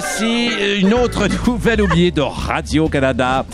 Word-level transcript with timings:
Voici 0.00 0.48
une 0.80 0.94
autre 0.94 1.26
nouvelle 1.44 1.82
oubliée 1.82 2.12
de 2.12 2.20
Radio-Canada. 2.20 3.44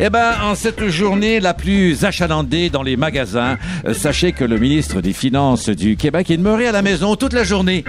Eh 0.00 0.10
ben, 0.10 0.32
en 0.42 0.56
cette 0.56 0.88
journée 0.88 1.38
la 1.38 1.54
plus 1.54 2.04
achalandée 2.04 2.70
dans 2.70 2.82
les 2.82 2.96
magasins, 2.96 3.56
euh, 3.86 3.94
sachez 3.94 4.32
que 4.32 4.44
le 4.44 4.58
ministre 4.58 5.00
des 5.00 5.12
Finances 5.12 5.68
du 5.68 5.96
Québec 5.96 6.28
est 6.32 6.38
demeuré 6.38 6.66
à 6.66 6.72
la 6.72 6.82
maison 6.82 7.14
toute 7.14 7.34
la 7.34 7.44
journée. 7.44 7.84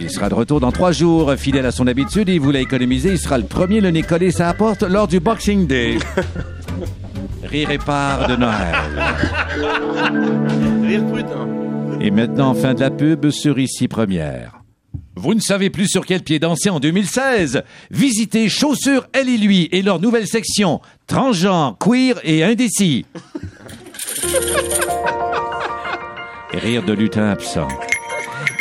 Il 0.00 0.08
sera 0.08 0.30
de 0.30 0.34
retour 0.34 0.58
dans 0.58 0.72
trois 0.72 0.92
jours, 0.92 1.34
fidèle 1.34 1.66
à 1.66 1.70
son 1.70 1.86
habitude, 1.86 2.30
il 2.30 2.40
voulait 2.40 2.62
économiser. 2.62 3.10
Il 3.10 3.18
sera 3.18 3.36
le 3.36 3.44
premier 3.44 3.82
le 3.82 3.90
nez 3.90 4.02
collé 4.02 4.30
sa 4.30 4.54
porte 4.54 4.82
lors 4.82 5.06
du 5.06 5.20
Boxing 5.20 5.66
Day. 5.66 5.98
Rire 7.44 7.70
et 7.70 7.76
part 7.78 8.26
de 8.26 8.36
Noël. 8.36 8.74
Rire 10.82 11.04
prudent. 11.04 12.00
Et 12.00 12.10
maintenant, 12.10 12.54
fin 12.54 12.72
de 12.72 12.80
la 12.80 12.90
pub 12.90 13.28
sur 13.28 13.58
Ici 13.58 13.86
Première. 13.86 14.63
Vous 15.16 15.34
ne 15.34 15.40
savez 15.40 15.70
plus 15.70 15.88
sur 15.88 16.04
quel 16.04 16.22
pied 16.22 16.38
danser 16.38 16.70
en 16.70 16.80
2016 16.80 17.62
Visitez 17.90 18.48
Chaussures 18.48 19.06
Elle 19.12 19.28
et 19.28 19.38
Lui 19.38 19.68
et 19.70 19.82
leur 19.82 20.00
nouvelle 20.00 20.26
section 20.26 20.80
Transgenre, 21.06 21.76
Queer 21.78 22.14
et 22.24 22.42
Indécis. 22.42 23.06
Rire 26.52 26.82
de 26.82 26.92
lutin 26.92 27.30
absent. 27.30 27.68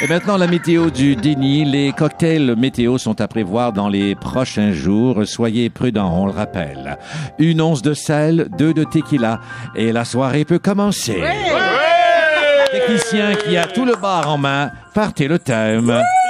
Et 0.03 0.07
maintenant, 0.07 0.37
la 0.37 0.47
météo 0.47 0.89
du 0.89 1.15
déni. 1.15 1.63
Les 1.63 1.91
cocktails 1.93 2.55
météo 2.57 2.97
sont 2.97 3.21
à 3.21 3.27
prévoir 3.27 3.71
dans 3.71 3.87
les 3.87 4.15
prochains 4.15 4.73
jours. 4.73 5.25
Soyez 5.25 5.69
prudents, 5.69 6.13
on 6.21 6.25
le 6.25 6.33
rappelle. 6.33 6.97
Une 7.39 7.61
once 7.61 7.81
de 7.81 7.93
sel, 7.93 8.49
deux 8.57 8.73
de 8.73 8.83
tequila, 8.83 9.39
et 9.75 9.91
la 9.91 10.03
soirée 10.03 10.45
peut 10.45 10.59
commencer. 10.59 11.21
Technicien 12.71 13.35
qui 13.35 13.55
a 13.55 13.65
tout 13.65 13.85
le 13.85 13.95
bar 13.95 14.29
en 14.29 14.37
main, 14.37 14.71
partez 14.93 15.27
le 15.27 15.39
thème. 15.39 16.01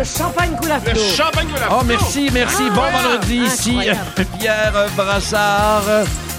Le 0.00 0.06
champagne 0.06 0.56
coule 0.58 0.70
à 0.72 0.78
Le 0.78 0.94
flot. 0.94 1.24
Oh, 1.70 1.82
merci, 1.84 2.30
merci. 2.32 2.62
Bon 2.74 2.80
vendredi 2.90 3.36
ici. 3.36 3.76
Pierre 4.38 4.86
Brassard. 4.96 5.82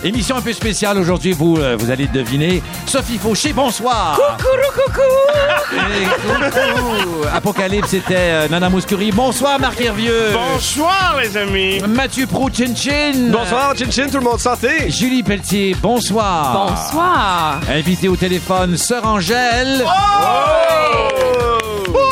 Émission 0.03 0.37
un 0.37 0.41
peu 0.41 0.51
spéciale 0.51 0.97
aujourd'hui, 0.97 1.31
vous, 1.31 1.57
euh, 1.57 1.75
vous 1.77 1.91
allez 1.91 2.07
deviner. 2.07 2.63
Sophie 2.87 3.19
Fauché, 3.19 3.53
bonsoir. 3.53 4.17
Coucou, 4.39 4.81
coucou. 4.81 5.77
Et 5.95 6.05
coucou. 6.05 7.27
Apocalypse, 7.31 7.89
c'était 7.89 8.15
euh, 8.17 8.47
Nana 8.47 8.67
Mouskouri. 8.67 9.11
Bonsoir, 9.11 9.59
Marc 9.59 9.79
Hervieux. 9.79 10.31
Bonsoir, 10.33 11.19
les 11.21 11.37
amis. 11.37 11.81
Mathieu 11.87 12.25
Prou, 12.25 12.49
Chin 12.49 12.73
Chin. 12.75 13.29
Bonsoir, 13.29 13.75
Chin 13.77 13.91
Chin, 13.91 14.07
tout 14.09 14.17
le 14.17 14.23
monde 14.23 14.39
santé. 14.39 14.89
Julie 14.89 15.21
Pelletier, 15.21 15.75
bonsoir. 15.79 16.67
Bonsoir. 16.67 17.59
Invité 17.69 18.07
au 18.07 18.15
téléphone, 18.15 18.75
Sœur 18.75 19.05
Angèle. 19.05 19.85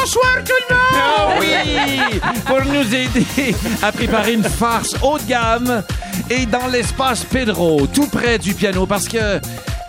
Bonsoir, 0.02 0.44
tout 0.46 0.54
le 0.70 0.76
monde. 0.76 0.82
Ah 0.96 1.36
oui, 1.40 2.20
pour 2.46 2.62
nous 2.66 2.96
aider 2.96 3.56
à 3.82 3.92
préparer 3.92 4.34
une 4.34 4.44
farce 4.44 4.96
haut 5.04 5.18
de 5.18 5.24
gamme 5.24 5.84
et 6.30 6.46
dans 6.46 6.68
l'espace 6.68 7.26
Pedro, 7.26 7.86
tout 7.88 8.08
près 8.08 8.38
du 8.38 8.54
piano, 8.54 8.86
parce 8.86 9.08
que 9.08 9.40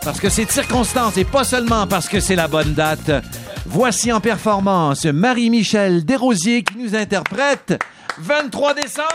parce 0.04 0.18
que 0.18 0.28
c'est 0.28 0.46
de 0.46 0.50
circonstance 0.50 1.16
et 1.16 1.24
pas 1.24 1.44
seulement 1.44 1.86
parce 1.86 2.08
que 2.08 2.18
c'est 2.18 2.34
la 2.34 2.48
bonne 2.48 2.74
date. 2.74 3.10
Voici 3.66 4.10
en 4.10 4.20
performance 4.20 5.04
Marie-Michel 5.04 6.04
Desrosiers 6.04 6.64
qui 6.64 6.78
nous 6.78 6.96
interprète 6.96 7.78
23 8.18 8.74
décembre. 8.74 9.06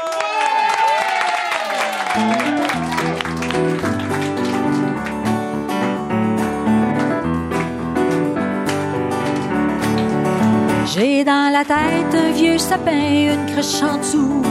J'ai 10.95 11.25
dans 11.25 11.51
la 11.51 11.65
tête 11.65 12.13
un 12.13 12.31
vieux 12.31 12.57
sapin, 12.57 13.33
une 13.33 13.45
cruche 13.51 13.83
en 13.83 13.97
dessous. 13.97 14.41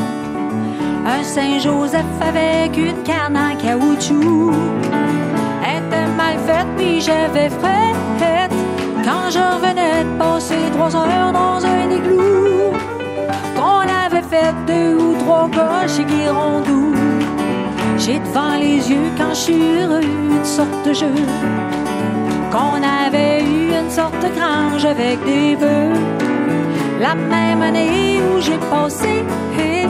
Un 1.07 1.23
Saint-Joseph 1.23 2.05
avec 2.21 2.77
une 2.77 3.03
canne 3.03 3.35
en 3.35 3.57
caoutchouc. 3.57 4.53
Elle 5.67 5.83
était 5.87 6.07
mal 6.19 6.37
faite, 6.47 6.67
puis 6.77 7.01
j'avais 7.01 7.49
frette. 7.49 8.53
Quand 9.03 9.31
je 9.31 9.39
revenais 9.39 10.05
de 10.05 10.19
passer 10.19 10.71
trois 10.73 10.95
heures 10.95 11.33
dans 11.33 11.65
un 11.65 11.91
igloo. 11.91 12.73
Qu'on 13.57 13.87
avait 14.05 14.27
fait 14.29 14.53
deux 14.67 14.97
ou 15.03 15.15
trois 15.21 15.49
gars 15.49 15.89
chez 15.89 16.05
Guirondou. 16.05 16.95
J'ai 17.97 18.19
devant 18.19 18.57
les 18.61 18.91
yeux 18.91 19.11
quand 19.17 19.31
je 19.31 19.41
suis 19.41 19.55
une 19.55 20.45
sorte 20.45 20.87
de 20.87 20.93
jeu 20.93 21.15
qu'on 22.55 22.83
avait 22.85 23.43
eu 23.43 23.73
une 23.73 23.91
sorte 23.91 24.15
de 24.23 24.29
grange 24.29 24.85
avec 24.85 25.19
des 25.25 25.57
bœufs. 25.57 26.24
La 27.07 27.15
même 27.15 27.61
année 27.61 28.19
où 28.23 28.41
j'ai 28.41 28.57
passé 28.71 29.23
hé, 29.59 29.83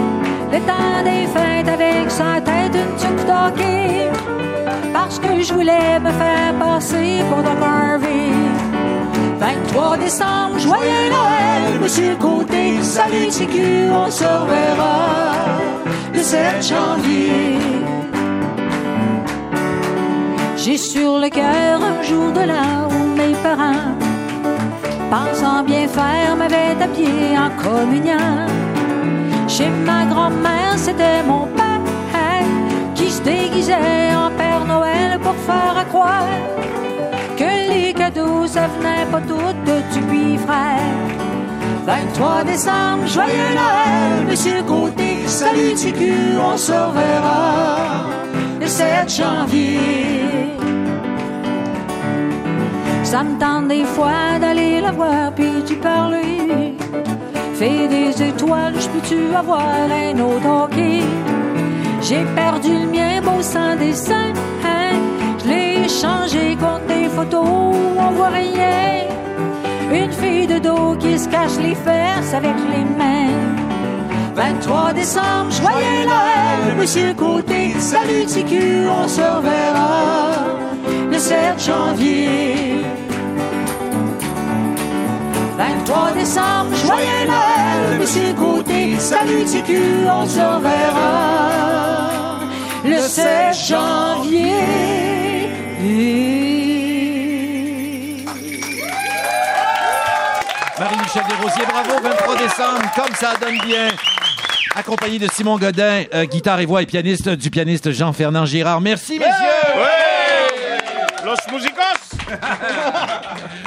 le 0.52 0.58
temps 0.68 1.00
des 1.04 1.26
fêtes 1.34 1.68
avec 1.68 2.10
sa 2.10 2.40
tête 2.40 2.74
une 2.74 2.96
tuque 2.96 3.24
d'hockey. 3.24 4.10
Parce 4.92 5.20
que 5.20 5.40
je 5.40 5.54
voulais 5.54 6.00
me 6.00 6.10
faire 6.10 6.52
passer 6.58 7.20
pour 7.28 7.40
Doc 7.44 7.62
Harvey. 7.62 8.32
23 9.38 9.96
décembre, 9.98 10.58
joyeux 10.58 11.08
Noël, 11.16 11.78
Monsieur 11.80 12.16
Côté, 12.16 12.82
salut 12.82 13.28
TQ, 13.28 13.92
on 13.92 14.10
se 14.10 14.24
reverra 14.24 15.44
le 16.12 16.20
7 16.20 16.68
janvier. 16.68 17.58
J'ai 20.56 20.78
sur 20.78 21.20
le 21.20 21.28
cœur 21.28 21.80
un 21.80 22.02
jour 22.02 22.32
de 22.32 22.44
parents, 22.44 22.93
pensant 25.14 25.62
bien 25.62 25.86
faire, 25.86 26.34
m'avaient 26.36 26.76
appuyé 26.86 27.38
en 27.46 27.50
communion. 27.62 28.30
Chez 29.46 29.70
ma 29.88 30.04
grand-mère, 30.12 30.76
c'était 30.76 31.22
mon 31.22 31.46
père 31.58 31.64
qui 32.96 33.10
se 33.10 33.22
déguisait 33.22 34.14
en 34.24 34.30
Père 34.40 34.64
Noël 34.66 35.18
pour 35.20 35.36
faire 35.48 35.76
croire 35.88 36.28
que 37.36 37.50
les 37.72 37.92
cadeaux, 37.92 38.46
ça 38.46 38.66
venait 38.74 39.06
pas 39.12 39.20
tout 39.30 39.52
de 39.68 39.76
Dupuis 39.92 40.38
frère. 40.38 41.04
23 41.86 42.44
décembre, 42.44 43.06
joyeux 43.06 43.52
Noël, 43.60 44.26
Monsieur 44.28 44.62
Côté, 44.62 45.10
salut 45.26 45.74
TQ, 45.74 46.12
on 46.40 46.56
se 46.56 46.72
reverra 46.72 48.06
le 48.60 48.66
7 48.66 49.16
janvier. 49.18 50.23
Ça 53.14 53.22
me 53.22 53.38
tente 53.38 53.68
des 53.68 53.84
fois 53.84 54.40
d'aller 54.40 54.80
la 54.80 54.90
voir 54.90 55.32
puis 55.36 55.62
tu 55.64 55.76
parler. 55.76 56.74
Fais 57.54 57.86
des 57.86 58.10
étoiles, 58.20 58.74
je 58.76 58.88
peux-tu 58.88 59.32
avoir 59.36 59.86
un 60.08 60.18
autre 60.18 60.44
hockey? 60.44 61.00
J'ai 62.02 62.24
perdu 62.34 62.70
le 62.72 62.86
mien, 62.86 63.22
beau 63.22 63.40
sans 63.40 63.76
dessin. 63.76 64.32
Hein? 64.64 64.96
Je 65.38 65.48
l'ai 65.48 65.84
échangé 65.84 66.56
contre 66.56 66.86
des 66.88 67.08
photos, 67.08 67.76
on 68.04 68.10
voit 68.16 68.30
rien. 68.30 69.04
Une 69.92 70.10
fille 70.10 70.48
de 70.48 70.58
dos 70.58 70.96
qui 70.96 71.16
se 71.16 71.28
cache 71.28 71.56
les 71.62 71.76
fesses 71.76 72.34
avec 72.34 72.56
les 72.72 72.84
mains. 72.98 73.38
23 74.34 74.92
décembre, 74.92 75.52
joyeux 75.52 76.04
Noël, 76.04 76.76
Monsieur 76.76 77.14
Côté, 77.14 77.74
salut 77.78 78.26
TQ, 78.26 78.88
on 78.88 79.06
se 79.06 79.20
reverra 79.20 80.24
le 81.12 81.18
7 81.20 81.64
janvier. 81.64 83.03
23 85.56 86.12
décembre, 86.12 86.74
joyeux 86.84 87.26
Noël, 87.26 87.98
Monsieur 88.00 88.32
Côté, 88.34 88.98
salut 88.98 89.44
TQ, 89.44 89.78
on 90.10 90.26
se 90.26 90.40
reverra 90.40 92.40
le 92.84 92.98
7 92.98 93.54
janvier. 93.68 94.50
Marie-Michel 100.78 101.22
Desrosiers, 101.28 101.66
bravo, 101.66 102.00
23 102.02 102.36
décembre, 102.36 102.82
comme 102.96 103.14
ça 103.14 103.34
donne 103.40 103.58
bien. 103.64 103.88
Accompagné 104.74 105.20
de 105.20 105.28
Simon 105.32 105.56
Godin, 105.56 106.02
euh, 106.12 106.24
guitare 106.24 106.58
et 106.58 106.66
voix 106.66 106.82
et 106.82 106.86
pianiste 106.86 107.28
du 107.28 107.48
pianiste 107.48 107.92
Jean-Fernand 107.92 108.44
Girard. 108.44 108.80
Merci, 108.80 109.20
messieurs! 109.20 109.84
Los 111.24 111.36
Musicos. 111.52 111.73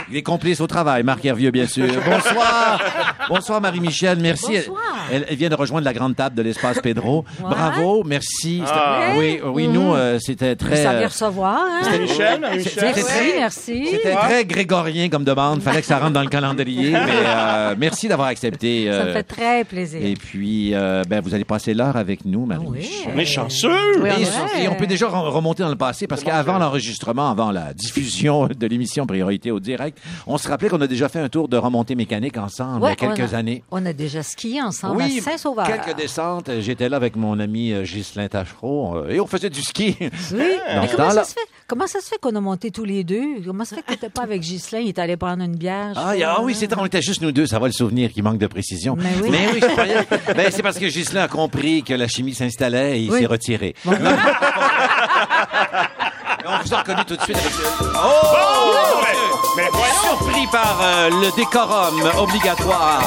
Il 0.09 0.17
est 0.17 0.23
complice 0.23 0.61
au 0.61 0.67
travail, 0.67 1.03
Marc 1.03 1.23
Hervieux, 1.25 1.51
bien 1.51 1.67
sûr. 1.67 1.87
Bonsoir. 2.05 2.81
Bonsoir, 3.29 3.61
Marie-Michel. 3.61 4.19
Merci. 4.19 4.57
Bonsoir. 4.57 4.86
Elle, 5.11 5.25
elle 5.29 5.35
vient 5.35 5.49
de 5.49 5.55
rejoindre 5.55 5.85
la 5.85 5.93
grande 5.93 6.15
table 6.15 6.35
de 6.35 6.41
l'espace 6.41 6.79
Pedro. 6.81 7.25
Bravo, 7.39 8.03
merci. 8.05 8.59
C'était- 8.59 8.71
Ah. 8.73 9.13
Oui, 9.17 9.39
oui, 9.43 9.67
nous, 9.67 9.93
euh, 9.93 10.19
c'était 10.19 10.55
très... 10.55 10.83
Ça 10.83 10.97
vient 10.97 11.07
recevoir, 11.07 11.59
hein? 11.59 11.97
Michel, 11.99 12.39
Marie-Michel. 12.39 12.93
C'était 12.95 13.03
Merci, 13.03 13.33
merci. 13.37 13.87
C'était 13.91 14.15
très 14.15 14.45
grégorien 14.45 15.09
comme 15.09 15.23
demande. 15.23 15.61
Fallait 15.61 15.81
que 15.81 15.87
ça 15.87 15.97
rentre 15.99 16.13
dans 16.13 16.21
le 16.23 16.29
calendrier. 16.29 16.91
Mais 16.91 16.99
euh, 17.25 17.75
merci 17.77 18.07
d'avoir 18.07 18.27
accepté. 18.27 18.85
Ça 18.91 19.03
me 19.03 19.09
euh, 19.09 19.13
fait 19.13 19.23
très 19.23 19.63
plaisir. 19.63 19.99
et 20.03 20.13
puis, 20.13 20.73
euh, 20.73 21.03
ben, 21.07 21.21
vous 21.21 21.33
allez 21.33 21.45
passer 21.45 21.73
l'heure 21.73 21.95
avec 21.97 22.25
nous, 22.25 22.45
Marie. 22.45 22.65
Oui. 22.67 22.89
On 23.13 23.17
est 23.17 23.25
chanceux. 23.25 24.01
Oui, 24.01 24.09
Et, 24.61 24.67
on 24.67 24.75
peut 24.75 24.87
déjà 24.87 25.07
re- 25.07 25.29
remonter 25.29 25.63
dans 25.63 25.69
le 25.69 25.75
passé 25.75 26.07
parce 26.07 26.23
qu'avant 26.23 26.57
l'enregistrement, 26.59 27.29
avant 27.31 27.51
la 27.51 27.73
diffusion 27.73 28.47
de 28.47 28.67
l'émission 28.67 29.05
Priorité 29.07 29.51
au 29.51 29.59
direct, 29.59 29.97
on 30.25 30.37
se 30.37 30.47
rappelait 30.47 30.69
qu'on 30.69 30.81
a 30.81 30.87
déjà 30.87 31.07
fait 31.09 31.19
un 31.19 31.29
tour 31.29 31.47
de 31.47 31.57
remontée 31.57 31.95
mécanique 31.95 32.37
ensemble 32.37 32.83
Ouais, 32.83 32.95
il 32.99 33.03
y 33.03 33.05
a 33.07 33.13
quelques 33.13 33.31
on 33.31 33.35
a- 33.35 33.37
années. 33.39 33.63
On 33.71 33.85
a 33.85 33.93
déjà 33.93 34.21
skié 34.23 34.61
ensemble 34.61 34.96
Oui, 34.97 35.19
à 35.19 35.21
Saint-Sauveur. 35.21 35.65
quelques 35.67 35.95
descentes. 35.95 36.49
J'étais 36.59 36.89
là 36.89 36.97
avec 36.97 37.15
mon 37.15 37.39
ami 37.39 37.71
euh, 37.71 37.83
Ghislain 37.83 38.27
Tachereau 38.27 38.97
euh, 38.97 39.09
et 39.09 39.19
on 39.19 39.27
faisait 39.27 39.49
du 39.49 39.61
ski. 39.61 39.95
Oui, 39.99 40.07
mais 40.33 40.87
comment 40.95 41.11
ça, 41.11 41.23
se 41.23 41.33
fait, 41.33 41.39
comment 41.67 41.87
ça 41.87 41.99
se 42.01 42.07
fait 42.09 42.17
qu'on 42.19 42.35
a 42.35 42.41
monté 42.41 42.71
tous 42.71 42.83
les 42.85 43.03
deux? 43.03 43.41
Comment 43.45 43.63
ça 43.65 43.71
se 43.71 43.75
fait 43.75 43.81
que 43.83 43.91
t'étais 43.93 44.09
pas 44.09 44.23
avec 44.23 44.41
Ghislain? 44.41 44.79
Il 44.79 44.89
est 44.89 44.99
allé 44.99 45.17
prendre 45.17 45.43
une 45.43 45.55
bière? 45.55 45.93
je 45.95 45.99
Ah, 46.03 46.15
y 46.15 46.23
a- 46.23 46.35
ah 46.37 46.41
oui, 46.41 46.53
c'était, 46.55 46.75
on 46.77 46.85
était 46.85 47.01
juste 47.01 47.21
nous 47.21 47.31
deux, 47.31 47.45
ça 47.47 47.59
va 47.59 47.67
le 47.67 47.73
souvenir 47.73 48.11
qui 48.11 48.21
manque 48.21 48.37
de 48.39 48.47
précision. 48.47 48.95
Mais 48.97 49.09
oui. 49.23 49.59
je 49.61 49.67
croyais. 49.67 50.05
ben, 50.35 50.51
c'est 50.51 50.61
parce 50.63 50.77
que 50.79 50.85
Ghislain 50.85 51.23
a 51.23 51.27
compris 51.27 51.83
que 51.83 51.93
la 51.93 52.07
chimie 52.07 52.33
s'installait 52.33 52.99
et 52.99 53.03
il 53.03 53.11
Oui. 53.11 53.19
s'est 53.19 53.25
retiré. 53.25 53.75
on 53.85 53.89
vous 56.63 56.73
a 56.73 56.77
reconnu 56.79 57.03
tout 57.05 57.15
de 57.15 57.21
suite 57.21 57.37
avec 57.37 57.51
ce- 57.51 57.61
Oh! 57.95 59.03
Mais, 59.55 59.63
mais 59.63 59.69
voyons. 59.71 59.93
Surpris 60.03 60.47
par 60.51 60.79
euh, 60.81 61.09
le 61.09 61.35
décorum 61.35 62.01
obligatoire. 62.19 63.01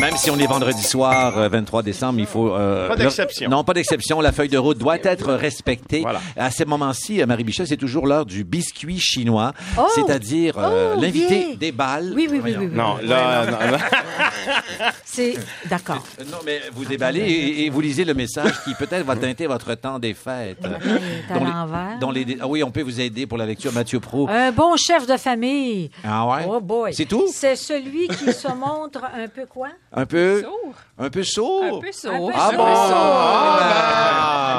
Même 0.00 0.16
si 0.16 0.30
on 0.30 0.38
est 0.38 0.46
vendredi 0.46 0.82
soir, 0.82 1.36
euh, 1.38 1.48
23 1.48 1.82
décembre, 1.82 2.20
il 2.20 2.26
faut... 2.26 2.54
euh, 2.54 2.88
Pas 2.88 2.96
d'exception. 2.96 3.46
le- 3.46 3.50
Non, 3.50 3.64
pas 3.64 3.74
d'exception. 3.74 4.20
La 4.20 4.30
feuille 4.32 4.48
de 4.48 4.56
route 4.58 4.78
doit 4.78 4.96
être 5.02 5.32
respectée. 5.34 6.00
Voilà. 6.02 6.20
À 6.36 6.50
ce 6.50 6.62
moment-ci, 6.64 7.20
euh, 7.20 7.26
Marie 7.26 7.42
Michel, 7.44 7.66
c'est 7.66 7.76
toujours 7.76 8.06
l'heure 8.06 8.24
du 8.24 8.44
biscuit 8.44 9.00
chinois, 9.00 9.52
Oh! 9.76 9.82
c'est-à-dire 9.94 10.54
euh, 10.58 10.94
Oh, 10.96 11.00
l'invité 11.00 11.46
bien. 11.48 11.54
déballe. 11.58 12.12
Oui, 12.14 12.28
oui, 12.30 12.40
oui, 12.42 12.54
oui, 12.58 12.66
oui. 12.66 12.76
Non, 12.76 12.96
là, 13.02 13.44
non, 13.46 13.58
là. 13.72 13.78
C'est 15.04 15.34
d'accord. 15.68 16.04
Euh, 16.20 16.24
Non, 16.30 16.38
mais 16.46 16.60
vous 16.72 16.84
déballez 16.84 17.20
et, 17.20 17.64
et 17.66 17.70
vous 17.70 17.80
lisez 17.80 18.04
le 18.04 18.14
message 18.14 18.52
qui 18.64 18.74
peut-être 18.74 19.04
va 19.04 19.16
teinter 19.16 19.46
votre 19.46 19.74
temps 19.74 19.98
des 19.98 20.14
fêtes. 20.14 20.58
est 20.62 21.32
à 21.32 21.38
Dont 21.38 21.44
les- 21.44 21.50
l'envers. 21.50 21.98
dont 22.00 22.10
les- 22.10 22.38
ah 22.40 22.46
oui, 22.46 22.62
on 22.62 22.70
peut 22.70 22.82
vous 22.82 23.00
aider 23.00 23.26
pour 23.26 23.36
la 23.38 23.46
lecture. 23.46 23.72
Mathieu 23.72 23.98
Pro. 24.00 24.28
Un 24.28 24.52
bon 24.52 24.76
chef 24.76 25.06
de 25.06 25.16
famille. 25.16 25.90
Ah 26.04 26.26
ouais? 26.26 26.46
Oh 26.48 26.60
boy. 26.60 26.94
C'est 26.94 27.06
tout? 27.06 27.24
C'est 27.32 27.56
celui 27.56 28.06
qui 28.08 28.32
se 28.32 28.48
montre 28.48 29.02
un 29.04 29.26
peu 29.28 29.44
quoi? 29.46 29.68
Un 29.92 30.06
peu? 30.06 30.42
Sourd. 30.42 30.74
Un 30.98 31.10
peu 31.10 31.22
sourd? 31.22 31.64
Un 31.64 31.80
peu 31.80 31.92
sourd. 31.92 32.12
Un 32.12 32.28
peu 32.28 32.32
Ah 32.36 32.50
bon? 32.56 32.64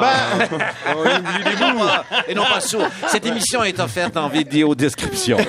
ben, 0.00 1.22
Et 2.28 2.34
non 2.34 2.44
pas 2.44 2.60
sourd. 2.60 2.88
Cette 3.08 3.26
émission 3.26 3.62
est 3.62 3.78
offerte 3.78 4.16
en 4.16 4.28
vidéo 4.28 4.74
description. 4.74 5.36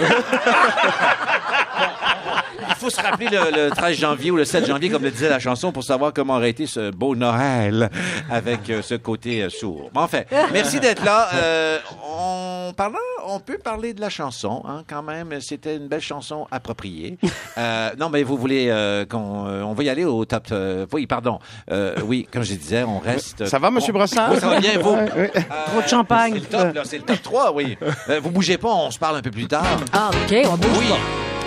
Il 2.68 2.75
faut 2.75 2.89
se 2.89 3.00
rappeler 3.01 3.28
le, 3.30 3.51
le 3.66 3.69
13 3.69 3.95
janvier 3.98 4.31
ou 4.31 4.36
le 4.38 4.44
7 4.45 4.66
janvier, 4.66 4.89
comme 4.89 5.04
le 5.04 5.12
disait 5.12 5.30
la 5.30 5.38
chanson, 5.39 5.72
pour 5.72 5.84
savoir 5.84 6.13
comment 6.13 6.36
aurait 6.38 6.50
été 6.50 6.66
ce 6.66 6.89
beau 6.89 7.16
Noël 7.16 7.89
avec 8.30 8.69
euh, 8.72 8.81
ce 8.81 8.95
côté 8.95 9.44
euh, 9.44 9.50
sourd. 9.50 9.92
Mais 9.94 10.01
enfin, 10.01 10.22
merci 10.51 10.80
d'être 10.80 11.04
là. 11.06 11.30
Euh, 11.36 11.77
on, 12.04 12.74
parlant, 12.75 12.98
on 13.27 13.39
peut 13.39 13.57
parler 13.57 13.94
de 13.94 14.01
la 14.01 14.09
chanson, 14.09 14.63
hein, 14.68 14.83
quand 14.88 15.01
même. 15.03 15.39
C'était 15.41 15.75
une 15.77 15.88
belle 15.88 16.01
chanson 16.01 16.47
appropriée. 16.51 17.18
Euh, 17.57 17.89
non, 18.00 18.07
mais 18.09 18.23
vous 18.23 18.38
voulez 18.38 18.68
euh, 18.69 19.06
qu'on 19.06 19.45
euh, 19.45 19.62
on 19.63 19.73
va 19.73 19.83
y 19.83 19.89
aller 19.89 20.06
au 20.06 20.23
top. 20.23 20.47
euh, 20.53 20.85
oui, 20.94 21.06
pardon. 21.06 21.39
Euh, 21.69 21.95
oui, 22.06 22.25
comme 22.31 22.44
je 22.44 22.53
disais, 22.53 22.83
on 22.83 22.97
reste. 23.00 23.45
Ça 23.45 23.59
va, 23.59 23.69
Monsieur 23.69 23.91
on- 23.91 23.97
Brossard? 23.97 24.31
Oui, 24.31 24.39
ça 24.39 24.47
va 24.47 24.59
bien, 24.62 24.79
vous. 24.79 24.95
Trop 25.68 25.81
de 25.83 25.88
champagne. 25.88 26.33
C'est 26.35 26.39
le 26.39 26.45
top, 26.65 26.73
là, 26.75 26.81
c'est 26.85 26.97
le 27.00 27.03
top 27.03 27.21
3, 27.21 27.53
oui. 27.53 27.77
Euh, 28.09 28.21
vous 28.21 28.31
bougez 28.31 28.57
pas, 28.57 28.69
on 28.69 28.89
se 28.89 28.97
parle 28.97 29.18
un 29.18 29.21
peu 29.21 29.31
plus 29.31 29.47
tard. 29.47 29.65
Ah, 29.91 30.12
OK, 30.24 30.33
on 30.50 30.56
bouge 30.56 30.77
Oui. 30.79 30.88
pas. 30.88 31.40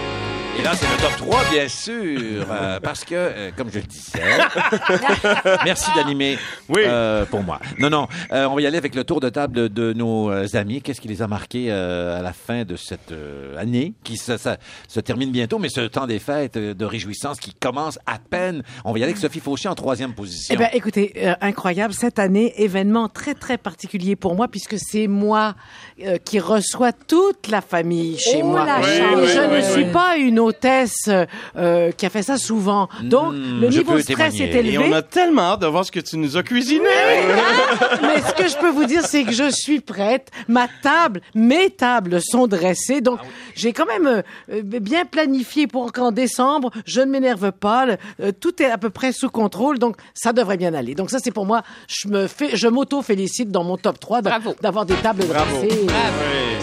Et 0.56 0.62
là, 0.62 0.73
c'est 0.77 0.87
le 0.87 0.97
top 1.03 1.17
3, 1.17 1.43
bien 1.51 1.69
sûr, 1.69 2.47
euh, 2.51 2.79
parce 2.81 3.05
que, 3.05 3.15
euh, 3.15 3.51
comme 3.56 3.71
je 3.73 3.81
le 3.81 3.87
disais, 3.87 4.21
merci 5.65 5.91
d'animer 5.97 6.39
Oui. 6.69 6.83
euh, 6.87 7.25
pour 7.25 7.43
moi. 7.43 7.59
Non, 7.79 7.91
non, 7.91 8.06
euh, 8.33 8.47
on 8.47 8.55
va 8.55 8.61
y 8.61 8.67
aller 8.67 8.79
avec 8.79 8.95
le 8.95 9.03
tour 9.03 9.19
de 9.21 9.29
table 9.31 9.53
de, 9.55 9.69
de 9.69 9.93
nos 9.93 10.31
euh, 10.31 10.47
amis. 10.55 10.81
Qu'est-ce 10.81 11.01
qui 11.01 11.09
les 11.09 11.23
a 11.23 11.27
marqués 11.27 11.67
euh, 11.71 12.19
à 12.19 12.23
la 12.23 12.33
fin 12.33 12.62
de 12.65 12.77
cette 12.77 13.11
euh, 13.11 13.59
année, 13.59 13.95
qui 14.05 14.17
se, 14.17 14.37
ça- 14.37 14.59
se 14.87 15.01
termine 15.01 15.33
bientôt, 15.33 15.59
mais 15.59 15.69
ce 15.69 15.81
temps 15.81 16.06
des 16.06 16.21
fêtes 16.21 16.56
euh, 16.56 16.73
de 16.73 16.85
réjouissance 16.85 17.41
qui 17.41 17.53
commence 17.55 17.99
à 18.06 18.19
peine. 18.19 18.62
On 18.85 18.93
va 18.93 18.99
y 19.01 19.03
aller 19.03 19.11
avec 19.12 19.19
Sophie 19.21 19.41
Fauché 19.41 19.69
en 19.69 19.75
troisième 19.75 20.15
position. 20.15 20.55
Eh 20.55 20.56
bien, 20.56 20.69
écoutez, 20.73 21.15
euh, 21.17 21.35
incroyable. 21.41 21.93
Cette 21.95 22.21
année, 22.21 22.55
événement 22.62 23.09
très, 23.09 23.35
très 23.35 23.59
particulier 23.59 24.15
pour 24.15 24.37
moi, 24.37 24.47
puisque 24.47 24.77
c'est 24.79 25.09
moi 25.09 25.56
euh, 26.05 26.17
qui 26.25 26.39
reçois 26.39 26.93
toute 26.93 27.49
la 27.49 27.61
famille 27.61 28.19
chez 28.19 28.41
Oh, 28.43 28.47
moi. 28.47 28.65
la 28.65 28.77
chance. 28.83 29.27
je 29.27 29.41
ne 29.41 29.56
Oui, 29.56 29.62
suis 29.65 29.85
oui. 29.85 29.93
pas 29.93 30.17
une 30.17 30.44
hôtesse 30.44 31.08
euh, 31.56 31.91
qui 31.93 32.06
a 32.06 32.11
fait 32.11 32.23
ça 32.23 32.37
souvent. 32.38 32.88
Donc, 33.02 33.32
Hmm, 33.35 33.61
le 33.61 33.70
je 33.70 33.79
niveau 33.79 33.94
de 33.96 34.00
stress 34.02 34.35
témoigner. 34.35 34.44
est 34.56 34.58
élevé. 34.58 34.75
Et 34.75 34.79
on 34.79 34.93
a 34.93 35.02
tellement 35.02 35.43
hâte 35.52 35.61
de 35.61 35.67
voir 35.67 35.85
ce 35.85 35.91
que 35.93 36.00
tu 36.00 36.17
nous 36.17 36.37
as 36.37 36.43
cuisiné. 36.43 36.88
Mais 38.02 38.20
ce 38.23 38.35
que 38.35 38.49
je 38.49 38.56
peux 38.56 38.70
vous 38.70 38.85
dire, 38.85 39.05
c'est 39.06 39.25
que 39.25 39.32
je 39.32 39.50
suis 39.50 39.81
prête. 39.81 40.29
Ma 40.49 40.67
table, 40.82 41.20
mes 41.35 41.70
tables 41.70 42.20
sont 42.23 42.46
dressées. 42.46 43.00
Donc, 43.00 43.19
j'ai 43.55 43.73
quand 43.73 43.87
même 43.87 44.06
euh, 44.06 44.23
euh, 44.52 44.62
bien 44.62 45.05
planifié 45.05 45.67
pour 45.67 45.93
qu'en 45.93 46.12
décembre, 46.12 46.70
je 46.87 47.00
ne 47.00 47.06
m'énerve 47.06 47.52
pas. 47.52 47.87
Le- 47.87 47.96
euh, 48.20 48.32
tout 48.38 48.62
est 48.62 48.70
à 48.70 48.79
peu 48.79 48.91
près 48.91 49.12
sous 49.12 49.29
contrôle. 49.31 49.79
Donc, 49.79 49.96
ça 50.14 50.32
devrait 50.32 50.56
bien 50.56 50.75
aller. 50.75 50.94
Donc, 50.94 51.11
ça, 51.11 51.19
c'est 51.23 51.31
pour 51.32 51.46
moi. 51.46 51.62
Je 51.88 52.08
me 52.08 52.26
fais, 52.26 52.56
je 52.56 52.69
m'auto-félicite 52.69 53.50
dans 53.50 53.64
mon 53.64 53.76
top 53.76 53.99
3 54.00 54.23
de- 54.23 54.29
Bravo. 54.29 54.55
d'avoir 54.61 54.85
des 54.87 54.94
tables 54.96 55.26
dressées. 55.26 55.69
Oui. 55.70 55.87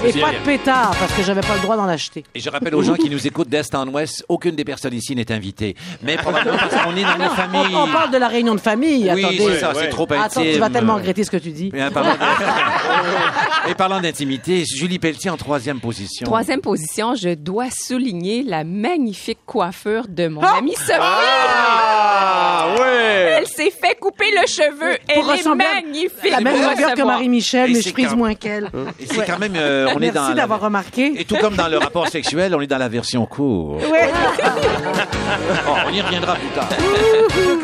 Et 0.04 0.14
pas 0.20 0.32
de 0.32 0.44
pétard, 0.44 0.96
parce 1.00 1.14
que 1.14 1.22
j'avais 1.24 1.42
pas 1.42 1.56
le 1.56 1.62
droit 1.62 1.78
d'en 1.78 1.88
acheter. 1.88 2.24
Et 2.34 2.40
je 2.40 2.50
rappelle 2.50 2.74
aux 2.76 2.82
gens 2.82 2.96
qui 2.96 3.10
nous 3.10 3.28
écoutent 3.28 3.50
en 3.76 3.88
Ouest, 3.88 4.24
aucune 4.30 4.56
des 4.56 4.64
personnes 4.66 4.94
ici 4.94 5.16
n'est 5.16 5.32
invitée. 5.32 5.76
Mais 6.04 6.18
probablement 6.18 6.58
parce 6.58 6.76
qu'on 6.84 6.96
est 6.96 7.04
dans 7.04 7.18
nos 7.18 7.30
familles. 7.32 7.76
On, 7.76 7.84
on 7.84 7.88
parle 7.88 8.12
de 8.12 8.18
la 8.18 8.28
réunion 8.28 8.56
de 8.56 8.60
famille. 8.62 9.10
Oui, 9.14 9.24
Attendez. 9.24 9.38
c'est 9.54 9.60
ça, 9.60 9.72
c'est 9.76 9.90
trop 9.90 10.04
intime. 10.04 10.22
Attends, 10.22 10.42
tu 10.42 10.60
vas 10.60 10.70
tellement 10.70 10.96
regretter 10.96 11.24
ce 11.24 11.32
que 11.32 11.38
tu 11.38 11.52
dis. 11.52 11.72
Et 11.74 11.90
parlant 11.92 12.12
de- 12.14 13.72
Et 13.72 13.76
parlant 13.76 14.00
d'intimité, 14.02 14.64
Julie 14.66 15.00
Pelletier 15.00 15.30
en 15.30 15.38
troisième 15.38 15.80
position. 15.80 16.26
Troisième 16.26 16.62
position, 16.62 17.16
je 17.16 17.34
dois 17.34 17.70
souligner 17.70 18.44
la 18.44 18.64
magnifique 18.64 19.40
coiffure 19.46 20.06
de 20.10 20.28
mon 20.28 20.42
Ah! 20.42 20.56
amie 20.58 20.76
Sophie. 20.76 20.94
Ah, 21.00 22.76
ouais. 22.80 23.38
Elle 23.40 23.48
s'est 23.48 23.72
fait 23.72 23.98
couper 24.00 24.26
le 24.32 24.48
cheveu. 24.48 24.98
Elle 25.08 25.22
Pour 25.22 25.32
est 25.34 25.38
ressembler 25.38 25.66
à 25.66 25.82
magnifique. 25.82 26.32
La 26.32 26.42
même 26.42 26.56
longueur 26.62 26.94
que. 26.96 27.02
Marie-Michel, 27.02 27.72
mais 27.74 27.82
je 27.82 27.92
prise 27.92 28.08
quand- 28.10 28.16
moins 28.18 28.34
qu'elle. 28.36 28.70
Et 29.00 29.06
c'est 29.06 29.26
quand 29.26 29.40
même, 29.40 29.54
euh, 29.56 29.88
on 29.96 30.00
est 30.02 30.12
dans. 30.12 30.22
Merci 30.22 30.30
la- 30.30 30.42
d'avoir 30.42 30.62
remarqué. 30.62 31.14
Et 31.18 31.26
tout 31.26 31.36
comme 31.38 31.56
dans 31.56 31.68
le 31.68 31.78
rapport 31.78 32.08
sexuel, 32.08 32.54
on 32.56 32.62
est 32.62 32.68
dans 32.68 32.78
la 32.78 32.90
version 32.90 33.26
courte. 33.26 33.61
Ouais. 33.70 34.10
Oh, 35.68 35.74
on 35.88 35.94
y 35.94 36.02
reviendra 36.02 36.36
plus 36.36 36.50
tard. 36.50 36.70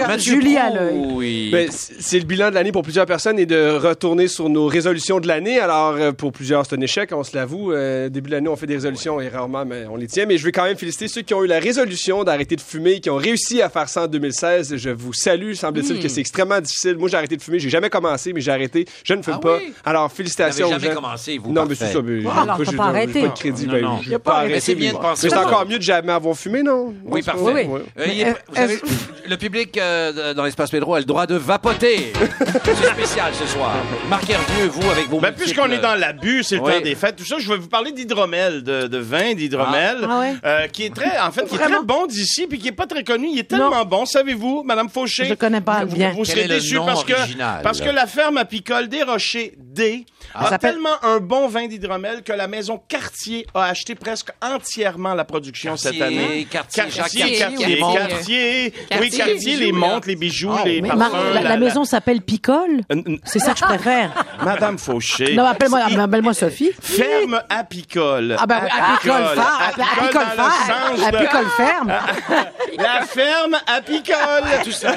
Mathieu 0.07 0.33
Julie 0.35 0.57
à 0.57 0.69
l'œil. 0.69 0.95
Oui. 1.11 1.49
Ben, 1.51 1.69
c'est 1.71 2.19
le 2.19 2.25
bilan 2.25 2.49
de 2.49 2.55
l'année 2.55 2.71
pour 2.71 2.81
plusieurs 2.83 3.05
personnes 3.05 3.39
et 3.39 3.45
de 3.45 3.71
retourner 3.77 4.27
sur 4.27 4.47
nos 4.49 4.67
résolutions 4.67 5.19
de 5.19 5.27
l'année. 5.27 5.59
Alors, 5.59 5.95
euh, 5.95 6.11
pour 6.11 6.31
plusieurs, 6.31 6.65
c'est 6.65 6.75
un 6.77 6.81
échec, 6.81 7.09
on 7.13 7.23
se 7.23 7.35
l'avoue. 7.35 7.71
Euh, 7.73 8.07
début 8.09 8.29
de 8.29 8.35
l'année, 8.35 8.47
on 8.47 8.55
fait 8.55 8.67
des 8.67 8.75
résolutions 8.75 9.19
et 9.19 9.27
rarement 9.27 9.65
mais 9.65 9.85
on 9.89 9.95
les 9.97 10.07
tient. 10.07 10.25
Mais 10.25 10.37
je 10.37 10.45
veux 10.45 10.51
quand 10.51 10.63
même 10.63 10.77
féliciter 10.77 11.07
ceux 11.07 11.21
qui 11.21 11.33
ont 11.33 11.43
eu 11.43 11.47
la 11.47 11.59
résolution 11.59 12.23
d'arrêter 12.23 12.55
de 12.55 12.61
fumer, 12.61 12.99
qui 12.99 13.09
ont 13.09 13.17
réussi 13.17 13.61
à 13.61 13.69
faire 13.69 13.89
ça 13.89 14.03
en 14.03 14.07
2016. 14.07 14.77
Je 14.77 14.89
vous 14.89 15.13
salue. 15.13 15.53
Semble-t-il 15.53 15.99
que 15.99 16.07
c'est 16.07 16.21
extrêmement 16.21 16.61
difficile. 16.61 16.95
Moi, 16.97 17.09
j'ai 17.09 17.17
arrêté 17.17 17.35
de 17.37 17.41
fumer. 17.41 17.59
J'ai 17.59 17.69
jamais 17.69 17.89
commencé, 17.89 18.31
mais 18.33 18.41
j'ai 18.41 18.51
arrêté. 18.51 18.85
Je 19.03 19.13
ne 19.13 19.21
fume 19.21 19.33
Ah 19.37 19.39
pas. 19.39 19.57
oui? 19.57 19.73
Alors, 19.83 20.03
Vous 20.03 20.07
n'avez 20.07 20.15
félicitations 20.15 20.67
aux 20.67 20.71
jamais 20.71 20.87
gens. 20.87 20.95
commencé, 20.95 21.37
vous. 21.37 21.51
Non, 21.51 21.65
mais 21.67 21.75
c'est 21.75 21.91
ça. 21.91 22.01
mais 22.01 22.19
alors, 22.19 22.45
moi, 22.45 22.55
t'as 22.59 22.71
j'ai- 22.71 22.77
pas 22.77 22.83
j'ai 22.83 22.89
arrêté. 22.89 23.21
pas 23.21 23.27
de 23.27 23.33
crédit. 23.39 23.65
Non, 23.67 23.73
ben, 23.73 23.81
non. 23.83 23.99
pas 24.13 24.19
pas 24.19 24.37
arrêté. 24.37 24.53
Mais 24.53 24.59
c'est 24.59 24.75
bien 24.75 24.93
de 24.93 24.97
penser 24.97 25.27
Mais 25.27 25.29
c'est 25.29 25.35
ça. 25.35 25.45
encore 25.45 25.65
mieux 25.67 25.77
de 25.77 25.83
jamais 25.87 26.11
avoir 26.13 26.35
fumé, 26.35 26.61
non? 26.63 26.93
Oui, 27.05 27.21
parfait. 27.21 27.41
c'est- 27.45 27.51
Oui. 27.53 27.63
ouais. 27.63 27.81
Euh, 27.99 28.05
il 28.07 28.19
est- 28.19 28.23
est- 28.23 28.35
vous 28.47 28.55
savez, 28.55 28.79
le 29.27 29.37
public 29.37 29.77
euh, 29.77 30.33
dans 30.33 30.43
l'espace 30.43 30.69
Pedro 30.69 30.95
a 30.95 30.99
le 30.99 31.05
droit 31.05 31.25
de 31.25 31.35
vapoter. 31.35 32.13
C'est 32.63 32.87
spécial 32.93 33.31
ce 33.33 33.45
soir. 33.47 33.73
Marc 34.09 34.29
Hervieux, 34.29 34.67
vous, 34.67 34.89
avec 34.89 35.07
vos 35.07 35.19
Ben, 35.19 35.29
multiples- 35.29 35.43
puisqu'on 35.53 35.71
est 35.71 35.79
dans 35.79 35.95
l'abus, 35.95 36.43
c'est 36.43 36.55
le 36.55 36.61
Oui. 36.61 36.73
temps 36.73 36.81
des 36.81 36.95
fêtes, 36.95 37.15
tout 37.15 37.25
ça, 37.25 37.35
je 37.39 37.47
vais 37.49 37.57
vous 37.57 37.67
parler 37.69 37.91
d'hydromel, 37.91 38.63
de, 38.63 38.87
de 38.87 38.97
vin 38.97 39.33
d'hydromel, 39.33 39.97
Ah. 40.03 40.07
Ah 40.09 40.19
ouais? 40.19 40.33
euh, 40.45 40.67
qui 40.67 40.83
est 40.85 40.93
très, 40.93 41.17
en 41.19 41.31
fait, 41.31 41.45
qui 41.45 41.55
est 41.55 41.59
très 41.59 41.83
bon 41.83 42.05
d'ici, 42.05 42.47
puis 42.47 42.59
qui 42.59 42.67
est 42.67 42.71
pas 42.73 42.85
très 42.87 43.03
connu. 43.03 43.27
Il 43.31 43.39
est 43.39 43.43
tellement 43.49 43.85
bon, 43.85 44.05
savez-vous, 44.05 44.63
Madame 44.63 44.89
Fauché? 44.89 45.25
Je 45.25 45.33
connais 45.33 45.61
pas 45.61 45.85
vous, 45.85 45.95
bien. 45.95 46.11
Vous 46.11 46.17
Quel 46.23 46.25
serez 46.27 46.41
est 46.41 46.47
le 46.47 46.55
déçus 46.55 46.75
nom 46.75 46.85
parce 46.85 47.03
que, 47.03 47.13
original? 47.13 47.61
parce 47.63 47.81
que 47.81 47.89
la 47.89 48.05
ferme 48.07 48.37
apicole 48.37 48.87
des 48.89 49.03
Rochers 49.03 49.53
D 49.57 50.05
Ça 50.33 50.39
a 50.39 50.49
s'appelle- 50.49 50.73
tellement 50.73 51.03
un 51.03 51.19
bon 51.19 51.47
vin 51.47 51.67
d'hydromel 51.67 52.23
que 52.23 52.33
la 52.33 52.47
maison 52.47 52.81
Cartier 52.87 53.45
a 53.53 53.65
acheté 53.65 53.95
presque 53.95 54.29
entièrement 54.41 55.13
la 55.13 55.23
production 55.25 55.66
Cette 55.75 56.01
année. 56.01 56.47
Cartier, 56.49 56.83
Cartier, 56.83 57.37
Cartier, 57.37 57.79
Cartier, 57.79 58.73
Oui, 58.99 59.09
Cartier, 59.09 59.55
les 59.57 59.71
montres, 59.71 60.07
les 60.07 60.15
bijoux, 60.15 60.51
Ah, 60.57 60.63
les 60.65 60.81
parfums. 60.81 61.33
La, 61.33 61.57
maison 61.57 61.83
s'appelle 61.83 62.21
Picole. 62.21 62.81
Euh, 62.91 63.01
C'est 63.25 63.39
ça 63.39 63.53
que 63.53 63.59
je 63.59 63.65
préfère. 63.65 64.11
Madame 64.43 64.77
Fauché. 64.77 65.35
Non, 65.35 65.45
appelle-moi 65.45 65.79
appelle 65.81 66.33
Sophie. 66.33 66.71
Ferme 66.81 67.41
apicole. 67.49 68.35
Ah 68.39 68.45
ben 68.45 68.59
oui, 68.63 68.69
apicole 68.71 69.11
Apicole. 69.23 69.35
phare, 69.35 69.61
Apicole 69.69 69.83
apicole 69.83 70.13
dans 70.13 70.29
le 70.29 70.35
phare, 70.35 70.67
sens 70.67 70.99
de- 70.99 71.15
apicole 71.17 71.45
ferme. 71.57 71.93
La 72.77 73.01
ferme 73.05 73.57
apicole. 73.67 74.63
Tout 74.63 74.71
ça. 74.71 74.93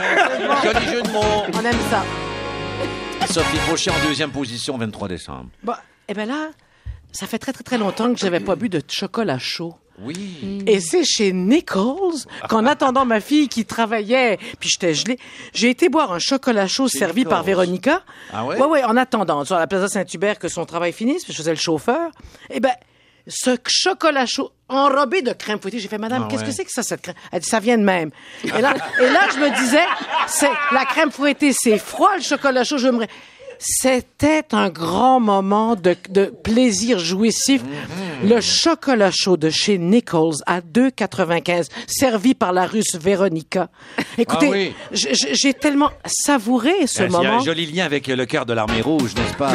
Joli 0.63 0.87
jeu 0.87 1.03
de 1.03 1.09
mots. 1.11 1.45
On 1.55 1.65
aime 1.65 1.77
ça. 1.91 2.05
Sophie 3.27 3.57
Fauché 3.59 3.91
en 3.91 4.07
deuxième 4.09 4.31
position, 4.31 4.77
23 4.77 5.09
décembre. 5.09 5.47
Bon, 5.63 5.75
eh 6.09 6.15
ben 6.15 6.27
là, 6.29 6.49
ça 7.13 7.27
fait 7.27 7.39
très 7.39 7.53
très 7.53 7.63
très 7.63 7.79
longtemps 7.79 8.13
que 8.13 8.19
j'avais 8.19 8.41
pas 8.41 8.57
bu 8.57 8.69
de 8.69 8.83
chocolat 8.89 9.39
chaud. 9.39 9.75
Oui. 9.99 10.63
Et 10.67 10.81
c'est 10.81 11.05
chez 11.05 11.33
Nichols 11.33 12.25
qu'en 12.49 12.65
attendant 12.65 13.05
ma 13.05 13.21
fille 13.21 13.49
qui 13.49 13.67
travaillait, 13.67 14.39
puis 14.59 14.71
j'étais 14.73 14.95
gelée, 14.95 15.19
j'ai 15.53 15.69
été 15.69 15.89
boire 15.89 16.13
un 16.13 16.19
chocolat 16.19 16.67
chaud 16.67 16.89
servi 16.89 17.25
par. 17.25 17.43
Véronica. 17.43 18.03
Ah 18.33 18.45
ouais? 18.45 18.57
Ouais, 18.57 18.67
ouais, 18.67 18.85
en 18.85 18.97
attendant, 18.97 19.45
sur 19.45 19.57
la 19.57 19.67
Plaza 19.67 19.89
Saint-Hubert 19.89 20.39
que 20.39 20.49
son 20.49 20.65
travail 20.65 20.93
finisse, 20.93 21.25
puis 21.25 21.33
je 21.33 21.39
faisais 21.39 21.51
le 21.51 21.59
chauffeur. 21.59 22.11
Eh 22.51 22.61
ben, 22.61 22.73
ce 23.27 23.57
chocolat 23.67 24.27
chaud 24.27 24.53
enrobé 24.69 25.23
de 25.23 25.33
crème 25.33 25.61
fouettée, 25.61 25.79
j'ai 25.79 25.89
fait, 25.89 25.99
Madame, 25.99 26.25
Ah 26.25 26.29
qu'est-ce 26.31 26.43
ouais. 26.43 26.49
que 26.49 26.55
c'est 26.55 26.65
que 26.65 26.71
ça, 26.71 26.83
cette 26.83 27.03
crème? 27.03 27.17
Elle 27.33 27.41
dit, 27.41 27.49
ça 27.49 27.61
vient 27.61 27.77
de 27.77 27.83
même. 27.83 28.11
Et 28.45 28.49
là, 28.49 28.75
et 29.01 29.11
là, 29.11 29.29
je 29.35 29.39
me 29.39 29.55
disais, 29.59 29.85
c'est, 30.29 30.51
la 30.73 30.85
crème 30.85 31.11
fouettée, 31.11 31.53
c'est 31.53 31.79
froid, 31.79 32.11
le 32.17 32.23
chocolat 32.23 32.65
chaud, 32.65 32.79
je 32.79 32.89
me... 32.89 33.07
C'était 33.63 34.45
un 34.53 34.71
grand 34.71 35.21
moment 35.21 35.77
de, 35.77 35.95
de 36.09 36.33
plaisir 36.43 36.99
jouissif. 36.99 37.63
Mm-hmm. 37.63 38.29
Le 38.31 38.41
chocolat 38.41 39.11
chaud 39.11 39.37
de 39.37 39.51
chez 39.51 39.77
Nichols 39.77 40.37
à 40.47 40.61
2,95, 40.61 41.67
servi 41.87 42.35
par 42.35 42.55
la 42.55 42.65
russe 42.67 42.97
Véronica. 42.99 43.69
Écoutez, 44.17 44.47
Ah 44.49 44.51
oui. 44.51 44.75
j- 44.93 45.09
j'ai 45.33 45.53
tellement 45.53 45.91
savouré 46.07 46.73
ce 46.87 47.03
Euh, 47.03 47.07
Il 47.09 47.13
y 47.13 47.15
a 47.17 47.19
moment. 47.19 47.39
un 47.41 47.45
joli 47.45 47.67
lien 47.67 47.85
avec 47.85 48.07
le 48.07 48.25
cœur 48.25 48.47
de 48.47 48.55
l'armée 48.55 48.81
rouge, 48.81 49.15
n'est-ce 49.15 49.35
pas? 49.35 49.53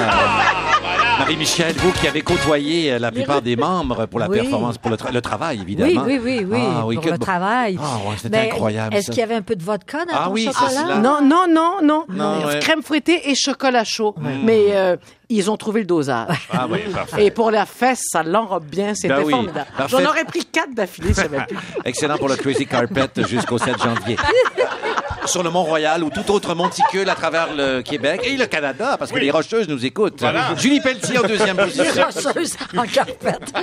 Marie-Michel, 1.17 1.73
vous 1.77 1.91
qui 1.93 2.07
avez 2.07 2.21
côtoyé 2.21 2.91
euh, 2.91 2.99
la 2.99 3.11
plupart 3.11 3.41
des 3.41 3.55
membres 3.55 4.05
pour 4.05 4.19
la 4.19 4.27
Oui. 4.29 4.39
performance, 4.41 4.77
pour 4.77 4.91
le, 4.91 4.97
tra- 4.97 5.13
le 5.13 5.21
travail, 5.21 5.57
Oui, 5.57 5.63
évidemment. 5.63 6.03
oui, 6.05 6.19
oui, 6.21 6.45
oui, 6.47 6.59
Ah, 6.61 6.81
pour 6.81 7.01
que 7.01 7.09
le 7.09 7.17
travail. 7.17 7.79
Ah, 7.81 7.97
ouais, 8.07 8.15
c'était 8.21 8.37
incroyable, 8.37 8.95
Est-ce 8.95 9.09
qu'il 9.11 9.19
y 9.19 9.23
avait 9.23 9.35
un 9.35 9.41
peu 9.41 9.55
de 9.55 9.63
vodka 9.63 9.99
dans 10.05 10.13
Ah 10.13 10.25
ton 10.27 10.33
oui, 10.33 10.45
chocolat? 10.53 10.99
Non, 10.99 11.21
non, 11.23 11.45
non, 11.49 11.77
non. 11.81 12.03
Non, 12.09 12.45
ouais. 12.45 12.59
Crème 12.59 12.83
fouettée 12.83 13.29
et 13.29 13.33
chocolat 13.35 13.83
chaud. 13.85 13.94
Mais 14.43 14.67
euh, 14.71 14.95
ils 15.29 15.49
ont 15.49 15.57
trouvé 15.57 15.81
le 15.81 15.85
dosage. 15.85 16.47
Ah 16.51 16.67
oui, 16.69 16.79
parfait. 16.93 17.25
Et 17.25 17.31
pour 17.31 17.51
la 17.51 17.65
fesse, 17.65 18.01
ça 18.11 18.23
l'enrobe 18.23 18.65
bien. 18.65 18.93
C'était 18.95 19.15
Ben 19.15 19.23
oui, 19.23 19.31
formidable. 19.31 19.67
J'en 19.87 20.05
aurais 20.05 20.25
pris 20.25 20.45
quatre 20.45 20.73
d'affilée, 20.73 21.13
ça. 21.13 21.23
Excellent 21.83 22.17
pour 22.17 22.29
le 22.29 22.35
Crazy 22.35 22.65
Carpet 22.65 23.09
jusqu'au 23.27 23.57
7 23.57 23.81
janvier. 23.81 24.17
Sur 25.27 25.43
le 25.43 25.49
Mont-Royal 25.49 26.03
ou 26.03 26.09
tout 26.09 26.31
autre 26.31 26.53
monticule 26.53 27.09
à 27.09 27.15
travers 27.15 27.53
le 27.53 27.81
Québec 27.81 28.21
et 28.23 28.37
le 28.37 28.45
Canada, 28.45 28.95
parce 28.97 29.11
que 29.11 29.17
les 29.17 29.31
Rocheuses 29.31 29.67
nous 29.67 29.85
écoutent. 29.85 30.23
Julie 30.57 30.79
Pelletier 30.79 31.17
en 31.17 31.23
deuxième 31.23 31.57
position. 31.57 32.05
Rocheuse 32.05 32.55
en 32.77 32.83
carpette. 32.83 33.53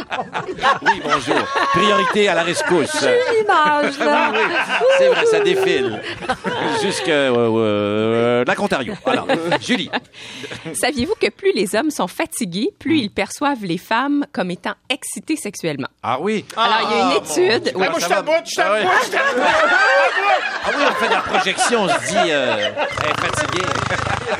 Oui, 0.82 1.00
bonjour. 1.04 1.36
Priorité 1.72 2.28
à 2.28 2.34
la 2.34 2.42
rescousse. 2.42 3.02
L'image, 3.02 3.98
là. 3.98 4.32
C'est 4.98 5.08
vrai, 5.08 5.26
ça 5.26 5.40
défile. 5.40 6.00
Jusque 6.82 7.08
euh, 7.08 7.32
euh, 7.34 8.44
lac 8.44 8.60
Ontario. 8.60 8.94
Alors, 9.06 9.26
Julie. 9.60 9.90
Saviez-vous 10.74 11.14
que 11.20 11.30
plus 11.30 11.52
les 11.54 11.74
hommes 11.74 11.90
sont 11.90 12.08
fatigués, 12.08 12.70
plus 12.78 12.98
ils 12.98 13.10
perçoivent 13.10 13.64
les 13.64 13.78
femmes 13.78 14.26
comme 14.32 14.50
étant 14.50 14.74
excitées 15.02 15.36
sexuellement? 15.36 15.88
Ah 16.02 16.18
oui. 16.20 16.44
Alors, 16.56 16.78
il 16.90 16.96
y 16.96 17.00
a 17.00 17.04
une 17.04 17.12
étude. 17.56 17.72
oui. 17.74 17.84
Ah, 17.86 17.90
moi, 17.90 17.98
je 18.00 18.06
t'aboute, 18.06 18.34
je 18.46 18.60
Ah 18.60 18.64
t'aboute, 18.64 18.92
je 19.04 19.10
t'aboute. 19.10 19.42
Ah 20.64 20.70
oui, 20.76 20.82
on 20.88 20.94
fait 20.94 21.08
de 21.08 21.12
la 21.12 21.20
projection, 21.20 21.82
on 21.82 21.88
se 21.88 22.08
dit, 22.08 22.30
euh, 22.30 22.56
elle 23.02 23.10
est 23.10 23.20
fatiguée. 23.26 23.66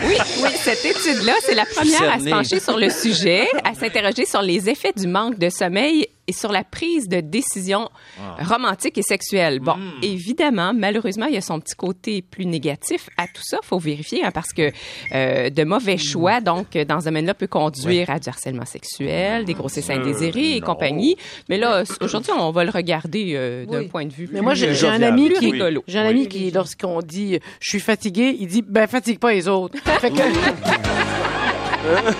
Oui, 0.04 0.16
oui, 0.42 0.50
cette 0.56 0.84
étude-là, 0.84 1.32
c'est 1.42 1.54
la 1.54 1.66
première 1.66 2.12
à 2.14 2.18
se 2.20 2.28
pencher 2.30 2.60
sur 2.60 2.78
le 2.78 2.90
sujet, 2.90 3.48
à 3.64 3.74
s'interroger 3.74 4.24
sur 4.24 4.40
les 4.42 4.68
effets 4.70 4.92
du 4.96 5.06
manque 5.08 5.38
de 5.38 5.50
sommeil 5.50 6.06
et 6.32 6.34
sur 6.34 6.50
la 6.50 6.64
prise 6.64 7.08
de 7.08 7.20
décision 7.20 7.90
Ah. 8.18 8.42
romantique 8.44 8.96
et 8.98 9.02
sexuelle. 9.02 9.60
Bon, 9.60 9.74
Hmm. 9.76 9.90
évidemment, 10.02 10.72
malheureusement, 10.74 11.26
il 11.26 11.34
y 11.34 11.36
a 11.36 11.40
son 11.42 11.60
petit 11.60 11.74
côté 11.74 12.22
plus 12.22 12.46
négatif 12.46 13.08
à 13.18 13.26
tout 13.26 13.42
ça, 13.42 13.58
faut 13.62 13.78
vérifier, 13.78 14.24
hein, 14.24 14.30
parce 14.32 14.52
que 14.52 14.70
euh, 15.14 15.50
de 15.50 15.64
mauvais 15.64 15.98
choix, 15.98 16.40
donc, 16.40 16.76
dans 16.76 17.00
ce 17.00 17.04
domaine-là, 17.06 17.34
peut 17.34 17.46
conduire 17.46 18.08
à 18.10 18.18
du 18.18 18.28
harcèlement 18.28 18.64
sexuel, 18.64 19.44
des 19.44 19.54
grossesses 19.54 19.90
indésirées 19.90 20.56
et 20.56 20.60
compagnie. 20.60 21.16
Mais 21.48 21.58
là, 21.58 21.82
aujourd'hui, 22.00 22.32
on 22.38 22.50
va 22.50 22.64
le 22.64 22.70
regarder 22.70 23.32
euh, 23.34 23.66
d'un 23.66 23.80
Oui. 23.80 23.88
point 23.88 24.06
de 24.06 24.12
vue 24.12 24.28
Mais 24.32 24.40
moi, 24.40 24.54
j'ai 24.54 24.68
un 24.86 25.02
ami 25.02 25.28
Plus 25.28 25.38
qui, 25.38 25.50
rigolo. 25.52 25.84
j'ai 25.86 25.98
un 25.98 26.06
ami 26.06 26.28
qui, 26.28 26.50
lorsqu'on 26.50 27.00
dit, 27.00 27.38
je 27.60 27.68
suis 27.68 27.80
fatigué, 27.80 28.36
il 28.40 28.46
dit, 28.46 28.62
ben, 28.62 28.86
fatigue 28.86 29.18
pas 29.18 29.32
les 29.32 29.48
autres. 29.48 29.76
Fait 30.00 30.10
que- 30.10 30.16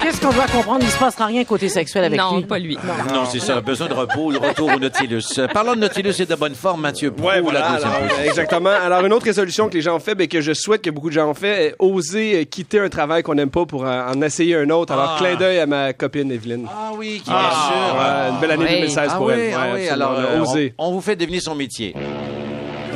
Qu'est-ce 0.03 0.21
qu'on 0.21 0.33
doit 0.33 0.47
comprendre? 0.47 0.81
Il 0.83 0.89
se 0.91 0.99
passera 0.99 1.27
rien 1.27 1.45
côté 1.45 1.69
sexuel 1.69 2.05
avec 2.05 2.19
Non, 2.19 2.37
lui. 2.37 2.43
pas 2.45 2.59
lui. 2.59 2.77
Non, 3.15 3.25
c'est 3.31 3.39
ça. 3.39 3.61
Besoin 3.61 3.87
de 3.89 3.95
repos, 3.95 4.31
le 4.33 4.39
retour 4.39 4.69
au 4.75 4.79
Nautilus. 4.79 5.23
Euh, 5.39 5.47
Parlons 5.47 5.75
de 5.75 5.81
Nautilus 5.81 6.15
et 6.21 6.27
de 6.27 6.35
bonne 6.35 6.55
forme, 6.57 6.81
Mathieu. 6.81 7.13
Pour 7.13 7.27
Ouais, 7.27 7.41
voilà. 7.41 7.61
la 7.61 7.71
deuxième 7.75 7.89
alors, 7.91 8.01
position. 8.03 8.23
euh, 8.23 8.29
exactement. 8.29 8.71
Alors, 8.71 9.07
une 9.07 9.13
autre 9.13 9.25
résolution 9.27 9.69
que 9.69 9.75
les 9.75 9.81
gens 9.81 9.95
ont 9.97 10.01
fait, 10.01 10.17
mais 10.17 10.27
que 10.27 10.41
je 10.41 10.53
souhaite 10.53 10.83
que 10.83 10.91
beaucoup 10.91 11.09
de 11.11 11.15
gens 11.15 11.29
ont 11.31 11.35
fait, 11.35 11.67
est 11.67 11.75
oser 11.79 12.41
euh, 12.41 12.45
quitter 12.45 12.81
un 12.81 12.89
travail 12.89 13.23
qu'on 13.23 13.35
n'aime 13.35 13.51
pas 13.51 13.65
pour 13.65 13.87
euh, 13.87 14.03
en 14.13 14.21
essayer 14.23 14.57
un 14.57 14.69
autre. 14.71 14.93
Alors, 14.93 15.13
Ah. 15.15 15.19
clin 15.19 15.37
d'œil 15.37 15.61
à 15.61 15.67
ma 15.67 15.93
copine 15.93 16.33
Evelyne. 16.33 16.67
Ah 16.69 16.91
oui, 16.97 17.23
qui 17.25 17.31
Ah, 17.33 17.51
bien 17.51 17.51
sûr. 17.51 18.01
ouais, 18.01 18.31
une 18.35 18.41
belle 18.41 18.51
année 18.51 18.65
Oui. 18.65 18.81
2016 18.81 19.11
Ah 19.13 19.17
pour 19.17 19.27
oui, 19.27 19.33
elle. 19.37 19.55
ah 19.57 19.63
Ouais, 19.75 19.81
oui, 19.83 19.89
alors 19.89 20.13
euh, 20.19 20.41
osé. 20.41 20.75
on, 20.79 20.87
on 20.89 20.93
vous 20.93 21.01
fait 21.01 21.15
deviner 21.17 21.41
son 21.41 21.55
métier. 21.55 21.95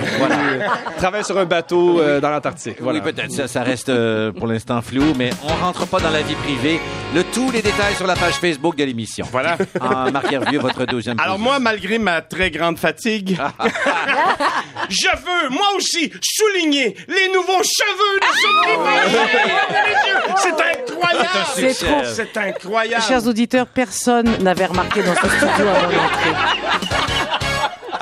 Travaille 0.98 1.24
sur 1.24 1.38
un 1.38 1.44
bateau 1.44 2.00
euh, 2.00 2.20
dans 2.20 2.30
l'Antarctique. 2.30 2.76
Voilà. 2.80 3.00
Oui, 3.00 3.12
peut-être, 3.12 3.30
ça, 3.32 3.48
ça 3.48 3.62
reste 3.62 3.88
euh, 3.88 4.32
pour 4.32 4.46
l'instant 4.46 4.80
flou, 4.82 5.12
mais 5.16 5.30
on 5.44 5.64
rentre 5.64 5.86
pas 5.86 6.00
dans 6.00 6.10
la 6.10 6.22
vie 6.22 6.34
privée. 6.34 6.80
Le 7.14 7.22
tout, 7.24 7.50
les 7.50 7.62
détails 7.62 7.94
sur 7.94 8.06
la 8.06 8.14
page 8.14 8.34
Facebook 8.34 8.76
de 8.76 8.84
l'émission. 8.84 9.26
Voilà. 9.30 9.56
Ah, 9.80 10.10
Marc 10.12 10.32
Hervieux, 10.32 10.58
votre 10.58 10.84
deuxième 10.86 11.18
Alors 11.20 11.34
position. 11.36 11.50
moi, 11.50 11.58
malgré 11.58 11.98
ma 11.98 12.20
très 12.22 12.50
grande 12.50 12.78
fatigue, 12.78 13.36
je 14.88 15.08
veux, 15.08 15.48
moi 15.50 15.66
aussi, 15.76 16.10
souligner 16.22 16.96
les 17.08 17.28
nouveaux 17.32 17.62
cheveux 17.62 18.20
de 18.20 18.26
Sophie 18.26 18.76
Fauché. 18.76 20.36
C'est 20.36 20.90
incroyable. 20.90 21.46
C'est 21.54 21.86
trop. 21.86 22.02
C'est 22.04 22.36
incroyable. 22.36 23.02
Chers 23.06 23.26
auditeurs, 23.26 23.66
personne 23.66 24.30
n'avait 24.42 24.66
remarqué 24.66 25.02
dans 25.02 25.14
ce 25.14 25.28
studio 25.28 25.46
avant 25.68 25.92
l'entrée. 25.92 27.05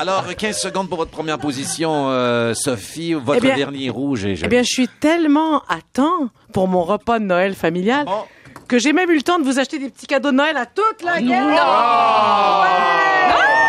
Alors, 0.06 0.24
15 0.36 0.58
secondes 0.58 0.88
pour 0.90 0.98
votre 0.98 1.10
première 1.10 1.38
position, 1.38 2.10
euh, 2.10 2.52
Sophie. 2.52 3.14
Votre 3.14 3.38
Eh 3.38 3.40
bien- 3.40 3.56
dernier 3.56 3.88
rouge 3.88 4.26
Eh 4.26 4.48
bien, 4.48 4.62
je 4.62 4.68
suis 4.70 4.86
tellement 4.86 5.60
à 5.60 5.78
temps 5.94 6.28
pour 6.52 6.68
mon 6.68 6.82
repas 6.82 7.18
de 7.18 7.24
Noël 7.24 7.54
familial 7.54 8.04
Bon. 8.04 8.24
que 8.68 8.78
j'ai 8.78 8.92
même 8.92 9.10
eu 9.10 9.16
le 9.16 9.22
temps 9.22 9.38
de 9.38 9.44
vous 9.44 9.58
acheter 9.58 9.78
des 9.78 9.88
petits 9.88 10.06
cadeaux 10.06 10.30
de 10.30 10.36
Noël 10.36 10.58
à 10.58 10.66
toute 10.66 11.02
la 11.02 11.22
gang. 11.22 11.58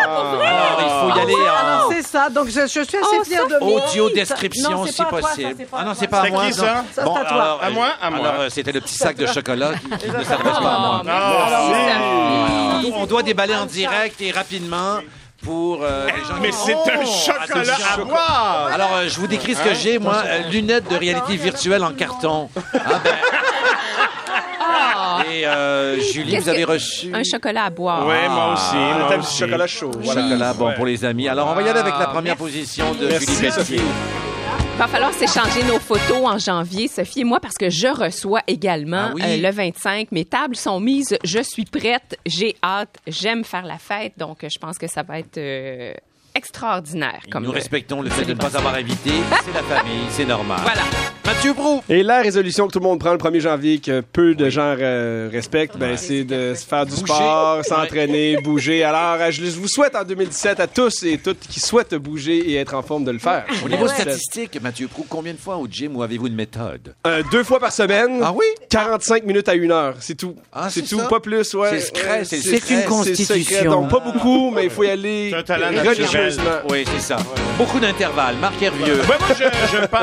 Alors, 0.04 0.78
il 0.78 1.10
faut 1.10 1.18
y 1.18 1.22
aller 1.22 1.34
en 1.34 1.90
c'est 1.90 2.02
ça. 2.02 2.28
Donc, 2.28 2.48
je, 2.48 2.60
je 2.60 2.66
suis 2.66 2.80
assez 2.80 2.98
Oh, 3.18 3.24
fière 3.24 3.46
de 3.48 3.58
moi. 3.64 3.86
audio 3.88 4.10
description, 4.10 4.70
non, 4.72 4.84
c'est 4.84 4.92
si 4.92 4.98
pas 5.02 5.04
à 5.04 5.08
toi, 5.08 5.22
ça, 5.22 5.28
possible. 5.28 5.54
ah 5.72 5.84
non, 5.84 5.92
c'est 5.94 6.06
pas 6.08 6.20
à 6.20 6.24
C'est 6.24 6.30
moi, 6.30 6.46
qui, 6.48 6.52
ça. 6.52 6.84
à 6.98 7.02
toi. 7.02 7.18
alors, 7.20 7.62
À 7.62 7.66
euh, 7.68 7.70
moi, 7.72 7.88
à 8.02 8.10
moi. 8.10 8.28
Alors, 8.28 8.40
euh, 8.42 8.48
c'était 8.50 8.72
le 8.72 8.82
petit 8.82 8.96
sac 8.96 9.16
de 9.16 9.24
chocolat 9.26 9.72
qui, 9.74 9.88
qui 9.88 10.10
ne 10.10 10.22
s'adresse 10.22 10.58
pas 10.58 10.74
à 10.74 10.78
moi. 10.78 11.02
Oh. 12.84 12.92
On 12.94 13.06
doit 13.06 13.22
déballer 13.22 13.54
en 13.54 13.64
direct 13.64 14.20
et 14.20 14.30
rapidement 14.32 14.98
pour 15.46 15.78
euh, 15.82 16.06
les 16.06 16.24
gens 16.24 16.34
Mais 16.42 16.50
qui- 16.50 16.56
c'est 16.56 16.72
un 16.74 17.04
chocolat 17.06 17.76
à 17.94 17.96
boire. 18.04 18.68
Alors, 18.74 18.90
euh, 18.96 19.08
je 19.08 19.18
vous 19.20 19.26
décris 19.28 19.54
ce 19.54 19.62
que 19.62 19.74
j'ai, 19.74 19.98
moi. 19.98 20.22
euh, 20.26 20.48
lunettes 20.50 20.90
de 20.90 20.96
réalité 20.96 21.36
virtuelle 21.36 21.82
en 21.84 21.92
carton. 21.92 22.50
Ah 22.74 23.00
ben. 23.02 23.14
Et 25.30 25.46
euh, 25.46 25.98
Julie, 26.00 26.32
Qu'est-ce 26.32 26.44
vous 26.44 26.48
avez 26.50 26.64
que- 26.64 26.70
reçu 26.72 27.10
Un 27.14 27.22
chocolat 27.24 27.64
à 27.64 27.70
boire. 27.70 28.06
Ouais, 28.06 28.28
moi 28.28 28.52
aussi. 28.54 28.76
Un 28.76 28.98
moi 28.98 29.08
thème 29.08 29.20
aussi. 29.20 29.38
chocolat 29.38 29.66
chaud. 29.66 29.90
Voilà. 30.00 30.22
chocolat, 30.22 30.52
bon 30.54 30.66
Ouais. 30.68 30.74
pour 30.74 30.86
les 30.86 31.04
amis. 31.04 31.28
Alors, 31.28 31.48
on 31.48 31.54
va 31.54 31.62
y 31.62 31.68
aller 31.68 31.80
avec 31.80 31.94
la 31.98 32.06
première 32.08 32.36
position 32.36 32.92
de 32.94 33.06
Merci, 33.06 33.26
Julie 33.26 33.40
Pelletier. 33.40 33.50
Sophie. 33.50 33.80
Il 34.76 34.78
va 34.80 34.88
falloir 34.88 35.12
s'échanger 35.14 35.64
nos 35.64 35.78
photos 35.78 36.26
en 36.26 36.36
janvier, 36.36 36.86
Sophie 36.86 37.20
et 37.20 37.24
moi, 37.24 37.40
parce 37.40 37.54
que 37.56 37.70
je 37.70 37.86
reçois 37.86 38.42
également 38.46 39.06
Ah 39.08 39.12
oui? 39.14 39.22
euh, 39.24 39.36
le 39.38 39.50
25. 39.50 40.12
Mes 40.12 40.26
tables 40.26 40.54
sont 40.54 40.80
mises. 40.80 41.16
Je 41.24 41.38
suis 41.42 41.64
prête. 41.64 42.18
J'ai 42.26 42.54
hâte. 42.62 42.94
J'aime 43.06 43.42
faire 43.42 43.64
la 43.64 43.78
fête. 43.78 44.12
Donc, 44.18 44.40
je 44.42 44.58
pense 44.58 44.76
que 44.76 44.86
ça 44.86 45.02
va 45.02 45.18
être 45.18 45.38
euh, 45.38 45.94
extraordinaire. 46.34 47.22
Comme 47.30 47.44
Nous 47.44 47.52
respectons 47.52 48.02
le 48.02 48.10
fait 48.10 48.26
de 48.26 48.34
ne 48.34 48.38
pas 48.38 48.54
avoir 48.54 48.74
invité. 48.74 49.12
C'est 49.46 49.54
la 49.54 49.62
famille, 49.62 50.04
c'est 50.10 50.26
normal. 50.26 50.58
Voilà. 50.62 50.82
Mathieu 51.26 51.54
Brou. 51.54 51.82
Et 51.88 52.04
la 52.04 52.20
résolution 52.22 52.68
que 52.68 52.72
tout 52.72 52.78
le 52.78 52.84
monde 52.84 53.00
prend 53.00 53.10
le 53.10 53.18
1er 53.18 53.40
janvier, 53.40 53.78
que 53.80 54.00
peu 54.00 54.36
de 54.36 54.48
gens 54.48 54.76
euh, 54.78 55.28
respectent, 55.32 55.76
ben, 55.76 55.96
c'est 55.96 56.22
de 56.22 56.54
se 56.54 56.64
faire 56.64 56.86
du 56.86 56.92
Bouger. 56.92 57.04
sport, 57.14 57.64
s'entraîner, 57.64 58.36
bouger. 58.44 58.84
Alors, 58.84 59.20
euh, 59.20 59.30
je 59.32 59.44
vous 59.46 59.66
souhaite 59.66 59.96
en 59.96 60.04
2017 60.04 60.60
à 60.60 60.68
tous 60.68 61.02
et 61.02 61.18
toutes 61.18 61.40
qui 61.40 61.58
souhaitent 61.58 61.96
bouger 61.96 62.36
et 62.36 62.54
être 62.56 62.74
en 62.74 62.82
forme 62.82 63.02
de 63.04 63.10
le 63.10 63.18
faire. 63.18 63.44
Au 63.64 63.68
niveau 63.68 63.88
statistique, 63.88 64.62
Mathieu 64.62 64.86
Brou, 64.86 65.04
combien 65.08 65.32
de 65.32 65.38
fois 65.38 65.56
au 65.56 65.66
gym 65.66 65.96
ou 65.96 66.02
avez-vous 66.04 66.28
une 66.28 66.36
méthode? 66.36 66.94
Euh, 67.04 67.24
deux 67.32 67.42
fois 67.42 67.58
par 67.58 67.72
semaine. 67.72 68.20
Ah 68.22 68.32
oui? 68.32 68.46
45 68.70 69.24
minutes 69.24 69.48
à 69.48 69.54
une 69.54 69.72
heure, 69.72 69.96
c'est 69.98 70.14
tout. 70.14 70.36
Ah, 70.52 70.68
c'est 70.70 70.82
c'est 70.86 70.94
tout, 70.94 71.00
ça? 71.00 71.08
pas 71.08 71.18
plus, 71.18 71.54
ouais. 71.54 71.80
C'est 71.80 72.36
c'est 72.36 72.52
une 72.52 72.60
c'est 72.60 72.84
constitution. 72.84 73.70
Donc, 73.72 73.90
pas 73.90 73.98
beaucoup, 74.00 74.52
mais 74.52 74.64
il 74.64 74.70
faut 74.70 74.84
y 74.84 74.90
aller 74.90 75.34
religieusement. 75.34 76.44
Oui, 76.70 76.84
c'est 76.94 77.02
ça. 77.02 77.16
Beaucoup 77.58 77.80
d'intervalles. 77.80 78.36
Marc 78.40 78.62
Hervieux. 78.62 79.00
Ouais, 79.00 79.16
moi, 79.18 79.28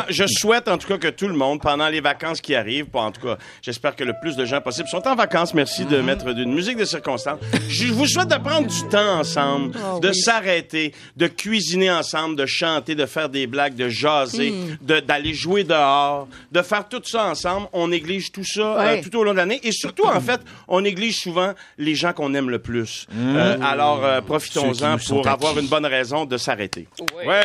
je, 0.10 0.14
je 0.14 0.28
souhaite 0.28 0.68
en 0.68 0.78
tout 0.78 0.88
cas 0.88 0.98
que 0.98 1.13
tout 1.14 1.28
le 1.28 1.34
monde, 1.36 1.62
pendant 1.62 1.88
les 1.88 2.02
vacances 2.02 2.42
qui 2.42 2.56
arrivent, 2.56 2.88
en 2.94 3.12
tout 3.12 3.22
cas, 3.22 3.38
j'espère 3.62 3.96
que 3.96 4.04
le 4.04 4.14
plus 4.22 4.36
de 4.36 4.46
gens 4.46 4.62
possible 4.62 4.88
sont 4.90 5.08
en 5.08 5.16
vacances. 5.16 5.54
Merci 5.54 5.86
de 5.86 5.98
mettre 6.02 6.34
d'une 6.34 6.54
musique 6.54 6.78
de 6.78 6.86
circonstance. 6.86 7.40
Je 7.70 7.88
vous 7.88 8.06
souhaite 8.08 8.28
de 8.30 8.38
prendre 8.38 8.68
du 8.68 8.84
temps 8.90 9.20
ensemble, 9.20 9.76
de 10.02 10.12
s'arrêter, 10.12 10.94
de 11.18 11.28
cuisiner 11.28 11.92
ensemble, 11.92 12.36
de 12.36 12.46
chanter, 12.46 12.96
de 12.96 13.06
faire 13.06 13.30
des 13.30 13.48
blagues, 13.48 13.76
de 13.76 13.90
jaser, 13.90 14.54
de- 14.82 15.00
d'aller 15.00 15.34
jouer 15.34 15.64
dehors, 15.64 16.28
de 16.52 16.62
faire 16.62 16.88
tout 16.88 17.02
ça 17.04 17.26
ensemble. 17.26 17.68
On 17.74 17.88
néglige 17.88 18.32
tout 18.32 18.44
ça 18.46 18.62
euh, 18.62 18.78
Ouais. 18.84 19.02
tout 19.02 19.16
au 19.18 19.24
long 19.24 19.32
de 19.32 19.38
l'année. 19.38 19.60
Et 19.64 19.72
surtout, 19.72 20.06
en 20.06 20.20
fait, 20.22 20.42
on 20.68 20.82
néglige 20.82 21.18
souvent 21.20 21.54
les 21.78 21.96
gens 21.96 22.14
qu'on 22.14 22.34
aime 22.34 22.50
le 22.50 22.60
plus. 22.60 23.08
Euh, 23.16 23.58
alors, 23.62 24.04
euh, 24.04 24.22
profitons-en 24.22 24.98
pour 25.08 25.28
avoir 25.28 25.58
une 25.60 25.68
bonne 25.68 25.86
raison 25.86 26.26
de 26.26 26.38
s'arrêter. 26.38 26.88
Oui. 27.00 27.26
Ouais. 27.28 27.42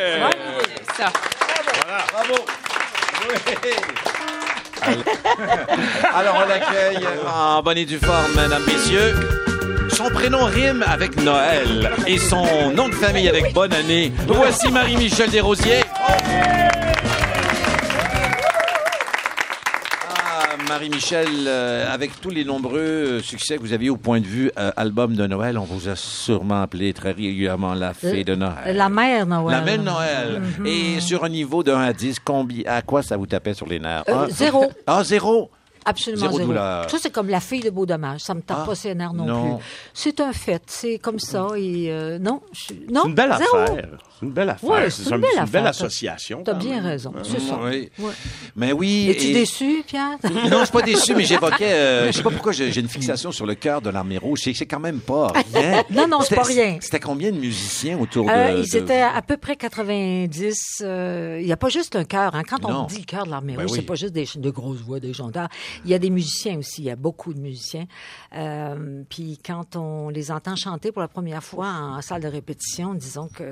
Ça. 0.96 1.12
Alors, 6.14 6.42
on 6.44 6.48
l'accueille 6.48 7.06
en 7.26 7.62
bonne 7.62 7.78
et 7.78 7.84
due 7.84 7.98
forme, 7.98 8.32
mesdames, 8.36 8.62
messieurs. 8.66 9.14
Son 9.90 10.10
prénom 10.10 10.44
rime 10.44 10.84
avec 10.86 11.20
Noël 11.20 11.90
et 12.06 12.18
son 12.18 12.70
nom 12.74 12.88
de 12.88 12.94
famille 12.94 13.28
avec 13.28 13.52
Bonne 13.52 13.72
Année. 13.72 14.12
Voici 14.26 14.70
Marie-Michel 14.70 15.30
Desrosiers. 15.30 15.84
Ah, 20.78 20.82
Marie-Michel, 20.82 21.26
euh, 21.48 21.92
avec 21.92 22.20
tous 22.20 22.30
les 22.30 22.44
nombreux 22.44 22.78
euh, 22.78 23.20
succès 23.20 23.56
que 23.56 23.62
vous 23.62 23.72
avez 23.72 23.86
eu 23.86 23.90
au 23.90 23.96
point 23.96 24.20
de 24.20 24.26
vue 24.26 24.52
euh, 24.56 24.70
album 24.76 25.16
de 25.16 25.26
Noël, 25.26 25.58
on 25.58 25.64
vous 25.64 25.88
a 25.88 25.96
sûrement 25.96 26.62
appelé 26.62 26.92
très 26.92 27.10
régulièrement 27.10 27.74
la 27.74 27.94
fée 27.94 28.22
de 28.22 28.36
Noël. 28.36 28.76
La 28.76 28.88
mère 28.88 29.26
Noël. 29.26 29.56
La 29.58 29.64
mère 29.64 29.78
de 29.78 29.82
Noël. 29.82 30.42
Et 30.64 31.00
sur 31.00 31.24
un 31.24 31.28
niveau 31.30 31.64
de 31.64 31.72
1 31.72 31.80
à 31.80 31.92
10, 31.92 32.20
combien, 32.24 32.62
à 32.66 32.82
quoi 32.82 33.02
ça 33.02 33.16
vous 33.16 33.26
tapait 33.26 33.54
sur 33.54 33.66
les 33.66 33.80
nerfs? 33.80 34.04
Euh, 34.08 34.26
Un- 34.26 34.28
zéro. 34.28 34.66
Ah, 34.86 35.02
zéro? 35.02 35.50
Absolument 35.84 36.20
Zéro 36.20 36.36
zéro. 36.36 36.48
douleur. 36.48 36.90
Ça, 36.90 36.98
c'est 37.00 37.10
comme 37.10 37.28
la 37.28 37.40
fille 37.40 37.60
de 37.62 37.70
Beau 37.70 37.86
Dommage. 37.86 38.20
Ça 38.20 38.34
me 38.34 38.40
tape 38.42 38.58
Ah, 38.62 38.66
pas 38.66 38.74
ses 38.74 38.94
nerfs 38.94 39.14
non, 39.14 39.24
non. 39.24 39.56
plus. 39.56 39.64
C'est 39.94 40.20
un 40.20 40.32
fait. 40.32 40.62
C'est 40.66 40.98
comme 40.98 41.18
ça. 41.18 41.46
Et 41.56 41.86
euh, 41.90 42.18
non, 42.18 42.42
je, 42.52 42.74
non. 42.92 43.02
C'est 43.02 43.08
une 43.08 43.14
belle 43.14 43.34
zéro. 43.38 43.56
affaire. 43.56 43.88
C'est 44.18 44.26
une 44.26 44.32
belle 44.32 44.50
affaire. 44.50 44.68
Ouais, 44.70 44.90
c'est 44.90 45.02
une 45.08 45.14
un- 45.14 45.18
belle 45.18 45.30
une 45.36 45.44
belle 45.44 45.66
affaire. 45.66 45.66
association. 45.66 46.42
T'as 46.44 46.52
quand 46.54 46.58
bien 46.58 46.82
raison. 46.82 47.12
C'est 47.22 47.40
ça. 47.40 47.58
Oui. 47.62 47.88
Ouais. 47.98 48.12
Mais 48.56 48.72
oui. 48.72 49.08
Es-tu 49.10 49.26
et- 49.28 49.32
déçu, 49.34 49.84
Pierre? 49.86 50.16
Non, 50.50 50.58
je 50.60 50.64
suis 50.64 50.72
pas 50.72 50.82
déçu, 50.82 51.14
mais 51.14 51.24
j'évoquais. 51.24 51.72
euh, 51.72 52.06
je 52.12 52.16
sais 52.16 52.22
pas 52.22 52.30
pourquoi 52.30 52.52
j'ai 52.52 52.76
une 52.80 52.88
fixation 52.88 53.30
sur 53.32 53.46
le 53.46 53.54
cœur 53.54 53.80
de 53.80 53.90
l'armée 53.90 54.18
rouge. 54.18 54.40
C'est 54.42 54.66
quand 54.66 54.80
même 54.80 55.00
pas 55.00 55.28
rien. 55.54 55.84
Non, 55.90 56.08
non, 56.08 56.20
c'est 56.22 56.34
pas 56.34 56.42
rien. 56.42 56.78
C'était 56.80 57.00
combien 57.00 57.30
de 57.30 57.38
musiciens 57.38 57.98
autour 57.98 58.26
de. 58.26 58.30
Euh, 58.30 58.56
de- 58.56 58.62
ils 58.64 58.76
étaient 58.76 59.02
à 59.02 59.22
peu 59.22 59.36
près 59.36 59.56
90. 60.02 60.82
euh, 60.82 61.38
Il 61.40 61.46
n'y 61.46 61.52
a 61.52 61.56
pas 61.56 61.68
juste 61.68 61.96
un 61.96 62.04
chœur. 62.04 62.34
hein. 62.34 62.42
Quand 62.48 62.60
Non. 62.62 62.82
on 62.82 62.86
dit 62.86 62.98
le 62.98 63.04
chœur 63.04 63.24
de 63.24 63.30
l'armée 63.30 63.54
Ben 63.54 63.62
rouge, 63.62 63.72
oui. 63.72 63.78
c'est 63.80 63.86
pas 63.86 63.94
juste 63.94 64.12
des, 64.12 64.26
de 64.34 64.50
grosses 64.50 64.80
voix, 64.80 65.00
des 65.00 65.12
chanteurs. 65.12 65.48
Il 65.84 65.90
y 65.90 65.94
a 65.94 65.98
des 65.98 66.10
musiciens 66.10 66.58
aussi. 66.58 66.82
Il 66.82 66.86
y 66.86 66.90
a 66.90 66.96
beaucoup 66.96 67.32
de 67.34 67.40
musiciens. 67.40 67.86
Euh, 68.36 69.02
puis 69.08 69.38
quand 69.44 69.76
on 69.76 70.08
les 70.08 70.30
entend 70.30 70.56
chanter 70.56 70.92
pour 70.92 71.02
la 71.02 71.08
première 71.08 71.42
fois 71.42 71.68
en 71.68 72.00
salle 72.02 72.22
de 72.22 72.28
répétition, 72.28 72.94
disons 72.94 73.28
que 73.28 73.44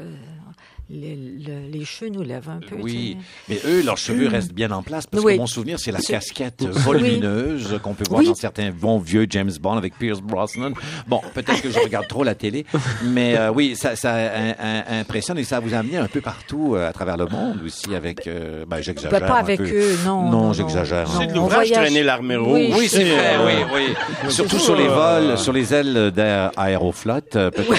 les, 0.88 1.16
le- 1.16 1.69
les 1.71 1.85
cheveux 1.85 2.11
nous 2.11 2.23
lèvent 2.23 2.49
un 2.49 2.61
peu. 2.61 2.76
Oui, 2.81 3.16
mais 3.49 3.59
eux, 3.66 3.83
leurs 3.83 3.99
cheveux 3.99 4.28
restent 4.28 4.52
bien 4.52 4.71
en 4.71 4.83
place 4.83 5.07
parce 5.07 5.25
Oui. 5.25 5.35
que 5.35 5.38
mon 5.38 5.47
souvenir, 5.47 5.81
c'est 5.81 5.90
la 5.90 5.99
casquette 5.99 6.62
volumineuse 6.64 7.81
qu'on 7.83 7.95
peut 7.95 8.05
voir 8.09 8.21
Oui. 8.21 8.26
dans 8.26 8.35
certains 8.35 8.71
bons 8.71 8.99
vieux 8.99 9.26
James 9.31 9.50
Bond 9.61 9.76
avec 9.76 9.99
Pierce 9.99 10.21
Brosnan. 10.21 10.73
Bon, 11.09 11.21
peut-être 11.35 11.61
que 11.62 11.71
je 11.71 11.78
regarde 11.78 12.07
trop 12.07 12.23
la 12.25 12.35
télé, 12.35 12.64
mais 13.05 13.37
euh, 13.37 13.50
oui, 13.52 13.75
ça, 13.76 13.97
ça 13.97 14.14
un- 14.14 14.50
un- 14.50 15.00
impressionne 15.00 15.38
et 15.38 15.45
ça 15.45 15.61
vous 15.61 15.75
a 15.75 15.78
amené 15.78 15.97
un 15.97 16.07
peu 16.07 16.21
partout 16.21 16.75
euh, 16.76 16.88
à 16.88 16.93
travers 16.93 17.16
le 17.16 17.26
monde 17.26 17.61
aussi 17.64 17.95
avec. 17.95 18.26
Euh, 18.26 18.64
ben, 18.66 18.81
j'exagère. 18.81 19.11
Ben, 19.21 19.26
pas 19.26 19.35
un 19.38 19.40
avec 19.40 19.59
peu. 19.59 19.64
eux, 19.69 19.99
non. 20.05 20.31
Non, 20.31 20.52
j'exagère. 20.52 21.09
C'est 21.19 21.26
de 21.26 21.33
On 21.33 21.43
l'ouvrage 21.43 21.69
voyage- 21.69 21.85
traîner 21.87 22.02
l'armée 22.02 22.37
rouge. 22.37 22.75
Oui, 22.78 22.88
c'est 22.88 23.05
vrai, 23.05 23.37
oui, 23.45 23.52
oui. 23.75 24.31
Surtout 24.31 24.59
sur 24.59 24.76
les 24.76 24.87
Euh, 24.87 25.21
vols, 25.28 25.38
sur 25.38 25.52
les 25.52 25.75
ailes 25.75 26.12
d'Air 26.14 26.52
Aéroflot, 26.57 27.14
euh, 27.35 27.50
peut-être 27.50 27.75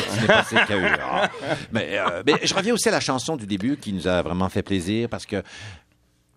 ce 0.49 0.55
n'est 0.55 0.65
pas. 0.65 1.29
Mais, 1.71 1.87
euh, 1.93 2.23
mais 2.25 2.33
je 2.43 2.53
reviens 2.53 2.73
aussi 2.73 2.89
à 2.89 2.91
la 2.91 2.96
chanson 2.99 3.35
du 3.35 3.45
début 3.47 3.77
qui 3.77 3.93
nous 3.93 4.07
a 4.07 4.21
vraiment 4.21 4.49
fait 4.49 4.63
plaisir 4.63 5.09
parce 5.09 5.25
que 5.25 5.41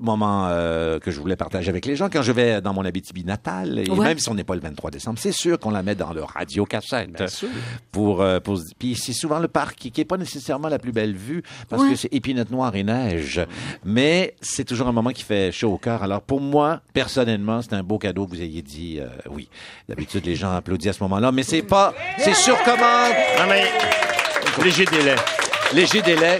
moment 0.02 0.47
euh, 0.49 0.99
que 0.99 1.11
je 1.11 1.21
voulais 1.21 1.37
partager 1.37 1.69
avec 1.69 1.85
les 1.85 1.95
gens 1.95 2.09
quand 2.11 2.23
je 2.23 2.33
vais 2.33 2.62
dans 2.62 2.73
mon 2.73 2.87
Abitibi 2.87 3.23
natal 3.23 3.78
et 3.80 3.91
Ouais. 3.91 3.99
même 4.02 4.19
si 4.19 4.30
on 4.30 4.35
n'est 4.35 4.45
pas 4.45 4.54
le 4.54 4.63
23 4.63 4.91
décembre 4.91 5.19
c'est 5.19 5.30
sûr 5.30 5.58
qu'on 5.58 5.69
la 5.71 5.82
met 5.82 5.95
dans 5.95 6.15
le 6.15 6.25
radio 6.25 6.65
cassette 6.65 7.23
pour 7.93 8.23
euh, 8.23 8.41
pour 8.41 8.58
puis 8.78 8.95
c'est 8.97 9.13
souvent 9.13 9.39
le 9.41 9.49
parc 9.49 9.76
qui, 9.76 9.91
qui 9.91 10.00
est 10.00 10.06
pas 10.06 10.17
nécessairement 10.17 10.69
la 10.69 10.78
plus 10.78 10.93
belle 10.93 11.15
vue 11.15 11.43
parce 11.69 11.82
Ouais. 11.82 11.91
que 11.91 11.97
c'est 11.97 12.08
épinette 12.15 12.50
noire 12.50 12.75
et 12.76 12.82
neige 12.82 13.43
mais 13.85 14.37
c'est 14.41 14.65
toujours 14.65 14.89
un 14.89 14.93
moment 14.93 15.11
qui 15.11 15.23
fait 15.23 15.52
chaud 15.52 15.73
au 15.75 15.76
cœur 15.76 16.02
alors 16.02 16.23
pour 16.23 16.41
moi 16.41 16.80
personnellement 16.95 17.61
c'est 17.61 17.75
un 17.75 17.82
beau 17.82 17.99
cadeau 17.99 18.25
que 18.25 18.30
vous 18.30 18.41
ayez 18.41 18.63
dit 18.63 19.00
euh, 19.00 19.06
oui 19.28 19.50
d'habitude 19.87 20.25
les 20.25 20.35
gens 20.35 20.52
applaudissent 20.56 20.89
à 20.89 20.93
ce 20.95 21.02
moment-là 21.02 21.30
mais 21.30 21.43
c'est 21.43 21.61
pas 21.61 21.93
c'est 22.17 22.35
sur 22.35 22.56
commande 22.63 23.13
Non, 23.39 23.45
mais 23.50 23.65
léger 24.65 24.87
délai. 24.87 25.17
Léger 25.73 26.02
délai 26.02 26.39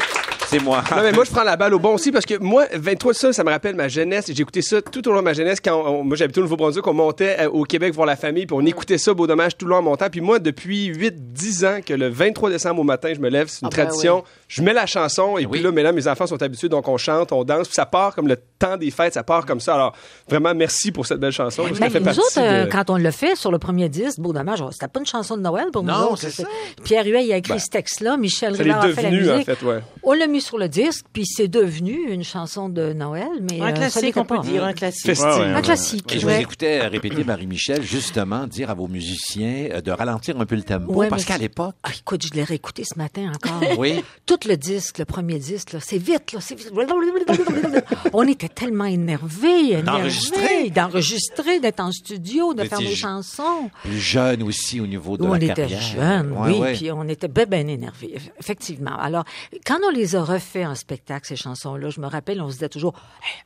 c'est 0.51 0.63
moi 0.63 0.83
Non, 0.91 1.03
mais 1.03 1.13
moi, 1.13 1.25
je 1.25 1.31
prends 1.31 1.45
la 1.45 1.57
balle 1.57 1.75
au 1.75 1.79
bon 1.79 1.95
aussi 1.95 2.11
parce 2.13 2.27
que 2.27 2.39
moi, 2.39 2.65
23 2.73 3.15
ça, 3.15 3.33
ça 3.33 3.45
me 3.45 3.51
rappelle 3.51 3.75
ma 3.77 3.89
jeunesse. 3.89 4.29
et 4.29 4.35
J'ai 4.35 4.43
écouté 4.43 4.63
ça 4.63 4.83
tout 4.83 5.07
au 5.09 5.13
long 5.13 5.19
de 5.19 5.25
ma 5.25 5.33
jeunesse 5.33 5.59
quand 5.65 5.77
on- 5.87 6.05
moi, 6.05 6.17
j'habitais 6.17 6.39
au 6.41 6.43
Nouveau-Brunswick, 6.43 6.87
on 6.87 6.95
montait 6.95 7.37
euh, 7.41 7.49
au 7.51 7.65
Québec 7.65 7.95
voir 7.95 8.07
la 8.07 8.17
famille, 8.17 8.47
puis 8.47 8.57
on 8.59 8.65
écoutait 8.67 8.99
ça, 8.99 9.15
beau 9.15 9.27
dommage, 9.27 9.57
tout 9.57 9.67
le 9.67 9.71
long 9.71 9.77
en 9.79 9.83
montant. 9.83 10.09
Puis 10.11 10.21
moi, 10.21 10.39
depuis 10.39 10.87
8-10 10.89 11.65
ans, 11.65 11.79
que 11.85 11.95
le 11.95 12.09
23 12.09 12.51
décembre 12.51 12.81
au 12.81 12.85
matin, 12.85 13.13
je 13.15 13.21
me 13.21 13.29
lève, 13.29 13.49
c'est 13.49 13.61
une 13.63 13.69
Ah, 13.69 13.77
ben 13.77 13.85
tradition. 13.87 14.25
Je 14.49 14.63
mets 14.63 14.73
la 14.73 14.87
chanson, 14.87 15.39
et 15.39 15.47
Oui. 15.47 15.53
puis 15.53 15.63
là, 15.63 15.71
mais 15.73 15.83
là, 15.83 15.93
mes 15.93 16.09
enfants 16.09 16.27
sont 16.27 16.43
habitués, 16.43 16.69
donc 16.69 16.89
on 16.89 16.97
chante, 16.97 17.33
on 17.33 17.45
danse, 17.45 17.69
puis 17.69 17.75
ça 17.75 17.87
part 17.87 18.15
comme 18.15 18.27
le 18.29 18.37
temps 18.59 18.77
des 18.77 18.91
fêtes, 18.91 19.15
ça 19.15 19.23
part 19.23 19.47
comme 19.47 19.61
ça. 19.61 19.75
Alors, 19.75 19.95
vraiment, 20.29 20.55
merci 20.55 20.91
pour 20.93 21.07
cette 21.07 21.19
belle 21.21 21.33
chanson. 21.33 21.63
parce 21.79 21.93
fait 21.93 22.01
nous 22.01 22.09
autres, 22.19 22.39
euh, 22.39 22.67
de- 22.67 22.71
quand 22.71 22.91
on 22.91 22.97
le 22.97 23.11
fait 23.11 23.37
sur 23.37 23.51
le 23.53 23.59
premier 23.59 23.89
disque, 23.89 24.19
beau 24.19 24.33
dommage, 24.33 24.63
c'était 24.73 24.89
pas 24.89 25.01
une 25.01 25.07
chanson 25.07 25.37
de 25.37 25.43
Noël 25.43 25.67
pour 25.73 25.83
nous 25.83 25.91
Non, 25.93 26.17
c'est 26.17 26.31
ça. 26.31 26.45
Pierre 26.85 27.05
Huet, 27.07 27.25
il 27.25 27.33
a 27.33 27.37
écrit 27.37 27.61
ce 27.61 27.69
texte-là, 27.69 28.17
Michel 28.17 28.55
Rivard 28.55 28.83
a 28.85 28.89
fait 28.89 29.03
la 29.03 29.11
devenu, 29.11 29.31
en 29.31 29.33
musique. 29.35 29.47
fait, 29.47 29.63
ouais. 29.65 29.79
On 30.03 30.13
l'a 30.13 30.27
mis 30.27 30.40
sur 30.41 30.59
le 30.59 30.69
disque, 30.69 31.07
puis 31.13 31.25
c'est 31.27 31.49
devenu 31.49 32.11
une 32.13 32.25
chanson 32.25 32.69
de 32.69 32.93
Noël, 32.93 33.29
mais 33.51 33.61
Un 33.61 33.65
euh, 33.65 33.67
ça 33.69 33.73
classique, 34.01 34.17
on 34.17 34.25
peut 34.25 34.37
pas. 34.37 34.43
dire, 34.43 34.65
un 34.65 34.73
classique. 34.73 35.07
Ouais, 35.07 35.23
ouais, 35.23 35.45
Un 35.55 35.63
classique. 35.63 36.15
Et 36.15 36.19
je 36.21 36.27
ouais. 36.27 36.37
vous 36.37 36.43
écoutais 36.43 36.87
répéter 36.87 37.25
Marie-Michel, 37.25 37.83
justement, 37.83 38.47
dire 38.47 38.71
à 38.71 38.75
vos 38.75 38.89
musiciens 38.89 39.69
euh, 39.73 39.81
de 39.81 39.91
ralentir 39.91 40.39
un 40.41 40.47
peu 40.47 40.57
le 40.57 40.63
tempo, 40.63 40.93
Ouais, 40.93 41.09
parce 41.09 41.25
qu'à 41.25 41.39
l'époque, 41.39 41.75
Ah, 41.83 41.91
écoute, 41.99 42.23
je 42.27 42.33
l'ai 42.35 42.45
réécouté 42.45 42.85
ce 42.85 42.99
matin 42.99 43.33
encore. 43.35 43.61
oui, 43.79 44.03
Tout 44.27 44.39
le 44.47 44.57
disque, 44.57 44.99
le 44.99 45.05
premier 45.05 45.39
disque, 45.39 45.77
c'est 45.81 45.99
vite, 45.99 46.33
là, 46.33 46.41
c'est 46.41 46.55
vite. 46.57 46.73
On 48.13 48.27
était 48.27 48.49
tellement 48.49 48.85
énervés, 48.85 49.71
énervés 49.73 49.83
D'enregistrer. 49.83 50.71
d'enregistrer, 50.71 51.61
d'être 51.61 51.81
en 51.81 51.93
studio, 51.93 52.55
de 52.55 52.63
Mais 52.63 52.69
faire 52.69 52.79
des 52.79 52.95
chansons. 52.95 53.71
plus 53.83 53.99
jeune 53.99 54.43
aussi 54.43 54.81
au 54.81 54.87
niveau 54.87 55.17
de 55.17 55.25
on 55.25 55.33
la 55.33 55.37
était 55.39 55.55
carrière. 55.55 55.81
jeunes, 55.81 56.33
Ouais, 56.33 56.51
oui, 56.53 56.59
ouais. 56.59 56.73
puis 56.75 56.91
on 56.93 57.07
était 57.09 57.29
bien, 57.29 57.47
bien 57.47 57.67
énervés, 57.67 58.15
eff- 58.17 58.31
effectivement. 58.39 58.97
Alors, 58.99 59.25
quand 59.67 59.79
on 59.87 59.91
les 59.91 60.17
a 60.17 60.23
refait 60.33 60.67
en 60.67 60.75
spectacle, 60.75 61.27
ces 61.27 61.37
chansons-là, 61.37 61.91
je 61.91 62.01
me 62.01 62.07
rappelle, 62.07 62.41
on 62.41 62.49
se 62.49 62.55
disait 62.55 62.69
toujours, 62.69 62.95
Hey, 63.23 63.43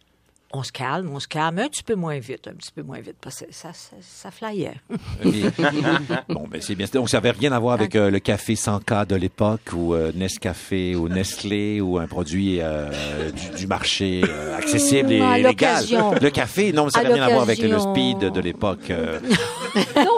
on 0.56 0.62
se 0.62 0.70
calme, 0.70 1.10
on 1.12 1.18
se 1.18 1.26
calme, 1.26 1.58
un 1.58 1.68
petit 1.68 1.82
peu 1.82 1.96
moins 1.96 2.18
vite, 2.20 2.46
un 2.46 2.52
petit 2.54 2.70
peu 2.72 2.82
moins 2.82 3.00
vite, 3.00 3.16
parce 3.20 3.40
que 3.40 3.46
ça, 3.50 3.72
ça, 3.72 3.96
ça 4.00 4.30
flyait. 4.30 4.74
Bon, 6.28 6.46
ben 6.48 6.60
c'est 6.60 6.74
bien. 6.74 6.86
Donc, 6.92 7.08
ça 7.08 7.16
n'avait 7.16 7.32
rien 7.32 7.52
à 7.52 7.58
voir 7.58 7.74
avec 7.74 7.96
euh, 7.96 8.10
le 8.10 8.18
café 8.20 8.54
100K 8.54 9.06
de 9.06 9.16
l'époque 9.16 9.72
ou 9.74 9.94
euh, 9.94 10.12
Nescafé 10.14 10.94
ou 10.94 11.08
Nestlé 11.08 11.80
ou 11.80 11.98
un 11.98 12.06
produit 12.06 12.60
euh, 12.60 13.30
du, 13.30 13.58
du 13.58 13.66
marché 13.66 14.22
euh, 14.28 14.56
accessible 14.56 15.12
et 15.12 15.42
légal. 15.42 15.84
Le 16.20 16.30
café, 16.30 16.72
non, 16.72 16.88
ça 16.88 17.00
À 17.00 17.02
n'avait 17.02 17.14
rien 17.14 17.24
à 17.24 17.30
voir 17.30 17.42
avec 17.42 17.58
le 17.58 17.78
speed 17.78 18.18
de 18.18 18.40
l'époque. 18.40 18.92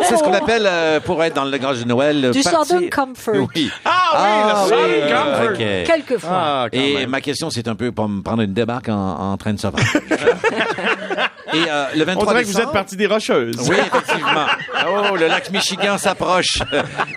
c'est 0.02 0.16
ce 0.16 0.22
qu'on 0.22 0.32
appelle, 0.32 0.64
euh, 0.66 1.00
pour 1.00 1.22
être 1.24 1.34
dans 1.34 1.44
le 1.44 1.50
langage 1.50 1.80
de 1.80 1.84
Noël, 1.88 2.20
le 2.20 2.30
Du 2.30 2.42
parti- 2.42 2.68
Southern 2.68 2.90
Comfort. 2.90 3.48
Oui. 3.54 3.70
Ah 3.84 4.12
oui, 4.14 4.28
le 4.48 4.76
oui, 4.76 4.92
Southern 5.04 5.24
Comfort. 5.24 5.50
ok. 5.52 5.84
Quelquefois. 5.86 6.30
Ah, 6.32 6.66
quand 6.72 6.78
Et 6.78 6.94
même. 6.94 7.10
ma 7.10 7.20
question, 7.20 7.50
c'est 7.50 7.66
un 7.68 7.74
peu 7.74 7.92
pour 7.92 8.08
me 8.08 8.22
prendre 8.22 8.42
une 8.42 8.52
débarque 8.52 8.88
en, 8.88 9.32
en 9.32 9.36
train 9.36 9.52
de 9.52 9.60
sauvage. 9.60 9.84
Et 11.52 11.64
euh, 11.68 11.84
le 11.94 12.04
23 12.04 12.24
On 12.24 12.30
dirait 12.30 12.42
que 12.42 12.46
vous 12.48 12.52
décembre- 12.54 12.68
êtes 12.68 12.72
parti 12.74 12.96
des 12.96 13.06
Rocheuses. 13.06 13.56
Oui, 13.68 13.76
effectivement. 13.78 14.46
Oh, 14.88 15.16
le 15.16 15.26
lac 15.26 15.50
Michigan 15.50 15.98
s'approche. 15.98 16.58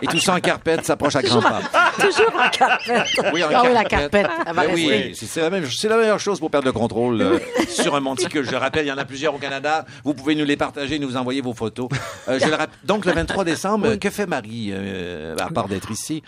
Et 0.01 0.07
tout 0.07 0.17
ça 0.19 0.33
en 0.33 0.39
carpette 0.39 0.85
s'approche 0.85 1.15
à 1.15 1.21
grands 1.21 1.41
pas. 1.41 1.61
Toujours 1.99 2.31
en 2.35 2.49
carpette. 2.49 3.05
Oui, 3.31 3.43
en 3.43 3.47
Ah 3.53 3.61
oui, 3.65 3.73
la 3.73 3.83
carpette, 3.83 4.27
elle 4.47 4.55
va 4.55 4.63
Ben 4.65 4.71
oui, 4.73 5.13
c'est 5.15 5.41
la, 5.41 5.49
même- 5.51 5.65
c'est 5.69 5.87
la 5.89 5.97
meilleure 5.97 6.19
chose 6.19 6.39
pour 6.39 6.49
perdre 6.49 6.65
le 6.65 6.71
contrôle 6.71 7.21
euh, 7.21 7.39
sur 7.69 7.95
un 7.95 7.99
monticule. 7.99 8.43
Je 8.45 8.51
le 8.51 8.57
rappelle, 8.57 8.85
il 8.85 8.89
y 8.89 8.91
en 8.91 8.97
a 8.97 9.05
plusieurs 9.05 9.35
au 9.35 9.37
Canada. 9.37 9.85
Vous 10.03 10.13
pouvez 10.15 10.33
nous 10.35 10.45
les 10.45 10.57
partager, 10.57 10.97
nous 10.97 11.15
envoyer 11.15 11.41
vos 11.41 11.53
photos. 11.53 11.89
Euh, 12.27 12.39
je 12.39 12.45
le 12.45 12.51
rappelle- 12.55 12.69
donc, 12.85 13.05
le 13.05 13.11
23 13.11 13.43
décembre, 13.43 13.95
que 13.95 14.09
fait 14.09 14.25
Marie, 14.25 14.69
euh, 14.73 15.35
à 15.39 15.49
part 15.51 15.67
d'être 15.67 15.91
ici, 15.91 16.23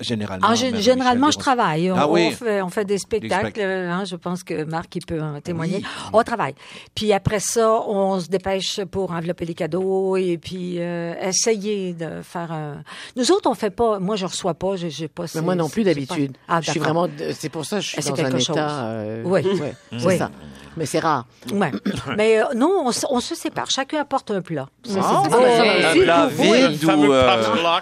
généralement? 0.00 0.46
En 0.48 0.54
gé- 0.54 0.72
Mère 0.72 0.80
généralement, 0.80 1.26
Michel 1.26 1.40
je 1.40 1.44
travaille. 1.44 1.90
On, 1.92 1.96
Ah 1.98 2.08
oui. 2.08 2.28
on 2.32 2.36
fait, 2.44 2.62
on 2.62 2.68
fait 2.70 2.84
des 2.86 2.98
spectacles. 2.98 3.48
spectacles. 3.48 3.66
euh, 3.66 3.90
hein, 3.90 4.04
je 4.04 4.16
pense 4.16 4.42
que 4.44 4.64
Marc, 4.64 4.94
il 4.96 5.04
peut 5.04 5.20
en 5.20 5.40
témoigner. 5.40 5.82
On 6.14 6.22
travaille. 6.22 6.54
Puis 6.94 7.12
après 7.12 7.40
ça, 7.40 7.55
on 7.60 8.20
se 8.20 8.28
dépêche 8.28 8.80
pour 8.90 9.10
envelopper 9.12 9.44
les 9.44 9.54
cadeaux 9.54 10.16
et 10.16 10.38
puis 10.38 10.76
euh, 10.78 11.14
essayer 11.20 11.92
de 11.94 12.22
faire 12.22 12.52
un... 12.52 12.82
Nous 13.16 13.30
autres, 13.32 13.48
on 13.50 13.54
fait 13.54 13.70
pas... 13.70 13.98
Moi, 13.98 14.16
je 14.16 14.26
reçois 14.26 14.54
pas. 14.54 14.76
Je, 14.76 14.88
j'ai 14.88 15.08
pas 15.08 15.24
Mais 15.34 15.40
moi 15.42 15.54
non 15.54 15.68
plus 15.68 15.84
d'habitude. 15.84 16.32
pas- 16.32 16.56
Ah, 16.56 16.60
je 16.60 16.70
suis 16.70 16.80
vraiment. 16.80 17.06
C'est 17.32 17.48
pour 17.48 17.64
ça 17.64 17.76
que 17.76 17.82
je 17.82 17.88
suis 17.88 18.02
c'est 18.02 18.10
dans 18.10 18.14
un 18.14 18.22
quelque 18.24 18.38
chose. 18.38 18.56
état. 18.56 18.86
euh, 18.88 19.22
Oui. 19.24 19.40
ouais, 19.60 19.74
c'est 19.98 20.06
Oui. 20.06 20.18
ça. 20.18 20.30
Mais 20.76 20.86
c'est 20.86 20.98
rare. 20.98 21.24
Ouais. 21.52 21.72
Mais 22.16 22.40
euh, 22.40 22.44
non, 22.54 22.82
on, 22.86 22.92
se- 22.92 23.06
on 23.10 23.20
se 23.20 23.34
sépare. 23.34 23.70
Chacun 23.70 24.00
apporte 24.00 24.30
un 24.30 24.40
plat. 24.42 24.68
Ça, 24.84 25.00
Ah, 25.02 25.22
c'est- 25.30 25.36
Ouais. 25.36 25.84
Un 25.84 26.02
plat 26.04 26.26
vide 26.26 26.70
Le 26.82 26.86
fameux 26.86 27.08
ou... 27.08 27.12
euh, 27.12 27.36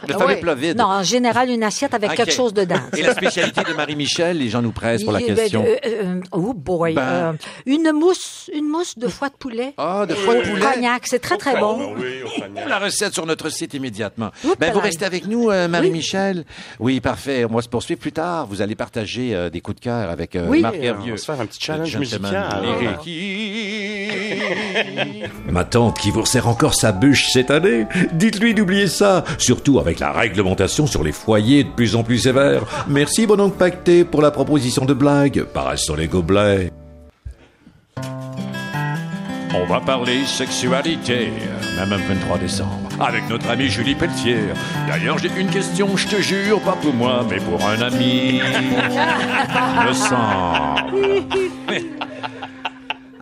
le 0.09 0.14
fameux 0.14 0.37
plat 0.40 0.54
vide. 0.54 0.78
Non, 0.78 0.85
en 0.87 1.02
général, 1.02 1.50
une 1.50 1.62
assiette 1.62 1.94
avec 1.94 2.11
Ok. 2.11 2.16
quelque 2.16 2.33
chose 2.33 2.52
dedans. 2.54 2.80
Et 2.96 3.02
la 3.02 3.12
spécialité 3.14 3.62
de 3.62 3.72
Marie-Michel, 3.74 4.38
les 4.38 4.48
gens 4.48 4.62
nous 4.62 4.72
pressent 4.72 5.02
pour 5.04 5.12
la 5.12 5.20
Il- 5.20 5.35
question. 5.35 5.64
euh, 5.66 5.76
euh, 5.87 6.20
oh 6.33 6.52
boy. 6.54 6.94
Ben. 6.94 7.02
euh, 7.02 7.33
une 7.66 7.92
mousse, 7.92 8.50
une 8.54 8.68
mousse 8.68 8.98
de 8.98 9.09
foie 9.09 9.28
de 9.28 9.35
poulet. 9.35 9.74
Ah, 9.76 10.07
de 10.07 10.14
foie 10.14 10.35
de 10.37 10.40
poulet. 10.42 10.61
Cognac, 10.74 11.07
c'est 11.07 11.18
très 11.20 11.37
très 11.37 11.59
bon. 11.59 11.78
Ben 11.78 11.94
oui, 11.98 12.22
au 12.24 12.40
cognac. 12.40 12.68
La 12.68 12.78
recette 12.78 13.12
sur 13.14 13.26
notre 13.26 13.48
site 13.50 13.74
immédiatement. 13.74 14.30
Oups, 14.44 14.57
Ben, 14.59 14.72
vous 14.72 14.78
là. 14.78 14.85
restez 14.85 15.04
avec 15.04 15.26
nous, 15.26 15.50
euh, 15.50 15.68
Marie-Michel. 15.68 16.44
Oui. 16.80 17.00
parfait. 17.00 17.44
On 17.44 17.54
va 17.54 17.62
se 17.62 17.68
poursuivre 17.68 18.00
plus 18.00 18.12
tard. 18.12 18.46
Vous 18.46 18.62
allez 18.62 18.74
partager 18.74 19.35
euh, 19.35 19.50
des 19.50 19.61
coups 19.61 19.76
de 19.76 19.80
cœur 19.85 20.11
avec 20.11 20.37
euh, 20.37 20.46
Oui. 20.48 20.61
Marc 20.61 20.76
On 20.80 21.11
va 21.11 21.16
se 21.16 21.24
faire 21.24 21.40
un 21.40 21.46
petit 21.46 21.61
challenge 21.61 21.88
Gentleman. 21.90 22.33
musical. 22.33 22.62
Ma 25.51 25.64
tante 25.64 25.99
qui 25.99 26.11
vous 26.11 26.23
resserre 26.23 26.49
encore 26.49 26.75
sa 26.75 26.92
bûche 26.92 27.31
cette 27.33 27.51
année 27.51 27.87
Dites-lui 28.12 28.55
d'oublier 28.55 28.87
ça, 28.87 29.25
surtout 29.38 29.79
avec 29.79 30.01
la 30.01 30.12
réglementation 30.12 30.87
sur 30.87 31.05
les 31.05 31.12
foyers 31.12 31.64
de 31.64 31.70
plus 31.70 31.97
en 31.97 32.03
plus 32.03 32.18
sévère. 32.18 32.62
Merci, 32.88 33.27
bon 33.27 33.40
oncle 33.40 33.57
Pacté, 33.57 34.05
pour 34.05 34.23
la 34.23 34.31
proposition 34.31 34.85
de 34.85 34.94
blague. 34.94 35.44
Paraissent 35.44 35.85
sur 35.85 35.97
les 35.97 36.09
gobelets. 36.09 36.70
On 39.57 39.66
va 39.66 39.81
parler 39.81 40.25
sexualité, 40.25 41.31
même 41.77 41.92
un 41.92 41.97
23 41.97 42.38
décembre, 42.38 42.88
avec 42.99 43.29
notre 43.29 43.49
amie 43.49 43.68
Julie 43.68 43.94
Pelletier. 43.94 44.38
D'ailleurs, 44.88 45.16
j'ai 45.18 45.31
une 45.38 45.49
question, 45.49 45.97
je 45.97 46.09
te 46.09 46.20
jure, 46.20 46.61
pas 46.61 46.77
pour 46.83 46.92
moi, 46.92 47.25
mais 47.31 47.38
pour 47.38 47.64
un 47.64 47.81
ami. 47.81 48.40
Me 49.87 49.92
semble. 49.92 51.23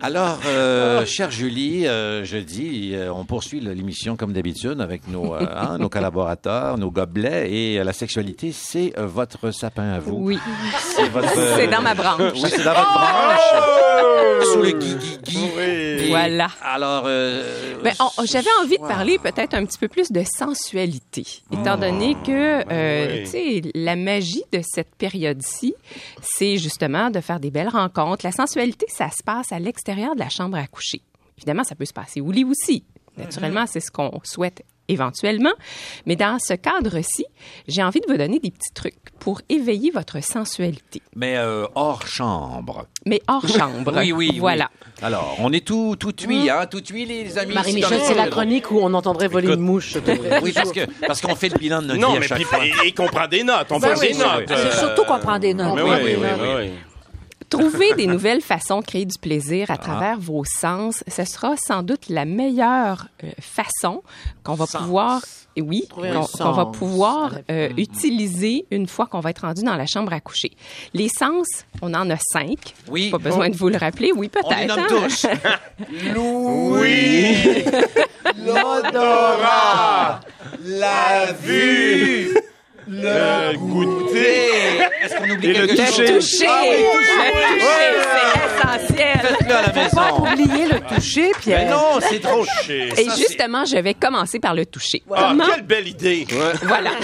Alors, 0.05 0.37
euh, 0.45 1.05
chère 1.05 1.31
Julie, 1.31 1.87
euh, 1.87 2.25
je 2.25 2.35
dis, 2.35 2.91
euh, 2.93 3.09
on 3.13 3.23
poursuit 3.23 3.61
l'émission 3.61 4.17
comme 4.17 4.33
d'habitude 4.33 4.81
avec 4.81 5.07
nos, 5.07 5.33
hein, 5.39 5.77
nos 5.79 5.87
collaborateurs, 5.87 6.77
nos 6.77 6.91
gobelets, 6.91 7.49
et 7.49 7.81
la 7.81 7.93
sexualité, 7.93 8.51
c'est 8.51 8.91
votre 8.97 9.51
sapin 9.51 9.93
à 9.93 9.99
vous. 9.99 10.17
Oui, 10.17 10.39
C'est 10.77 11.07
votre. 11.07 11.33
c'est 11.55 11.67
dans 11.67 11.81
ma 11.81 11.93
branche. 11.95 12.33
Oui, 12.33 12.43
c'est 12.49 12.65
dans 12.65 12.73
votre 12.73 12.93
branche. 12.93 14.51
Sous 14.51 14.61
le 14.61 14.71
gui 14.71 14.95
gui 14.95 15.17
gui. 15.25 15.45
Et 15.61 16.09
Voilà. 16.09 16.49
Alors, 16.61 17.03
Ben, 17.03 17.93
J'avais 18.25 18.49
envie 18.61 18.75
de 18.77 18.81
Wow. 18.83 18.87
parler 18.89 19.17
peut-être 19.19 19.53
un 19.53 19.63
petit 19.65 19.77
peu 19.77 19.87
plus 19.87 20.11
de 20.11 20.23
sensualité, 20.37 21.25
étant 21.53 21.77
donné 21.77 22.15
que 22.25 22.57
oui. 22.57 23.23
tu 23.23 23.29
sais, 23.29 23.61
la 23.73 23.95
magie 23.95 24.43
de 24.51 24.59
cette 24.61 24.93
période-ci, 24.97 25.73
c'est 26.21 26.57
justement 26.57 27.09
de 27.09 27.21
faire 27.21 27.39
des 27.39 27.51
belles 27.51 27.69
rencontres. 27.69 28.25
La 28.25 28.33
sensualité, 28.33 28.85
ça 28.89 29.07
se 29.09 29.23
passe 29.23 29.53
à 29.53 29.59
l'extérieur 29.59 29.92
de 29.95 30.19
la 30.19 30.29
chambre 30.29 30.57
à 30.57 30.67
coucher. 30.67 31.01
Évidemment, 31.37 31.63
ça 31.63 31.75
peut 31.75 31.85
se 31.85 31.93
passer 31.93 32.21
au 32.21 32.31
lit 32.31 32.43
aussi. 32.45 32.83
Naturellement, 33.17 33.65
c'est 33.67 33.79
ce 33.79 33.91
qu'on 33.91 34.11
souhaite 34.23 34.63
éventuellement. 34.89 35.51
Mais 36.05 36.15
dans 36.15 36.39
ce 36.39 36.53
cadre-ci, 36.55 37.25
j'ai 37.67 37.81
envie 37.83 37.99
de 38.01 38.05
vous 38.11 38.17
donner 38.17 38.39
des 38.39 38.51
petits 38.51 38.73
trucs 38.73 39.11
pour 39.19 39.41
éveiller 39.49 39.91
votre 39.91 40.21
sensualité. 40.21 41.01
mais 41.15 41.37
euh, 41.37 41.65
hors 41.75 42.05
chambre. 42.07 42.85
Mais 43.05 43.21
hors 43.27 43.47
chambre. 43.47 43.93
Oui, 43.95 44.11
oui. 44.11 44.39
Voilà. 44.39 44.69
oui. 44.81 44.91
Alors, 45.03 45.35
on 45.39 45.53
est 45.53 45.65
tout, 45.65 45.95
tout 45.97 46.11
cuit, 46.11 46.49
hein, 46.49 46.65
tout 46.65 46.81
cuit, 46.81 47.05
les 47.05 47.37
amis. 47.37 47.53
Marie-Michel, 47.53 48.01
c'est 48.03 48.15
la 48.15 48.27
chronique 48.27 48.71
où 48.71 48.79
on 48.79 48.93
entendrait 48.93 49.27
voler 49.27 49.47
Écoute. 49.47 49.59
une 49.59 49.65
mouche. 49.65 49.95
Oui, 50.41 50.51
parce 50.53 50.71
que 50.71 50.81
parce 51.05 51.21
qu'on 51.21 51.35
fait 51.35 51.49
le 51.49 51.57
bilan 51.59 51.81
de 51.81 51.87
notre 51.87 51.99
Non, 52.01 52.11
vie 52.11 52.17
à 52.17 52.19
mais 52.19 52.27
chaque 52.27 52.37
puis, 52.39 52.45
fois. 52.45 52.65
et, 52.65 52.87
et 52.87 52.91
qu'on 52.93 53.07
prend 53.07 53.27
des 53.27 53.43
notes. 53.43 53.67
On 53.71 53.79
Ben 53.79 53.91
prend 53.93 54.01
oui, 54.01 54.07
des 54.09 54.13
oui, 54.15 54.19
notes. 54.19 54.43
C'est 54.47 54.53
euh, 54.55 54.71
surtout 54.71 55.03
qu'on 55.05 55.19
prend 55.19 55.39
des 55.39 55.53
notes. 55.53 55.75
mais 55.75 55.81
oui, 55.83 55.89
oui, 55.91 56.01
oui, 56.03 56.15
oui, 56.17 56.29
oui, 56.41 56.47
oui. 56.57 56.71
Trouver 57.57 57.93
des 57.95 58.07
nouvelles 58.07 58.41
façons 58.41 58.79
de 58.79 58.85
créer 58.85 59.05
du 59.05 59.17
plaisir 59.19 59.69
à 59.71 59.77
travers 59.77 60.19
vos 60.19 60.43
sens, 60.43 61.03
ce 61.07 61.23
sera 61.25 61.55
sans 61.57 61.83
doute 61.83 62.09
la 62.09 62.25
meilleure 62.25 63.07
euh, 63.23 63.29
façon 63.39 64.01
qu'on 64.43 64.55
va 64.55 64.65
Sens. 64.65 64.81
pouvoir, 64.81 65.21
et 65.55 65.61
oui, 65.61 65.87
qu'on 65.89 66.51
va 66.51 66.65
pouvoir 66.65 67.33
euh, 67.51 67.69
utiliser 67.77 68.65
une 68.71 68.87
fois 68.87 69.05
qu'on 69.05 69.19
va 69.19 69.29
être 69.29 69.41
rendu 69.45 69.61
dans 69.63 69.75
la 69.75 69.85
chambre 69.85 70.11
à 70.13 70.19
coucher. 70.19 70.51
Les 70.93 71.09
sens, 71.09 71.47
on 71.81 71.93
en 71.93 72.09
a 72.09 72.17
cinq. 72.17 72.73
Oui. 72.89 73.09
Pas 73.11 73.17
besoin 73.19 73.49
de 73.49 73.55
vous 73.55 73.69
le 73.69 73.77
rappeler. 73.77 74.11
Oui, 74.15 74.29
peut-être. 74.29 74.77
hein? 74.77 74.87
Oui! 76.15 77.63
L'odorat, 78.45 80.19
la 80.63 81.31
vue, 81.33 82.35
Le 82.87 83.57
goûter! 83.57 84.49
Est-ce 85.03 85.15
qu'on 85.15 85.29
oublie 85.29 85.49
Et 85.49 85.53
le 85.53 85.67
quelque 85.67 86.15
toucher. 86.19 86.45
Ah 86.47 86.61
oui, 86.63 86.77
Le 86.77 86.97
toucher, 86.97 88.03
c'est 88.13 88.87
essentiel. 88.95 89.19
Faites-le 89.37 89.53
à 89.55 89.61
la 89.61 89.73
Faut 89.73 89.95
pas 89.95 90.11
maison. 90.11 90.43
oublier 90.43 90.65
le 90.67 90.95
toucher, 90.95 91.27
Mais 91.27 91.39
Pierre. 91.41 91.71
non, 91.71 91.99
c'est 92.01 92.19
trop. 92.21 92.45
Toucher. 92.45 92.89
Et 92.97 93.05
Ça, 93.09 93.15
justement, 93.15 93.65
je 93.65 93.77
vais 93.77 93.93
commencer 93.93 94.39
par 94.39 94.53
le 94.53 94.65
toucher. 94.65 95.01
Ah, 95.13 95.27
Comment 95.31 95.45
quelle 95.53 95.63
belle 95.63 95.87
idée! 95.87 96.27
Voilà. 96.63 96.91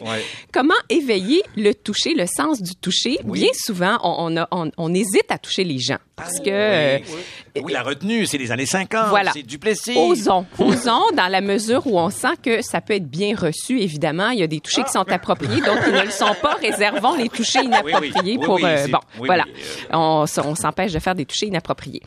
Ouais. 0.00 0.24
Comment 0.52 0.74
éveiller 0.88 1.42
le 1.56 1.74
toucher, 1.74 2.14
le 2.14 2.24
sens 2.26 2.62
du 2.62 2.74
toucher? 2.74 3.18
Bien 3.22 3.50
souvent, 3.54 3.98
on, 4.02 4.32
on, 4.32 4.36
a- 4.38 4.48
on- 4.50 4.70
on 4.78 4.94
hésite 4.94 5.26
à 5.28 5.36
toucher 5.36 5.62
les 5.62 5.78
gens 5.78 5.98
parce 6.20 6.38
que 6.40 6.50
euh, 6.50 6.98
Oui, 7.62 7.72
la 7.72 7.82
retenue, 7.82 8.26
c'est 8.26 8.38
les 8.38 8.52
années 8.52 8.66
50. 8.66 9.08
Voilà. 9.08 9.30
C'est 9.32 9.42
du 9.42 9.58
plaisir. 9.58 9.96
osons, 9.96 10.46
osons 10.58 11.10
dans 11.16 11.28
la 11.28 11.40
mesure 11.40 11.86
où 11.86 11.98
on 11.98 12.10
sent 12.10 12.36
que 12.42 12.62
ça 12.62 12.80
peut 12.80 12.94
être 12.94 13.08
bien 13.08 13.34
reçu. 13.36 13.80
Évidemment, 13.80 14.30
il 14.30 14.40
y 14.40 14.42
a 14.42 14.46
des 14.46 14.60
touchés 14.60 14.82
qui 14.84 14.92
sont 14.92 15.10
appropriés, 15.10 15.60
d'autres 15.60 15.84
qui 15.84 15.92
ne 15.92 16.02
le 16.02 16.10
sont 16.10 16.34
pas. 16.40 16.54
Réservons 16.54 17.16
les 17.16 17.28
touchés 17.28 17.60
inappropriés 17.64 18.36
Oui, 18.38 18.44
pour 18.44 18.58
euh, 18.64 18.86
bon, 18.88 19.00
voilà. 19.18 19.44
euh. 19.92 19.96
On, 19.96 20.26
s'empêche 20.26 20.92
de 20.92 20.98
faire 20.98 21.14
des 21.14 21.24
touchés 21.26 21.46
inappropriés. 21.46 22.02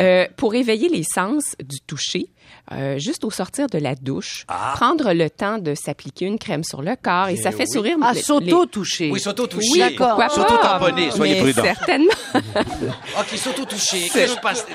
Euh, 0.00 0.26
pour 0.36 0.54
éveiller 0.54 0.88
les 0.88 1.02
sens 1.02 1.56
du 1.62 1.80
toucher, 1.80 2.26
euh, 2.72 2.98
juste 2.98 3.24
au 3.24 3.30
sortir 3.30 3.66
de 3.68 3.78
la 3.78 3.94
douche, 3.94 4.44
Ah. 4.48 4.72
prendre 4.76 5.12
le 5.12 5.30
temps 5.30 5.58
de 5.58 5.74
s'appliquer 5.74 6.24
une 6.26 6.38
crème 6.38 6.64
sur 6.64 6.82
le 6.82 6.96
corps 7.00 7.28
et 7.28 7.36
ça 7.36 7.52
fait 7.52 7.66
sourire. 7.66 7.96
À 8.02 8.12
les- 8.12 8.22
s'auto-toucher. 8.22 9.10
Oui, 9.10 9.20
s'auto-toucher. 9.20 9.68
Oui, 9.72 9.94
pourquoi 9.96 10.26
pas? 10.26 10.28
S'auto-tamponner, 10.28 11.10
soyez 11.10 11.34
Mais 11.42 11.52
prudents. 11.52 11.62
Certainement. 11.62 12.12
OK, 12.34 13.36
s'auto-toucher. 13.36 14.10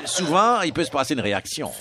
Souvent, 0.05 0.61
il 0.61 0.73
peut 0.73 0.83
se 0.83 0.91
passer 0.91 1.13
une 1.13 1.19
réaction. 1.21 1.71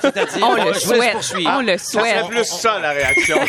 C'est-à-dire, 0.00 0.46
On 0.48 0.56
je 0.56 0.68
le 0.68 0.74
souhaite. 0.74 1.16
On 1.46 1.60
le 1.60 1.78
souhaite. 1.78 2.26
plus 2.28 2.44
ça, 2.44 2.78
la 2.80 2.90
réaction. 2.90 3.38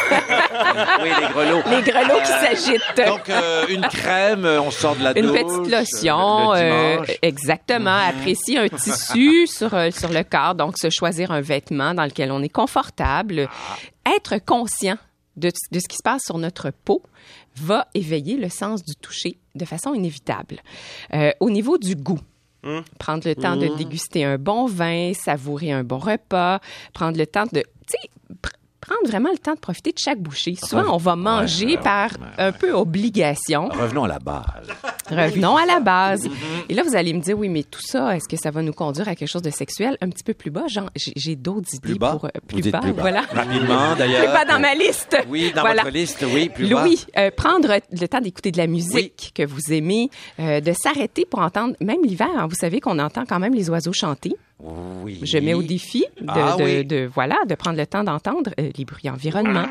Oui, 1.02 1.10
les 1.10 1.28
grelots. 1.34 1.62
Les 1.70 1.82
grelots 1.82 2.20
qui 2.22 2.28
s'agitent. 2.28 3.08
Donc, 3.08 3.30
euh, 3.30 3.65
une 3.70 3.82
crème, 3.82 4.46
euh, 4.46 4.62
on 4.62 4.72
sort 4.72 4.96
de 4.96 5.04
la 5.04 5.17
Une 5.17 5.28
douche. 5.28 5.39
petite 5.41 5.72
lotion, 5.72 6.54
euh, 6.54 6.98
exactement. 7.22 7.98
Apprécier 8.08 8.58
un 8.60 8.67
tissu 8.67 9.48
sur, 9.48 9.70
sur 9.94 10.10
le 10.10 10.24
corps, 10.24 10.56
donc 10.56 10.78
se 10.78 10.89
choisir 10.89 11.32
un 11.32 11.41
vêtement 11.41 11.71
dans 11.72 12.06
lequel 12.06 12.32
on 12.32 12.42
est 12.42 12.50
confortable. 12.50 13.50
Être 14.06 14.38
conscient 14.44 14.98
de, 15.38 15.52
de 15.72 15.80
ce 15.80 15.88
qui 15.88 15.98
se 15.98 16.04
passe 16.04 16.24
sur 16.26 16.38
notre 16.38 16.72
peau 16.72 17.02
va 17.56 17.88
éveiller 17.94 18.38
le 18.38 18.50
sens 18.50 18.84
du 18.84 18.96
toucher 18.96 19.38
de 19.56 19.66
façon 19.66 19.94
inévitable. 19.94 20.62
Euh, 21.14 21.32
au 21.40 21.50
niveau 21.50 21.78
du 21.78 21.96
goût, 21.96 22.20
prendre 23.00 23.28
le 23.28 23.36
temps 23.36 23.56
de 23.56 23.76
déguster 23.76 24.24
un 24.24 24.38
bon 24.38 24.68
vin, 24.68 25.14
savourer 25.14 25.72
un 25.72 25.84
bon 25.84 25.98
repas, 25.98 26.60
prendre 26.94 27.18
le 27.18 27.26
temps 27.26 27.46
de... 27.52 27.62
Tu 27.62 27.66
sais, 27.88 28.10
prendre 28.82 29.08
vraiment 29.08 29.30
le 29.32 29.38
temps 29.38 29.54
de 29.54 29.60
profiter 29.60 29.91
de 29.91 29.98
chaque 30.00 30.20
bouchée. 30.20 30.56
Souvent, 30.56 30.94
on 30.94 30.98
va 30.98 31.15
manger 31.15 31.78
par 31.78 32.10
un 32.38 32.52
peu 32.52 32.72
obligation. 32.74 33.70
Revenons 33.70 34.04
à 34.06 34.08
la 34.08 34.20
base. 34.20 34.44
Revenons 35.10 35.56
à 35.56 35.65
la 35.65 35.80
base. 35.80 36.28
Et 36.67 36.74
là, 36.74 36.84
vous 36.84 36.96
allez 36.96 37.13
me 37.13 37.22
dire, 37.22 37.38
oui, 37.38 37.48
mais 37.50 37.63
tout 37.63 37.82
ça, 37.82 38.15
est-ce 38.15 38.28
que 38.28 38.38
ça 38.38 38.50
va 38.52 38.62
nous 38.62 38.74
conduire 38.74 39.08
à 39.08 39.15
quelque 39.15 39.30
chose 39.30 39.41
de 39.41 39.50
sexuel? 39.52 39.98
Un 40.02 40.10
petit 40.10 40.24
peu 40.24 40.34
plus 40.34 40.50
bas? 40.52 40.67
Genre, 40.67 40.89
j'ai 40.96 41.36
d'autres 41.36 41.74
idées 41.76 41.96
bas? 41.96 42.12
pour 42.12 42.26
euh, 42.26 42.30
plus 42.48 42.70
bas, 42.72 42.80
plus 42.80 42.94
bas. 42.94 43.02
voilà. 43.02 43.22
Rapidement, 43.22 43.96
d'ailleurs. 43.98 44.24
Plus 44.24 44.34
bas 44.34 44.46
dans 44.46 44.60
ma 44.60 44.74
liste. 44.74 45.17
Oui, 45.30 45.52
dans 45.56 45.62
Voilà. 45.62 45.84
votre 45.84 45.94
liste, 45.96 46.26
oui, 46.34 46.50
plus 46.50 46.67
bas. 46.67 46.84
Louis, 46.84 47.06
euh, 47.17 47.30
prendre 47.36 47.76
le 47.91 48.08
temps 48.08 48.20
d'écouter 48.22 48.52
de 48.52 48.58
la 48.58 48.67
musique 48.67 49.32
que 49.36 49.46
vous 49.46 49.72
aimez, 49.72 50.10
euh, 50.39 50.60
de 50.62 50.74
s'arrêter 50.74 51.26
pour 51.26 51.39
entendre, 51.41 51.76
même 51.82 52.04
l'hiver, 52.04 52.30
hein, 52.36 52.48
vous 52.48 52.56
savez 52.56 52.80
qu'on 52.80 52.98
entend 53.00 53.26
quand 53.28 53.39
même 53.39 53.54
les 53.54 53.70
oiseaux 53.70 53.94
chanter. 53.94 54.36
Oui. 54.63 55.19
Je 55.24 55.38
mets 55.39 55.54
au 55.54 55.63
défi 55.63 56.06
de, 56.19 56.26
Ah 56.28 56.56
de, 56.58 56.63
oui. 56.63 56.86
de- 56.86 57.10
voilà 57.13 57.38
de 57.50 57.56
prendre 57.56 57.78
le 57.78 57.86
temps 57.88 58.04
d'entendre 58.04 58.52
euh, 58.60 58.69
les 58.78 58.86
bruits 58.86 59.10
environnement. 59.10 59.65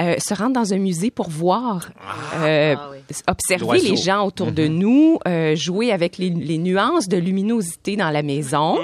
Euh, 0.00 0.14
se 0.18 0.32
rendre 0.34 0.52
dans 0.54 0.72
un 0.72 0.78
musée 0.78 1.10
pour 1.10 1.28
voir, 1.28 1.88
euh, 2.36 2.74
Ah 2.78 2.90
oui. 2.92 2.98
observer 3.26 3.80
les 3.80 3.96
gens 3.96 4.24
autour 4.26 4.52
de 4.52 4.66
nous, 4.68 5.18
euh, 5.26 5.56
jouer 5.56 5.90
avec 5.92 6.18
les, 6.18 6.30
les 6.30 6.58
nuances 6.58 7.08
de 7.08 7.16
luminosité 7.16 7.96
dans 7.96 8.10
la 8.10 8.22
maison. 8.22 8.76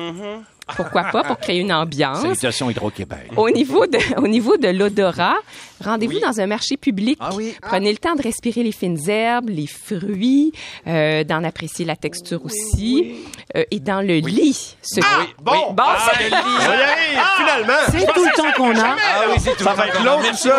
Pourquoi 0.77 1.05
pas 1.05 1.23
pour 1.23 1.39
créer 1.39 1.61
une 1.61 1.73
ambiance. 1.83 2.23
Salutations 2.23 2.71
Hydro-Québec. 2.71 3.31
Au 3.37 3.51
niveau 3.51 3.87
de, 3.87 3.99
au 4.21 4.27
niveau 4.27 4.57
de 4.57 4.69
l'odorat, 4.69 5.37
rendez-vous 5.85 6.19
dans 6.21 6.41
un 6.41 6.47
marché 6.47 6.77
public. 6.77 7.19
Ah 7.21 7.31
oui. 7.35 7.55
Prenez 7.63 7.93
le 7.93 7.99
temps 7.99 8.15
de 8.15 8.23
respirer 8.23 8.63
les 8.63 8.73
fines 8.73 8.99
herbes, 9.09 9.49
les 9.49 9.67
fruits, 9.67 10.53
euh, 10.87 11.25
d'en 11.25 11.45
apprécier 11.45 11.85
la 11.85 11.97
texture 11.97 12.45
aussi. 12.45 13.15
Euh, 13.57 13.65
et 13.71 13.81
dans 13.81 14.01
le 14.01 14.15
lit. 14.19 14.77
Ce... 14.83 15.01
bon. 15.43 15.53
bon, 15.73 15.83
Ah, 15.87 15.99
ça- 16.13 16.19
le 16.23 16.29
lit. 16.29 16.35
Arrive, 16.35 17.23
finalement. 17.37 17.81
C'est 17.91 18.13
tout 18.13 18.25
le 18.25 18.37
temps 18.37 18.53
qu'on 18.57 18.79
a. 18.79 18.97
Ah 18.97 19.23
oui, 19.29 19.35
c'est 19.39 19.57
tout. 19.57 19.65
Ça 19.65 19.75
va 19.75 19.87
être 19.89 20.05
long, 20.05 20.19
tout 20.19 20.37
ça. 20.37 20.59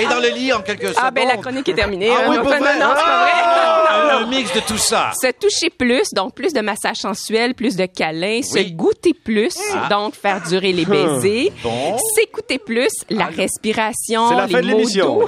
Et 0.00 0.06
dans 0.06 0.20
le 0.20 0.28
lit, 0.28 0.52
en 0.52 0.60
quelques 0.62 0.82
secondes. 0.88 0.94
Ah, 1.02 1.10
ben 1.10 1.26
la 1.28 1.36
chronique 1.36 1.68
est 1.68 1.74
terminée. 1.74 2.10
Ah 2.10 2.22
hein. 2.22 2.26
oui, 2.30 2.36
non, 2.36 2.44
non, 2.44 2.50
c'est 2.50 2.58
pas 2.60 3.22
vrai. 3.22 3.30
Ah, 3.34 4.18
Un 4.20 4.26
mix 4.26 4.52
de 4.54 4.60
tout 4.60 4.78
ça. 4.78 5.12
Se 5.20 5.30
toucher 5.32 5.70
plus, 5.70 6.08
donc 6.14 6.34
plus 6.34 6.52
de 6.52 6.60
massage 6.60 6.96
sensuel, 6.98 7.54
plus 7.54 7.76
de 7.76 7.86
câlins, 7.86 8.42
se 8.42 8.60
goûter 8.72 9.12
plus, 9.14 9.56
donc 9.90 10.14
faire 10.14 10.40
durer 10.42 10.72
les 10.72 10.84
baisers, 10.84 11.52
Bon. 11.62 11.96
s'écouter 12.14 12.58
plus, 12.58 12.92
la 13.10 13.26
respiration, 13.26 14.28
C'est 14.46 14.52
la 14.52 14.60
les 14.60 14.66
fin 14.68 14.72
de 14.72 14.76
l'émission. 14.78 15.20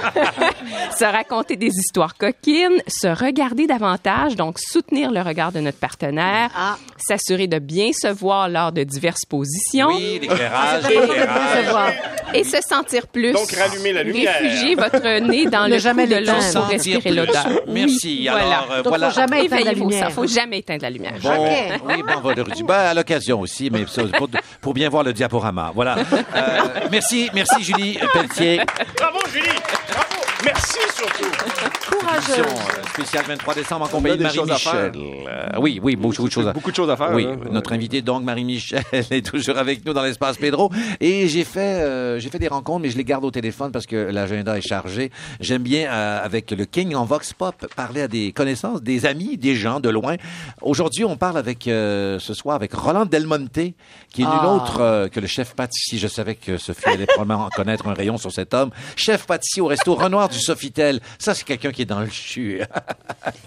se 0.98 1.04
raconter 1.04 1.56
des 1.56 1.68
histoires 1.68 2.16
coquines, 2.16 2.80
se 2.86 3.08
regarder 3.08 3.66
davantage, 3.66 4.36
donc 4.36 4.58
soutenir 4.58 5.10
le 5.10 5.20
regard 5.22 5.52
de 5.52 5.60
notre 5.60 5.78
partenaire, 5.78 6.50
Ah. 6.56 6.76
s'assurer 6.98 7.46
de 7.46 7.58
bien 7.58 7.90
se 7.92 8.08
voir 8.08 8.48
lors 8.48 8.72
de 8.72 8.82
diverses 8.84 9.24
positions 9.28 9.88
Oui, 9.88 10.18
l'éclairage, 10.20 10.84
l'éclairage. 10.88 11.94
Et 12.34 12.44
se 12.44 12.56
sentir 12.68 13.06
plus. 13.06 13.32
Donc, 13.32 13.50
rallumer 13.52 13.92
la 13.92 14.02
lumière. 14.02 14.34
Réfugier 14.40 14.74
votre 14.74 15.20
nez 15.26 15.46
dans 15.46 15.64
Ne 15.68 15.74
le 15.74 15.78
jamais 15.78 16.06
de 16.06 16.16
l'once 16.16 16.52
pour 16.54 16.64
respirer 16.66 17.10
l'odeur. 17.12 17.46
Merci. 17.68 18.18
Oui, 18.22 18.28
Alors, 18.28 18.40
voilà. 18.40 18.62
euh, 18.70 18.76
Donc, 18.82 18.86
voilà. 18.88 19.10
faut 19.10 19.20
jamais 19.20 19.44
éteindre 19.44 19.64
la 19.64 19.72
lumière. 19.72 20.12
Faut 20.12 20.26
jamais 20.26 20.58
éteindre 20.58 20.82
la 20.82 20.90
lumière. 20.90 21.12
Bon, 21.22 21.30
Ok. 21.30 21.80
oui, 21.88 22.02
bon 22.06 22.20
vendredi. 22.20 22.62
Ben, 22.62 22.74
à 22.74 22.94
l'occasion 22.94 23.40
aussi, 23.40 23.70
mais 23.70 23.84
ça, 23.86 24.02
pour, 24.16 24.28
pour 24.60 24.74
bien 24.74 24.88
voir 24.88 25.02
le 25.04 25.12
diaporama. 25.12 25.72
Voilà. 25.74 25.96
Euh, 26.34 26.58
merci, 26.90 27.30
merci 27.34 27.62
Julie 27.62 27.98
Pelletier. 28.12 28.60
Bravo, 28.98 29.18
Julie. 29.32 29.46
Bravo. 29.88 30.22
Merci 30.44 30.78
surtout. 30.94 31.24
Édition 31.24 31.70
Courageuse. 31.98 32.38
euh, 32.38 32.88
spéciale 32.94 33.24
23 33.26 33.54
décembre 33.54 33.84
en 33.86 33.88
compagnie 33.88 34.18
de 34.18 34.22
Marie-Michel. 34.22 34.92
Euh, 34.96 35.48
oui, 35.58 35.80
oui, 35.82 35.96
beaucoup 35.96 36.26
de 36.28 36.32
choses 36.32 36.46
à 36.46 36.52
Beaucoup 36.52 36.70
de 36.70 36.76
choses 36.76 36.90
à 36.90 36.96
faire. 36.96 37.10
Oui, 37.12 37.26
hein. 37.28 37.36
notre 37.50 37.72
invité 37.72 38.02
donc 38.02 38.22
Marie-Michel 38.22 38.82
est 38.92 39.24
toujours 39.26 39.56
avec 39.58 39.84
nous 39.84 39.92
dans 39.92 40.02
l'espace 40.02 40.36
Pedro 40.36 40.70
et 41.00 41.26
j'ai 41.26 41.44
fait 41.44 42.15
euh, 42.16 42.20
j'ai 42.20 42.30
fait 42.30 42.38
des 42.38 42.48
rencontres 42.48 42.80
mais 42.82 42.90
je 42.90 42.96
les 42.96 43.04
garde 43.04 43.24
au 43.24 43.30
téléphone 43.30 43.72
parce 43.72 43.86
que 43.86 43.96
l'agenda 43.96 44.56
est 44.58 44.66
chargé. 44.66 45.10
J'aime 45.40 45.62
bien 45.62 45.90
euh, 45.90 46.24
avec 46.24 46.50
le 46.50 46.64
King 46.64 46.94
en 46.94 47.04
Vox 47.04 47.32
Pop 47.32 47.66
parler 47.76 48.02
à 48.02 48.08
des 48.08 48.32
connaissances, 48.32 48.82
des 48.82 49.06
amis, 49.06 49.36
des 49.36 49.54
gens 49.54 49.80
de 49.80 49.88
loin. 49.88 50.16
Aujourd'hui, 50.62 51.04
on 51.04 51.16
parle 51.16 51.38
avec 51.38 51.68
euh, 51.68 52.18
ce 52.18 52.34
soir 52.34 52.56
avec 52.56 52.72
Roland 52.74 53.06
Delmonte 53.06 53.52
qui 53.52 54.22
est 54.22 54.24
nul 54.24 54.34
Ah. 54.40 54.54
autre 54.54 54.80
euh, 54.80 55.08
que 55.08 55.20
le 55.20 55.26
chef 55.26 55.54
pâtissier. 55.54 55.98
Je 55.98 56.08
savais 56.08 56.34
que 56.34 56.56
Sophie 56.58 56.88
allait 56.88 57.06
probablement 57.06 57.48
connaître 57.54 57.86
un 57.86 57.94
rayon 57.94 58.16
sur 58.18 58.32
cet 58.32 58.54
homme. 58.54 58.70
Chef 58.96 59.26
pâtissier 59.26 59.62
au 59.62 59.66
resto 59.66 59.94
Renoir 59.94 60.28
du 60.28 60.40
Sofitel. 60.40 61.00
Ça 61.18 61.34
c'est 61.34 61.44
quelqu'un 61.44 61.70
qui 61.70 61.82
est 61.82 61.86
dans 61.86 62.00
le. 62.00 62.08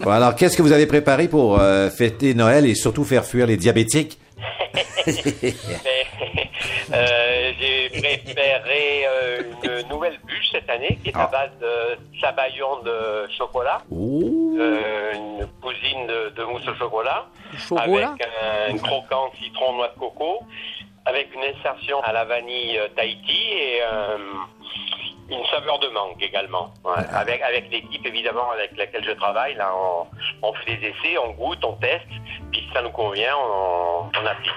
Bon, 0.02 0.12
alors, 0.12 0.36
qu'est-ce 0.36 0.56
que 0.58 0.62
vous 0.62 0.72
avez 0.72 0.86
préparé 0.86 1.28
pour 1.28 1.60
euh, 1.60 1.90
fêter 1.90 2.34
Noël 2.34 2.66
et 2.66 2.76
surtout 2.76 3.04
faire 3.04 3.26
fuir 3.26 3.48
les 3.48 3.58
diabétiques? 3.58 4.18
Euh, 6.92 7.52
j'ai 7.60 7.90
préparé 7.90 9.06
euh, 9.06 9.44
une 9.64 9.88
nouvelle 9.90 10.18
bûche 10.26 10.50
cette 10.52 10.70
année 10.70 10.98
qui 11.04 11.10
est 11.10 11.16
à 11.16 11.28
base 11.28 11.52
de 11.62 12.20
sabayon 12.20 12.82
de 12.84 13.28
chocolat, 13.38 13.82
euh, 13.92 15.14
une 15.14 15.48
cousine 15.62 16.08
de, 16.08 16.30
de 16.30 16.44
mousse 16.46 16.68
au 16.68 16.74
chocolat, 16.76 17.26
Chocolat. 17.58 18.10
avec 18.10 18.74
un, 18.74 18.78
croquant 18.78 19.32
citron 19.42 19.74
noix 19.74 19.90
de 19.90 20.00
coco, 20.00 20.40
avec 21.10 21.28
une 21.36 21.44
insertion 21.44 22.00
à 22.04 22.14
la 22.14 22.26
vanille 22.26 22.78
euh, 22.78 22.88
Tahiti 22.96 23.42
et 23.52 23.80
euh, 23.84 24.18
une 25.30 25.46
saveur 25.52 25.78
de 25.80 25.88
mangue 25.90 26.22
également. 26.22 26.74
Ouais, 26.84 27.04
avec 27.14 27.42
avec 27.42 27.72
l'équipe 27.72 28.06
évidemment 28.06 28.50
avec 28.52 28.76
laquelle 28.78 29.04
je 29.06 29.12
travaille, 29.12 29.56
là 29.56 29.72
on, 29.76 30.48
on 30.48 30.54
fait 30.54 30.76
des 30.78 30.88
essais, 30.88 31.18
on 31.24 31.32
goûte, 31.34 31.60
on 31.64 31.74
teste, 31.74 32.06
puis 32.52 32.62
si 32.62 32.74
ça 32.74 32.82
nous 32.82 32.92
convient, 32.92 33.36
on, 33.38 34.10
on 34.22 34.26
applique. 34.26 34.54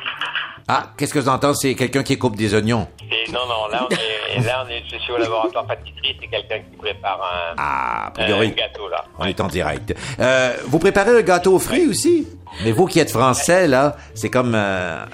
Ah, 0.69 0.85
qu'est-ce 0.97 1.13
que 1.13 1.19
vous 1.19 1.29
entendez? 1.29 1.57
C'est 1.61 1.75
quelqu'un 1.75 2.03
qui 2.05 2.17
coupe 2.19 2.37
des 2.37 2.55
oignons. 2.55 2.87
Et 3.11 3.31
non, 3.33 3.41
non, 3.47 3.67
là, 3.67 3.87
on 3.91 3.95
est, 4.41 4.47
là, 4.47 4.65
on 4.65 4.71
est, 4.71 4.83
je 4.91 4.97
suis 4.97 5.13
au 5.13 5.19
laboratoire 5.19 5.67
pâtisserie, 5.67 6.17
c'est 6.21 6.29
quelqu'un 6.29 6.61
qui 6.61 6.77
prépare 6.77 7.21
un, 7.21 7.55
Ah, 7.59 8.05
a 8.05 8.07
un 8.07 8.11
priori, 8.13 8.53
gâteau, 8.53 8.89
là. 8.89 9.05
on 9.19 9.25
est 9.27 9.41
en 9.41 9.49
direct. 9.49 9.93
Euh, 10.21 10.55
vous 10.67 10.79
préparez 10.79 11.11
un 11.19 11.23
gâteau 11.23 11.57
aux 11.57 11.59
fruits 11.59 11.89
aussi? 11.89 12.29
Mais 12.65 12.71
vous 12.71 12.87
qui 12.87 13.01
êtes 13.01 13.11
français, 13.11 13.67
là, 13.67 13.97
c'est 14.15 14.31
comme... 14.31 14.55
euh, 14.55 15.05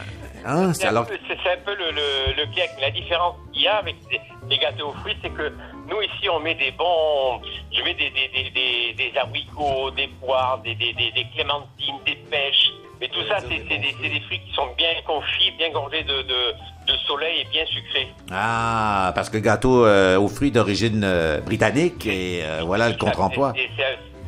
hein, 0.46 0.72
c'est 0.74 0.86
un, 0.86 1.02
peu- 1.04 1.18
c'est- 1.26 1.34
un 1.50 1.56
peu 1.64 1.74
le, 1.74 1.90
le, 1.90 2.34
le. 2.36 2.44
Mais 2.54 2.82
la 2.82 2.90
différence 2.90 3.34
qu'il 3.52 3.62
y 3.62 3.68
a 3.68 3.76
avec 3.76 3.96
les, 4.10 4.20
les 4.48 4.58
gâteaux 4.58 4.88
aux 4.88 4.92
fruits, 5.00 5.16
c'est 5.22 5.30
que 5.30 5.52
nous, 5.88 6.00
ici, 6.02 6.28
on 6.28 6.40
met 6.40 6.54
des 6.54 6.70
bons... 6.72 7.40
Je 7.72 7.82
mets 7.82 7.94
des, 7.94 8.10
des, 8.10 8.28
des, 8.28 8.50
des, 8.50 8.94
des 9.10 9.18
abricots, 9.18 9.90
des 9.92 10.08
poires, 10.20 10.58
des, 10.64 10.74
des, 10.74 10.92
des, 10.94 11.10
des 11.12 11.26
clémentines, 11.34 11.98
des 12.06 12.16
pêches. 12.30 12.70
Mais 13.00 13.08
tout 13.08 13.22
ça, 13.28 13.38
c'est 13.38 13.62
c'est 13.68 13.78
des, 13.78 13.94
c'est 14.02 14.08
des 14.08 14.20
fruits 14.20 14.40
qui 14.40 14.52
sont 14.54 14.66
bien 14.76 14.88
confits, 15.06 15.52
bien 15.56 15.70
gorgés 15.70 16.02
de, 16.02 16.22
de, 16.22 16.52
de 16.92 16.96
soleil 17.06 17.42
et 17.42 17.44
bien 17.44 17.64
sucrés. 17.66 18.08
Ah, 18.32 19.12
parce 19.14 19.30
que 19.30 19.38
gâteau 19.38 19.86
euh, 19.86 20.18
aux 20.18 20.26
fruits 20.28 20.50
d'origine 20.50 21.02
euh, 21.04 21.40
britannique, 21.40 22.04
et 22.06 22.40
euh, 22.42 22.62
voilà 22.64 22.88
le 22.88 22.96
contre-emploi. 22.96 23.52
C'est 23.54 23.70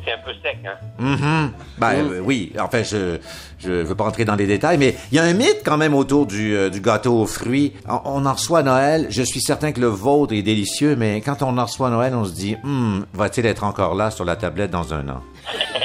c'est 0.05 0.13
un 0.13 0.17
peu 0.19 0.31
sec, 0.41 0.57
hein. 0.65 0.77
Mhm. 0.99 1.51
Ben 1.77 1.93
euh, 1.95 2.21
oui, 2.23 2.51
enfin, 2.59 2.83
je 2.83 3.17
je 3.59 3.71
veux 3.71 3.95
pas 3.95 4.05
rentrer 4.05 4.25
dans 4.25 4.35
les 4.35 4.47
détails, 4.47 4.77
mais 4.77 4.95
il 5.11 5.15
y 5.15 5.19
a 5.19 5.23
un 5.23 5.33
mythe 5.33 5.61
quand 5.63 5.77
même 5.77 5.93
autour 5.93 6.25
du, 6.25 6.55
euh, 6.55 6.69
du 6.69 6.81
gâteau 6.81 7.21
aux 7.21 7.27
fruits. 7.27 7.73
On, 7.87 7.99
on 8.05 8.25
en 8.25 8.33
reçoit 8.33 8.59
à 8.59 8.63
Noël. 8.63 9.07
Je 9.09 9.21
suis 9.21 9.41
certain 9.41 9.71
que 9.71 9.79
le 9.79 9.87
vôtre 9.87 10.33
est 10.33 10.41
délicieux, 10.41 10.95
mais 10.95 11.21
quand 11.21 11.41
on 11.43 11.57
en 11.57 11.65
reçoit 11.65 11.87
à 11.87 11.91
Noël, 11.91 12.13
on 12.15 12.25
se 12.25 12.33
dit, 12.33 12.55
Hum, 12.63 13.05
va-t-il 13.13 13.45
être 13.45 13.63
encore 13.63 13.93
là 13.95 14.09
sur 14.11 14.25
la 14.25 14.35
tablette 14.35 14.71
dans 14.71 14.93
un 14.93 15.07
an? 15.09 15.21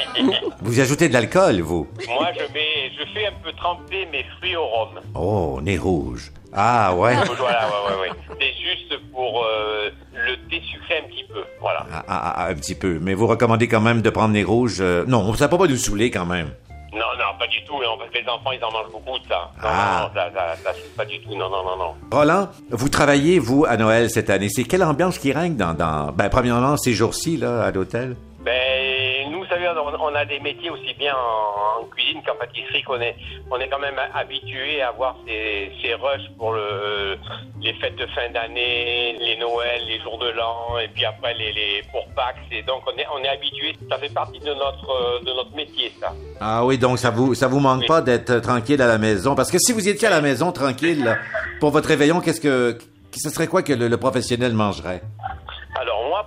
vous 0.61 0.79
ajoutez 0.79 1.07
de 1.07 1.13
l'alcool, 1.13 1.61
vous? 1.61 1.87
Moi, 2.07 2.27
je 2.33 2.53
mets, 2.53 2.91
je 2.97 3.03
fais 3.13 3.27
un 3.27 3.33
peu 3.43 3.51
tremper 3.53 4.07
mes 4.11 4.25
fruits 4.37 4.55
au 4.55 4.65
rhum. 4.65 4.99
Oh, 5.15 5.59
nez 5.61 5.77
rouge. 5.77 6.31
Ah, 6.57 6.93
ouais. 6.95 7.15
Voilà, 7.37 7.67
ouais, 7.67 7.93
ouais, 7.95 8.09
ouais. 8.09 8.15
C'est 8.39 8.53
juste 8.53 8.99
pour 9.13 9.43
euh, 9.45 9.89
le 10.13 10.35
désucrer 10.49 10.97
un 11.03 11.07
petit 11.07 11.23
peu. 11.31 11.41
Voilà. 11.61 11.85
Ah, 11.93 12.03
ah, 12.07 12.33
ah, 12.35 12.47
un 12.47 12.55
petit 12.55 12.73
peu. 12.75 12.97
Mais 13.01 13.13
vous 13.13 13.27
recommandez 13.27 13.67
quand 13.67 13.79
même 13.81 14.01
de 14.01 14.09
prendre 14.09 14.33
nez 14.33 14.43
rouge. 14.43 14.77
euh, 14.81 15.05
Non, 15.07 15.33
ça 15.35 15.47
peut 15.47 15.57
pas 15.57 15.67
nous 15.67 15.75
saouler 15.77 16.09
quand 16.11 16.25
même. 16.25 16.49
Non, 16.93 16.99
non, 17.19 17.37
pas 17.37 17.45
du 17.47 17.63
tout. 17.65 17.73
Non, 17.73 17.95
parce 17.99 18.09
que 18.09 18.17
les 18.17 18.27
enfants, 18.27 18.51
ils 18.51 18.63
en 18.63 18.71
mangent 18.71 18.91
beaucoup 18.91 19.19
de 19.19 19.27
ça. 19.27 19.51
Non, 19.61 19.69
Ah. 19.69 20.09
non, 20.09 20.19
ça, 20.19 20.31
ça, 20.33 20.55
ça, 20.63 20.71
c'est 20.73 20.95
pas 20.95 21.05
du 21.05 21.19
tout. 21.21 21.35
Non, 21.35 21.49
non, 21.49 21.63
non, 21.63 21.77
non. 21.77 21.93
Roland, 22.11 22.49
vous 22.71 22.89
travaillez, 22.89 23.37
vous, 23.37 23.65
à 23.65 23.77
Noël 23.77 24.09
cette 24.09 24.29
année. 24.31 24.49
C'est 24.49 24.63
quelle 24.63 24.83
ambiance 24.83 25.19
qui 25.19 25.31
règne 25.31 25.55
dans, 25.55 25.73
dans 25.75 26.11
ben, 26.11 26.29
premièrement, 26.29 26.75
ces 26.77 26.93
jours-ci, 26.93 27.37
là, 27.37 27.63
à 27.65 27.71
l'hôtel? 27.71 28.15
Ben, 28.47 29.29
nous, 29.29 29.39
vous 29.39 29.45
savez, 29.47 29.67
on, 29.67 30.15
a 30.15 30.23
des 30.23 30.39
métiers 30.39 30.69
aussi 30.69 30.93
bien 30.93 31.13
en, 31.13 31.83
cuisine 31.87 32.21
qu'en 32.25 32.35
pâtisserie 32.35 32.81
qu'on 32.83 33.01
est, 33.01 33.13
on 33.51 33.59
est 33.59 33.67
quand 33.67 33.79
même 33.79 33.99
habitué 34.15 34.81
à 34.81 34.87
avoir 34.87 35.17
ces, 35.27 35.69
ces 35.81 35.93
rushs 35.95 36.29
pour 36.37 36.53
le, 36.53 37.17
les 37.61 37.73
fêtes 37.73 37.97
de 37.97 38.05
fin 38.05 38.31
d'année, 38.33 39.17
les 39.19 39.35
Noëls, 39.35 39.81
les 39.89 39.99
jours 39.99 40.17
de 40.19 40.29
l'an, 40.29 40.79
et 40.81 40.87
puis 40.87 41.03
après 41.03 41.33
les, 41.33 41.51
les 41.51 41.83
pour 41.91 42.07
Pâques. 42.15 42.37
Et 42.53 42.63
donc, 42.63 42.83
on 42.87 42.97
est, 42.97 43.05
on 43.13 43.21
est 43.21 43.27
habitué. 43.27 43.75
Ça 43.91 43.97
fait 43.97 44.13
partie 44.13 44.39
de 44.39 44.53
notre, 44.53 45.25
de 45.25 45.33
notre 45.33 45.53
métier, 45.53 45.91
ça. 45.99 46.13
Ah 46.39 46.63
oui, 46.63 46.77
donc 46.77 46.99
ça 46.99 47.09
vous 47.09 47.35
ça 47.35 47.49
vous 47.49 47.59
manque 47.59 47.81
Oui. 47.81 47.87
pas 47.87 47.99
d'être 47.99 48.39
tranquille 48.39 48.81
à 48.81 48.87
la 48.87 48.97
maison? 48.97 49.35
Parce 49.35 49.51
que 49.51 49.59
si 49.59 49.73
vous 49.73 49.89
étiez 49.89 50.07
à 50.07 50.11
la 50.11 50.21
maison 50.21 50.53
tranquille 50.53 51.17
pour 51.59 51.71
votre 51.71 51.89
réveillon, 51.89 52.21
qu'est-ce 52.21 52.39
que 52.39 52.77
ce 53.13 53.29
serait 53.29 53.47
quoi 53.47 53.61
que 53.61 53.73
le, 53.73 53.89
le 53.89 53.97
professionnel 53.97 54.53
mangerait? 54.53 55.01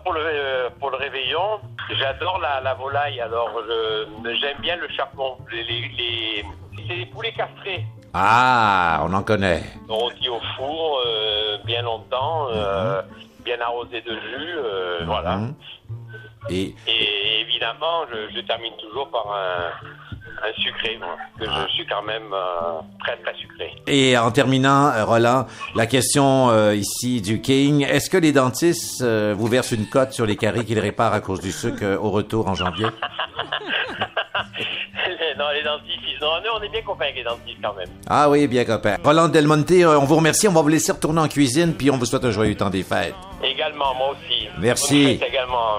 Alors 0.00 0.02
pour 0.02 0.12
le 0.14 0.68
pour 0.78 0.90
le 0.90 0.96
réveillon, 0.96 1.60
j'adore 1.98 2.38
la, 2.40 2.60
la 2.60 2.74
volaille. 2.74 3.20
Alors 3.20 3.50
j'aime 4.40 4.58
bien 4.60 4.76
le 4.76 4.88
chapon. 4.88 5.36
Les, 5.52 5.62
les, 5.64 5.88
les- 5.98 6.44
c'est 6.88 6.96
des 6.96 7.06
poulets 7.06 7.32
castrés, 7.32 7.84
Ah, 8.14 9.00
on 9.04 9.12
en 9.12 9.22
connaît. 9.22 9.62
rôtis 9.88 10.28
au 10.28 10.40
four 10.56 11.00
euh, 11.06 11.58
bien 11.64 11.82
longtemps, 11.82 12.48
euh, 12.50 13.02
bien 13.44 13.60
arrosés 13.60 14.00
de 14.00 14.12
jus, 14.12 14.54
euh, 14.56 15.00
voilà. 15.04 15.36
Mhm. 15.36 15.54
Et 16.48 16.74
Et 16.86 17.40
évidemment, 17.42 18.06
je, 18.10 18.34
je 18.34 18.40
termine 18.40 18.72
toujours 18.80 19.10
par 19.10 19.26
un, 19.32 19.70
un 20.42 20.52
sucré, 20.62 20.96
moi. 20.98 21.16
Que 21.38 21.44
je 21.46 21.72
suis 21.74 21.86
quand 21.86 22.02
même 22.02 22.32
euh, 22.32 22.80
très 23.04 23.16
très 23.18 23.34
sucré. 23.34 23.72
et 23.86 24.16
en 24.16 24.30
terminant, 24.30 24.88
euh, 24.88 25.04
Roland, 25.04 25.46
la 25.74 25.86
question 25.86 26.50
euh, 26.50 26.74
ici 26.74 27.20
du 27.20 27.40
King, 27.40 27.86
est-ce 27.88 28.08
que 28.10 28.16
les 28.18 28.32
dentistes 28.32 29.02
euh, 29.02 29.34
vous 29.36 29.46
versent 29.46 29.72
une 29.72 29.88
cote 29.88 30.12
sur 30.12 30.26
les 30.26 30.36
caries 30.36 30.64
qu'ils 30.64 30.78
réparent 30.80 31.12
à 31.14 31.20
cause 31.20 31.40
du 31.40 31.52
sucre 31.52 31.82
euh, 31.82 31.98
au 31.98 32.10
retour 32.10 32.48
en 32.48 32.54
janvier? 32.54 32.86
Non, 35.38 35.46
les 35.54 35.62
dentistes, 35.62 36.00
ils- 36.06 36.18
nous, 36.20 36.50
on 36.58 36.62
est 36.62 36.68
bien 36.68 36.82
copains 36.82 37.04
avec 37.04 37.16
les 37.16 37.22
dentistes 37.24 37.56
quand 37.62 37.72
même. 37.74 37.88
Ah 38.06 38.28
oui, 38.28 38.46
bien 38.46 38.64
copain. 38.66 38.96
Roland 39.02 39.28
Del 39.28 39.46
Monte, 39.46 39.70
euh, 39.70 39.98
on 39.98 40.04
vous 40.04 40.16
remercie. 40.16 40.46
On 40.48 40.52
va 40.52 40.60
vous 40.60 40.68
laisser 40.68 40.92
retourner 40.92 41.20
en 41.20 41.28
cuisine, 41.28 41.72
puis 41.74 41.90
on 41.90 41.96
vous 41.96 42.04
souhaite 42.04 42.24
un 42.26 42.30
joyeux 42.30 42.56
temps 42.56 42.68
des 42.68 42.82
fêtes. 42.82 43.14
Également, 43.42 43.94
moi 43.94 44.10
aussi. 44.10 44.48
Merci. 44.58 45.18
Également. 45.26 45.78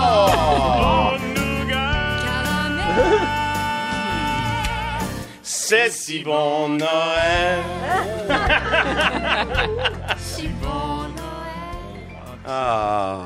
Vous. 0.00 1.18
C'est 5.42 5.90
si 5.90 6.22
bon 6.24 6.68
Noël. 6.70 7.60
Ah. 12.52 13.18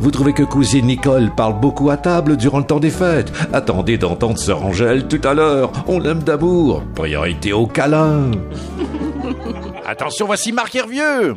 Vous 0.00 0.10
trouvez 0.10 0.32
que 0.32 0.42
cousine 0.42 0.86
Nicole 0.86 1.30
parle 1.36 1.60
beaucoup 1.60 1.88
à 1.90 1.96
table 1.96 2.36
durant 2.36 2.58
le 2.58 2.64
temps 2.64 2.80
des 2.80 2.90
fêtes 2.90 3.32
Attendez 3.52 3.96
d'entendre 3.96 4.38
Sœur 4.38 4.64
Angèle 4.66 5.06
tout 5.06 5.20
à 5.22 5.34
l'heure. 5.34 5.70
On 5.86 6.00
l'aime 6.00 6.24
d'amour. 6.24 6.82
Priorité 6.96 7.52
au 7.52 7.68
câlin. 7.68 8.32
Attention, 9.88 10.26
voici 10.26 10.50
Marc 10.50 10.74
Hervieux. 10.74 11.36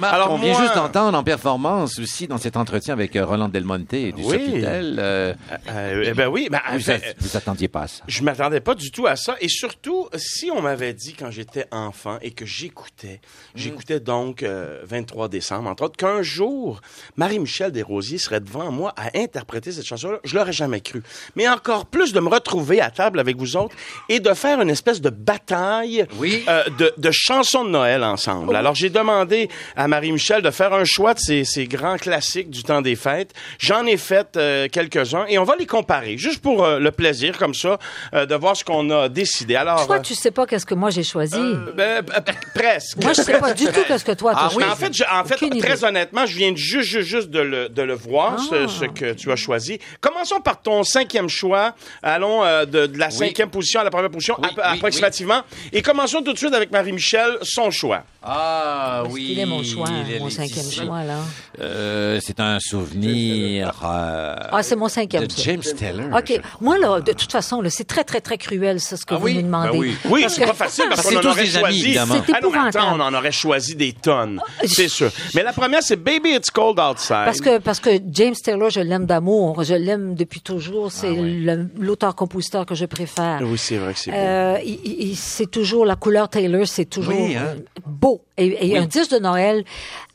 Marc, 0.00 0.14
Alors, 0.14 0.32
on 0.32 0.38
vient 0.38 0.52
moi- 0.52 0.62
juste 0.62 0.74
d'entendre 0.74 1.16
en 1.16 1.22
performance 1.22 1.98
aussi 1.98 2.26
dans 2.26 2.38
cet 2.38 2.56
entretien 2.56 2.94
avec 2.94 3.14
euh, 3.16 3.24
Roland 3.24 3.48
Del 3.48 3.64
Monte 3.64 3.88
du 3.94 4.12
Oui. 4.16 4.22
Sofitel. 4.38 4.96
euh, 4.98 5.34
Euh, 5.68 6.04
eh 6.06 6.12
ben 6.14 6.28
oui, 6.28 6.48
ben, 6.50 6.60
en 6.68 6.76
vous, 6.78 6.92
vous 7.18 7.36
attendiez 7.36 7.68
pas 7.68 7.82
à 7.82 7.86
ça. 7.88 8.02
Je 8.08 8.22
m'attendais 8.22 8.60
pas 8.60 8.74
du 8.74 8.90
tout 8.90 9.06
à 9.06 9.16
ça. 9.16 9.36
Et 9.40 9.48
surtout, 9.48 10.08
si 10.16 10.50
on 10.50 10.62
m'avait 10.62 10.94
dit 10.94 11.14
quand 11.14 11.30
j'étais 11.30 11.66
enfant 11.70 12.18
et 12.22 12.30
que 12.30 12.46
j'écoutais, 12.46 13.20
j'écoutais 13.54 14.00
donc 14.00 14.42
euh, 14.42 14.80
23 14.84 15.28
décembre, 15.28 15.68
entre 15.68 15.84
autres, 15.84 15.96
qu'un 15.96 16.22
jour, 16.22 16.80
Marie-Michel 17.16 17.70
Desrosiers 17.72 18.18
serait 18.18 18.40
devant 18.40 18.70
moi 18.72 18.94
à 18.96 19.16
interpréter 19.18 19.72
cette 19.72 19.86
chanson-là, 19.86 20.18
je 20.24 20.34
l'aurais 20.36 20.52
jamais 20.52 20.80
cru. 20.80 21.02
Mais 21.36 21.48
encore 21.48 21.86
plus 21.86 22.12
de 22.12 22.20
me 22.20 22.28
retrouver 22.28 22.80
à 22.80 22.90
table 22.90 23.20
avec 23.20 23.36
vous 23.36 23.56
autres 23.56 23.76
et 24.08 24.20
de 24.20 24.32
faire 24.34 24.60
une 24.60 24.70
espèce 24.70 25.00
de 25.00 25.10
bataille 25.10 26.06
Oui. 26.18 26.44
euh, 26.48 26.64
de, 26.78 26.92
de 26.96 27.10
chansons 27.12 27.64
de 27.64 27.70
Noël 27.70 28.02
ensemble. 28.04 28.56
Alors, 28.56 28.74
j'ai 28.74 28.90
demandé 28.90 29.48
à 29.76 29.88
Marie-Michel 29.90 30.40
de 30.42 30.50
faire 30.50 30.72
un 30.72 30.84
choix 30.84 31.12
de 31.14 31.18
ces, 31.18 31.44
ces 31.44 31.66
grands 31.66 31.96
classiques 31.98 32.48
du 32.48 32.62
temps 32.62 32.80
des 32.80 32.96
fêtes. 32.96 33.32
J'en 33.58 33.84
ai 33.86 33.96
fait 33.96 34.36
euh, 34.36 34.68
quelques-uns 34.70 35.26
et 35.28 35.38
on 35.38 35.44
va 35.44 35.56
les 35.56 35.66
comparer, 35.66 36.16
juste 36.16 36.40
pour 36.40 36.64
euh, 36.64 36.78
le 36.78 36.90
plaisir, 36.92 37.36
comme 37.36 37.54
ça, 37.54 37.78
euh, 38.14 38.24
de 38.24 38.34
voir 38.34 38.56
ce 38.56 38.64
qu'on 38.64 38.88
a 38.90 39.08
décidé. 39.08 39.56
Alors, 39.56 39.86
Toi, 39.86 39.96
euh, 39.96 40.00
tu 40.00 40.14
sais 40.14 40.30
pas 40.30 40.46
qu'est-ce 40.46 40.64
que 40.66 40.74
moi 40.74 40.90
j'ai 40.90 41.02
choisi. 41.02 41.36
ben, 41.76 42.02
euh, 42.16 42.20
presque. 42.54 42.96
moi, 43.02 43.12
je 43.12 43.22
sais 43.22 43.38
pas 43.38 43.52
du 43.52 43.64
tout 43.66 43.80
qu'est-ce 43.86 44.04
que 44.04 44.12
toi 44.12 44.32
Ah 44.34 44.48
oui, 44.54 44.62
choisi. 44.62 44.70
en 44.70 44.76
fait, 44.76 44.94
je- 44.96 45.04
en 45.04 45.24
fait 45.24 45.34
Aucune 45.34 45.58
très 45.60 45.74
idée. 45.76 45.84
honnêtement, 45.84 46.24
je 46.26 46.36
viens 46.36 46.52
de 46.52 46.56
juste, 46.56 46.88
juste, 46.88 47.08
juste 47.08 47.30
de 47.30 47.40
le, 47.40 47.68
de 47.68 47.82
le 47.82 47.94
voir, 47.94 48.38
ce, 48.38 48.66
ce 48.68 48.84
que 48.84 49.12
tu 49.12 49.30
as 49.32 49.36
choisi. 49.36 49.78
Commençons 50.00 50.40
par 50.40 50.62
ton 50.62 50.84
cinquième 50.84 51.28
choix. 51.28 51.74
Allons 52.02 52.44
euh, 52.44 52.64
de, 52.64 52.86
de 52.86 52.98
la 52.98 53.10
cinquième 53.10 53.50
position 53.50 53.80
à 53.80 53.84
la 53.84 53.90
première 53.90 54.10
position, 54.10 54.36
Oui, 54.38 54.48
app- 54.48 54.56
oui, 54.56 54.62
approximativement. 54.76 55.42
Et 55.72 55.82
commençons 55.82 56.22
tout 56.22 56.32
de 56.32 56.38
suite 56.38 56.54
avec 56.54 56.70
Marie-Michel, 56.70 57.38
son 57.42 57.70
choix. 57.70 58.04
Ah 58.22 59.00
Parce 59.04 59.14
qu'il 59.14 59.38
est 59.38 59.46
mon 59.46 59.62
choix, 59.62 59.79
mon 60.20 60.30
cinquième 60.30 60.70
choix, 60.70 61.04
là. 61.04 61.18
Euh, 61.60 62.18
c'est 62.22 62.40
un 62.40 62.58
souvenir. 62.60 63.72
euh, 63.84 64.34
Ah, 64.52 64.62
c'est 64.62 64.76
mon 64.76 64.88
cinquième. 64.88 65.26
de. 65.26 65.32
James 65.36 65.62
Taylor. 65.78 66.06
OK. 66.16 66.40
Moi, 66.60 66.78
là, 66.78 67.00
de 67.00 67.12
toute 67.12 67.30
façon, 67.32 67.60
là, 67.60 67.70
c'est 67.70 67.84
très, 67.86 68.04
très, 68.04 68.20
très 68.20 68.38
cruel, 68.38 68.80
ça, 68.80 68.96
ce 68.96 69.04
que 69.06 69.14
Ah 69.14 69.18
vous 69.18 69.24
oui? 69.26 69.34
nous 69.36 69.42
demandez. 69.42 69.70
Ben 69.72 69.78
oui. 69.78 69.96
Oui, 70.08 70.20
Parce 70.22 70.34
c'est 70.34 70.42
que- 70.42 70.46
pas 70.48 70.54
facile 70.54 70.84
parce 70.88 71.02
Parce 71.02 71.14
qu'on 71.14 71.20
que 71.20 71.26
en 71.28 71.32
c'est 71.32 71.34
tous 71.34 71.38
aurait 71.40 71.44
des 71.44 71.56
amis, 71.56 71.64
choisi. 71.66 71.80
évidemment. 71.86 72.14
C'est 72.26 72.32
Ah 72.34 72.40
non, 72.42 72.52
attends, 72.54 72.96
on 72.96 73.00
en 73.00 73.14
aurait 73.14 73.32
choisi 73.32 73.74
des 73.74 73.92
tonnes, 73.92 74.40
c'est 74.64 74.88
sûr. 74.88 75.10
Mais 75.34 75.42
la 75.42 75.52
première, 75.52 75.82
c'est 75.82 75.96
Baby 75.96 76.30
It's 76.34 76.50
Cold 76.50 76.78
Outside. 76.78 77.24
Parce 77.24 77.40
que, 77.40 77.58
parce 77.58 77.80
que 77.80 77.90
James 78.10 78.34
Taylor, 78.42 78.70
je 78.70 78.80
l'aime 78.80 79.06
d'amour. 79.06 79.62
Je 79.64 79.74
l'aime 79.74 80.14
depuis 80.14 80.40
toujours. 80.40 80.90
C'est 80.92 81.12
le- 81.14 81.68
l'auteur-compositeur 81.78 82.66
que 82.66 82.74
je 82.74 82.86
préfère. 82.86 83.40
Oui, 83.42 83.58
c'est 83.58 83.76
vrai 83.76 83.92
que 83.92 83.98
c'est 83.98 84.10
beau. 84.10 84.16
Euh, 84.16 84.58
il- 84.64 84.80
il- 85.10 85.16
c'est 85.16 85.50
toujours 85.50 85.84
la 85.84 85.96
couleur 85.96 86.28
Taylor, 86.28 86.66
c'est 86.66 86.84
toujours 86.86 87.14
Oui, 87.14 87.36
hein? 87.36 87.56
beau. 87.86 88.22
Et, 88.40 88.70
et 88.70 88.78
un 88.78 88.86
disque 88.86 89.10
de 89.12 89.18
Noël 89.18 89.64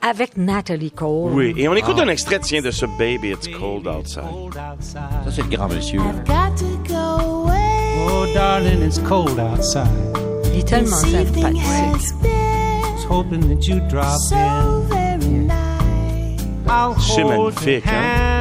avec 0.02 0.36
Natalie 0.36 0.90
Cole. 0.90 1.32
Oui, 1.32 1.54
et 1.58 1.68
on 1.68 1.76
écoute 1.76 2.00
un 2.00 2.08
extrait, 2.10 2.40
tiens, 2.40 2.62
de 2.62 2.72
ce 2.72 2.88
Baby 2.98 3.30
It's 3.34 3.48
Cold 3.48 3.88
Outside. 3.88 4.24
Ça, 4.80 5.10
c'est 5.32 5.44
le 5.44 5.56
grand 5.56 5.68
monsieur. 5.68 6.00
Got 6.26 6.56
to 6.58 6.66
go 6.88 7.46
away. 7.46 8.08
Oh, 8.10 8.26
darling, 8.34 8.84
it's 8.84 9.00
cold 9.00 9.40
outside. 9.40 9.88
Il 10.54 10.60
est 10.60 10.68
tellement 10.68 10.96
sympathique. 10.96 11.62
C'est 17.00 17.24
magnifique, 17.24 17.88
hein? 17.88 18.35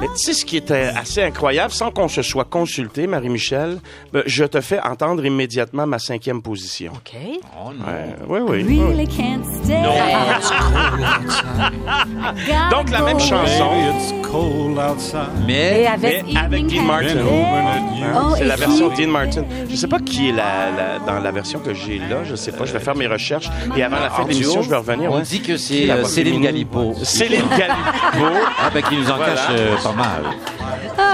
Mais 0.00 0.08
tu 0.08 0.16
sais 0.16 0.32
ce 0.32 0.44
qui 0.44 0.56
était 0.56 0.90
assez 0.96 1.22
incroyable, 1.22 1.72
sans 1.72 1.90
qu'on 1.90 2.08
se 2.08 2.22
soit 2.22 2.44
consulté, 2.44 3.06
Marie-Michel, 3.06 3.78
ben, 4.12 4.22
je 4.26 4.44
te 4.44 4.60
fais 4.60 4.80
entendre 4.80 5.24
immédiatement 5.24 5.86
ma 5.86 5.98
cinquième 5.98 6.42
position. 6.42 6.92
OK. 6.94 7.16
Oh 7.56 7.70
non. 7.72 7.84
Ouais, 8.28 8.40
oui, 8.40 8.64
oui. 8.64 8.80
really 8.80 9.06
can't 9.06 9.44
stay. 9.62 9.82
Gotta 12.46 12.68
Donc, 12.70 12.90
la 12.90 13.02
même 13.02 13.20
chanson, 13.20 13.70
Mais, 15.46 15.86
avec... 15.86 16.24
mais 16.24 16.36
avec 16.40 16.66
Dean 16.66 16.82
Martin. 16.82 17.16
Oh, 17.22 18.34
C'est 18.36 18.44
la 18.44 18.56
version 18.56 18.94
si- 18.94 19.02
Dean 19.04 19.10
Martin. 19.10 19.44
Je 19.68 19.76
sais 19.76 19.86
pas 19.88 19.98
qui 19.98 20.30
est 20.30 20.32
la, 20.32 20.70
la- 20.76 20.98
dans 21.00 21.20
la 21.20 21.30
version 21.30 21.58
que 21.58 21.74
j'ai 21.74 21.98
là. 21.98 22.24
Je 22.24 22.34
sais 22.34 22.52
pas. 22.52 22.64
Je 22.64 22.72
vais 22.72 22.80
faire 22.80 22.94
mes 22.96 23.06
recherches. 23.06 23.48
Et 23.76 23.82
avant 23.82 24.00
la 24.00 24.10
fin 24.10 24.24
de 24.24 24.30
l'émission, 24.30 24.62
je 24.62 24.70
vais 24.70 24.76
revenir. 24.76 25.12
on 25.12 25.16
ouais. 25.18 25.22
dit 25.22 25.42
que 25.42 25.56
c'est 25.56 25.90
euh, 25.90 26.04
Céline? 26.04 26.40
Galipo. 26.40 26.94
Céline 27.02 27.46
Galipo. 27.50 28.36
Ah, 28.58 28.70
ben, 28.72 28.82
qui 28.82 28.96
nous 28.96 29.10
en 29.10 29.16
Voilà. 29.16 29.34
cache 29.34 29.46
euh, 29.50 29.76
pas 29.82 29.92
mal. 29.92 30.22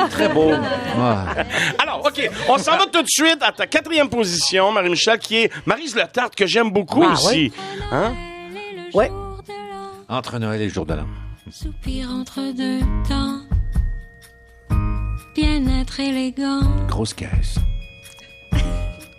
C'est 0.05 0.11
très 0.11 0.29
beau. 0.29 0.51
Ouais. 0.51 1.45
Alors, 1.79 2.03
OK, 2.07 2.31
on 2.49 2.59
s'en 2.59 2.73
va 2.73 2.87
tout 2.91 3.03
de 3.03 3.09
suite 3.09 3.39
à 3.43 3.53
ta 3.53 3.67
quatrième 3.67 4.09
position, 4.09 4.71
Marie-Michel, 4.73 5.19
qui 5.19 5.37
est 5.39 5.53
Marise 5.67 5.95
Le 5.95 6.03
Tarte, 6.13 6.35
que 6.35 6.47
j'aime 6.47 6.71
beaucoup 6.71 7.05
Ah, 7.07 7.13
aussi. 7.13 7.53
Hein? 7.93 8.13
Ouais. 8.95 9.11
Entre 10.09 10.39
Noël 10.39 10.61
et 10.63 10.67
le 10.67 10.71
jour 10.73 10.87
de 10.87 10.95
l'an. 10.95 11.05
Soupir 11.51 12.11
entre 12.11 12.53
deux 12.53 12.81
temps. 13.09 13.41
Bien-être 15.35 16.01
élégant. 16.01 16.61
Grosse 16.89 17.15
caisse. 17.15 17.59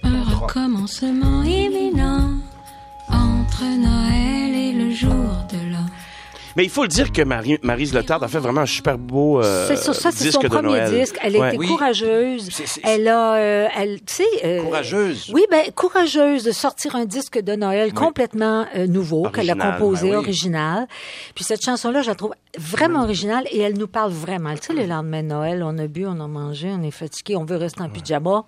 Un 0.04 0.24
recommencement 0.24 1.44
imminent. 1.44 2.40
Entre 3.10 3.64
Noël 3.64 4.54
et 4.54 4.74
le 4.74 4.92
jour 4.92 5.48
de 5.52 5.72
l'an. 5.72 5.86
Mais 6.56 6.64
il 6.64 6.70
faut 6.70 6.82
le 6.84 6.88
dire 6.88 7.12
que 7.12 7.22
Marie, 7.22 7.58
Maryse 7.64 7.94
Le 7.94 8.04
Tarte 8.04 8.24
a 8.24 8.28
fait 8.28 8.40
vraiment 8.40 8.62
un 8.62 8.66
super 8.66 8.98
beau 8.98 9.42
euh, 9.42 9.68
C'est 9.68 9.76
ça, 9.76 9.94
ça, 9.94 10.12
c'est 10.12 10.24
disque 10.26 10.34
son 10.34 10.40
de 10.42 10.48
premier 10.48 10.70
Noël. 10.70 11.00
disque. 11.00 11.18
Elle 11.22 11.36
a 11.36 11.40
Ouais. 11.40 11.48
été 11.50 11.58
Oui. 11.58 11.68
courageuse. 11.68 12.50
C'est- 12.52 12.66
c'est- 12.68 12.82
Elle 12.84 13.08
a, 13.08 13.36
euh, 13.36 13.68
elle, 13.78 14.00
tu 14.02 14.16
sais, 14.16 14.24
euh, 14.44 14.62
Courageuse. 14.64 15.32
Oui, 15.34 15.44
ben 15.52 15.64
courageuse 15.76 16.44
de 16.44 16.52
sortir 16.52 16.96
un 16.96 17.06
disque 17.06 17.40
de 17.40 17.56
Noël 17.56 17.94
complètement 17.94 18.66
euh, 18.76 18.88
nouveau 18.88 19.30
qu'elle 19.30 19.50
a 19.50 19.56
composé, 19.56 20.10
ben 20.10 20.18
oui. 20.18 20.24
original. 20.24 20.88
Puis 21.36 21.44
cette 21.44 21.64
chanson-là, 21.64 22.02
je 22.02 22.08
la 22.08 22.16
trouve 22.16 22.34
vraiment 22.58 23.04
originale 23.04 23.44
et 23.52 23.60
elle 23.60 23.78
nous 23.78 23.88
parle 23.88 24.12
vraiment. 24.12 24.54
Tu 24.56 24.68
sais, 24.68 24.74
le 24.74 24.86
lendemain 24.86 25.22
de 25.24 25.28
Noël, 25.28 25.62
on 25.64 25.78
a 25.78 25.88
bu, 25.88 26.06
on 26.08 26.20
a 26.20 26.28
mangé, 26.28 26.70
on 26.72 26.82
est 26.84 26.92
fatigué, 26.92 27.36
on 27.36 27.46
veut 27.46 27.58
rester 27.58 27.82
en 27.82 27.90
pyjama 27.90 28.44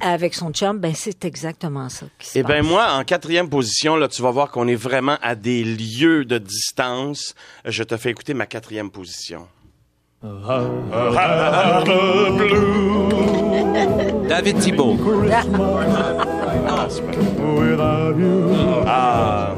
avec 0.00 0.34
son 0.34 0.50
chum. 0.52 0.78
Ben 0.78 0.92
c'est 0.94 1.24
exactement 1.24 1.88
ça 1.88 2.06
qui 2.18 2.28
se 2.28 2.38
Eh 2.38 2.42
bien, 2.42 2.58
passe. 2.60 2.66
moi, 2.66 2.86
en 2.92 3.04
quatrième 3.04 3.48
position, 3.48 3.96
là, 3.96 4.08
tu 4.08 4.22
vas 4.22 4.30
voir 4.30 4.50
qu'on 4.50 4.68
est 4.68 4.74
vraiment 4.74 5.16
à 5.22 5.34
des 5.34 5.64
lieux 5.64 6.24
de 6.24 6.38
distance. 6.38 7.07
Je 7.64 7.82
te 7.82 7.96
fais 7.96 8.10
écouter 8.10 8.34
ma 8.34 8.46
quatrième 8.46 8.90
position. 8.90 9.48
David 14.28 14.58
Thibault. 14.58 14.96
Ah. 18.86 19.54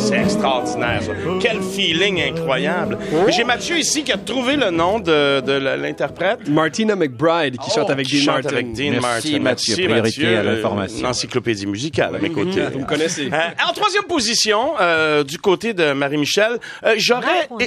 C'est 0.00 0.16
extraordinaire, 0.22 1.02
ça. 1.02 1.12
Quel 1.40 1.60
feeling 1.62 2.20
incroyable. 2.22 2.98
J'ai 3.28 3.44
Mathieu 3.44 3.78
ici 3.78 4.02
qui 4.02 4.12
a 4.12 4.16
trouvé 4.16 4.56
le 4.56 4.70
nom 4.70 4.98
de, 4.98 5.40
de 5.40 5.52
l'interprète. 5.52 6.48
Martina 6.48 6.96
McBride 6.96 7.58
qui 7.58 7.70
chante 7.70 7.86
Oh, 7.88 7.92
avec 7.92 8.06
qui 8.06 8.16
Dean 8.18 8.24
chante 8.24 8.44
Martin. 8.44 8.56
avec 8.56 8.72
Dean 8.72 8.90
Merci, 9.00 9.00
Martin. 9.00 9.40
Mathieu. 9.40 9.74
Priorité 9.88 10.36
à 10.36 10.42
l'information. 10.42 10.98
Une 11.00 11.06
encyclopédie 11.06 11.66
musicale 11.66 12.16
à 12.16 12.18
mes 12.18 12.30
côtés. 12.30 12.62
Vous 12.72 12.80
me 12.80 12.84
connaissez. 12.86 13.28
Euh, 13.32 13.68
en 13.68 13.72
troisième 13.72 14.04
position, 14.04 14.72
euh, 14.80 15.22
du 15.24 15.38
côté 15.38 15.74
de 15.74 15.92
Marie-Michel, 15.92 16.58
euh, 16.84 16.94
j'aurais, 16.98 17.48
euh, 17.50 17.66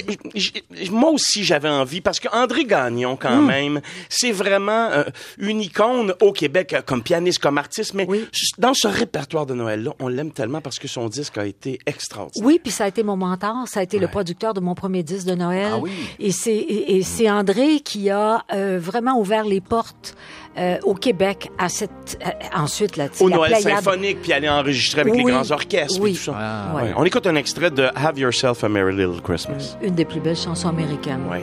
moi 0.90 1.10
aussi 1.10 1.44
j'avais 1.44 1.68
envie 1.68 2.00
parce 2.00 2.20
que 2.20 2.28
André 2.32 2.64
Gagnon 2.64 3.16
quand 3.16 3.34
Hmm. 3.40 3.46
même, 3.46 3.80
c'est 4.08 4.32
vraiment 4.32 4.90
euh, 4.92 5.04
une 5.38 5.60
icône 5.60 6.14
au 6.20 6.32
Québec 6.32 6.72
euh, 6.72 6.82
comme 6.84 7.02
pianiste, 7.02 7.38
comme 7.38 7.58
artiste, 7.58 7.94
mais 7.94 8.06
Oui. 8.08 8.24
dans 8.58 8.74
ce 8.74 8.86
répertoire 8.88 9.46
de 9.46 9.54
Noël 9.54 9.82
là, 9.84 9.92
on 10.00 10.08
l'aime 10.08 10.30
tellement 10.32 10.60
parce 10.60 10.78
que 10.78 10.88
son 10.88 11.08
disque 11.08 11.36
a 11.38 11.46
été 11.46 11.78
extraordinaire. 11.86 12.23
Oui, 12.36 12.60
puis 12.62 12.72
ça 12.72 12.84
a 12.84 12.88
été 12.88 13.02
mon 13.02 13.16
mentor. 13.16 13.66
Ça 13.66 13.80
a 13.80 13.82
été 13.82 13.98
le 13.98 14.08
producteur 14.08 14.54
de 14.54 14.60
mon 14.60 14.74
premier 14.74 15.02
disque 15.02 15.26
de 15.26 15.34
Noël. 15.34 15.70
Ah 15.74 15.78
oui. 15.78 15.92
Et 16.18 16.32
c'est 16.32 16.54
et, 16.54 16.96
et 16.96 17.02
c'est 17.02 17.30
André 17.30 17.80
qui 17.80 18.10
a 18.10 18.44
euh, 18.52 18.78
vraiment 18.80 19.18
ouvert 19.18 19.44
les 19.44 19.60
portes 19.60 20.14
euh, 20.56 20.78
au 20.84 20.94
Québec 20.94 21.50
à 21.58 21.68
cette 21.68 22.18
euh, 22.24 22.30
ensuite 22.56 22.96
là. 22.96 23.06
Au 23.20 23.28
la 23.28 23.36
Noël 23.36 23.56
symphonique, 23.56 24.22
puis 24.22 24.32
aller 24.32 24.48
enregistrer 24.48 25.00
avec 25.02 25.14
les 25.14 25.22
grands 25.24 25.50
orchestres 25.50 26.00
Oui. 26.00 26.12
tout 26.14 26.18
ça. 26.20 26.34
Ah, 26.36 26.74
Ouais. 26.76 26.82
Ouais. 26.82 26.92
On 26.96 27.04
écoute 27.04 27.26
un 27.26 27.34
extrait 27.36 27.70
de 27.70 27.88
Have 27.94 28.18
Yourself 28.18 28.62
a 28.64 28.68
Merry 28.68 28.94
Little 28.94 29.20
Christmas. 29.22 29.76
Une 29.82 29.94
des 29.94 30.04
plus 30.04 30.20
belles 30.20 30.36
chansons 30.36 30.68
américaines. 30.68 31.26
Ouais. 31.30 31.42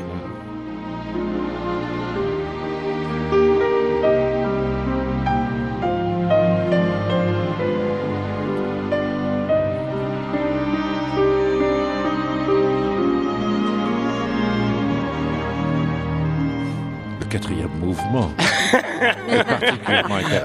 Mouvement. 18.12 18.32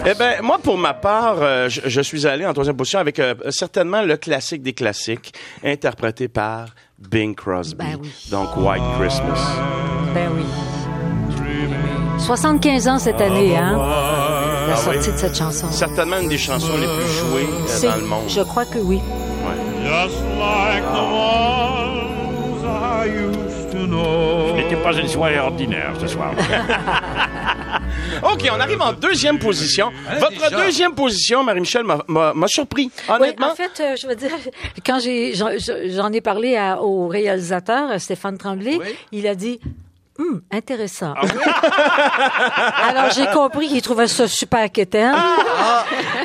Eh 0.06 0.14
ben, 0.18 0.42
moi, 0.42 0.58
pour 0.62 0.78
ma 0.78 0.94
part, 0.94 1.36
euh, 1.40 1.68
je, 1.68 1.82
je 1.84 2.00
suis 2.00 2.26
allé 2.26 2.46
en 2.46 2.52
troisième 2.52 2.76
position 2.76 2.98
avec 2.98 3.18
euh, 3.18 3.34
certainement 3.50 4.02
le 4.02 4.16
classique 4.16 4.62
des 4.62 4.72
classiques, 4.72 5.34
interprété 5.64 6.28
par 6.28 6.66
Bing 6.98 7.34
Crosby. 7.34 7.76
Ben 7.84 7.98
oui. 8.00 8.10
Donc, 8.30 8.56
White 8.56 8.82
Christmas. 8.98 9.38
Ben 10.14 10.28
oui. 10.34 10.44
75 12.18 12.88
ans 12.88 12.98
cette 12.98 13.20
année, 13.20 13.56
hein? 13.56 13.76
La 13.76 14.72
Ah 14.72 14.76
sortie 14.76 14.98
oui. 15.08 15.12
de 15.12 15.18
cette 15.18 15.36
chanson. 15.36 15.70
Certainement 15.70 16.18
une 16.18 16.28
des 16.28 16.38
chansons 16.38 16.76
les 16.78 16.86
plus 16.86 17.12
jouées 17.12 17.46
euh, 17.46 17.88
dans 17.90 17.96
le 17.96 18.06
monde. 18.06 18.24
Je 18.28 18.40
crois 18.40 18.64
que 18.64 18.78
oui. 18.78 19.00
Just 19.84 20.18
like 20.38 20.82
the 20.82 21.02
ones 21.12 22.64
I 22.64 23.06
used 23.06 23.55
Ce 23.90 24.52
n'était 24.56 24.76
pas 24.76 24.92
une 24.94 25.08
soirée 25.08 25.38
ordinaire 25.38 25.92
ce 26.00 26.06
soir. 26.06 26.32
OK, 28.22 28.48
on 28.54 28.60
arrive 28.60 28.80
en 28.80 28.92
deuxième 28.92 29.38
position. 29.38 29.90
Hein, 30.08 30.18
Votre 30.18 30.50
deuxième 30.64 30.94
position, 30.94 31.44
Marie-Michel, 31.44 31.84
m'a- 31.84 32.32
surpris. 32.46 32.90
Oui, 33.08 33.14
Honnêtement, 33.14 33.50
en 33.52 33.54
fait, 33.54 33.80
euh, 33.80 33.96
je 34.00 34.06
veux 34.06 34.14
dire, 34.14 34.30
quand 34.86 34.98
j'ai, 35.00 35.34
j'en, 35.34 36.12
ai 36.12 36.20
parlé 36.20 36.56
à- 36.56 36.80
au 36.82 37.08
réalisateur 37.08 38.00
Stéphane 38.00 38.38
Tremblay, 38.38 38.78
Oui. 38.80 38.86
il 39.12 39.26
a 39.26 39.34
dit. 39.34 39.60
Hum, 40.18 40.40
intéressant. 40.50 41.14
Ah 41.16 42.84
Alors 42.88 43.10
j'ai 43.14 43.26
compris 43.26 43.68
qu'il 43.68 43.82
trouvait 43.82 44.06
ça 44.08 44.26
super 44.28 44.70
quétaine. 44.70 45.14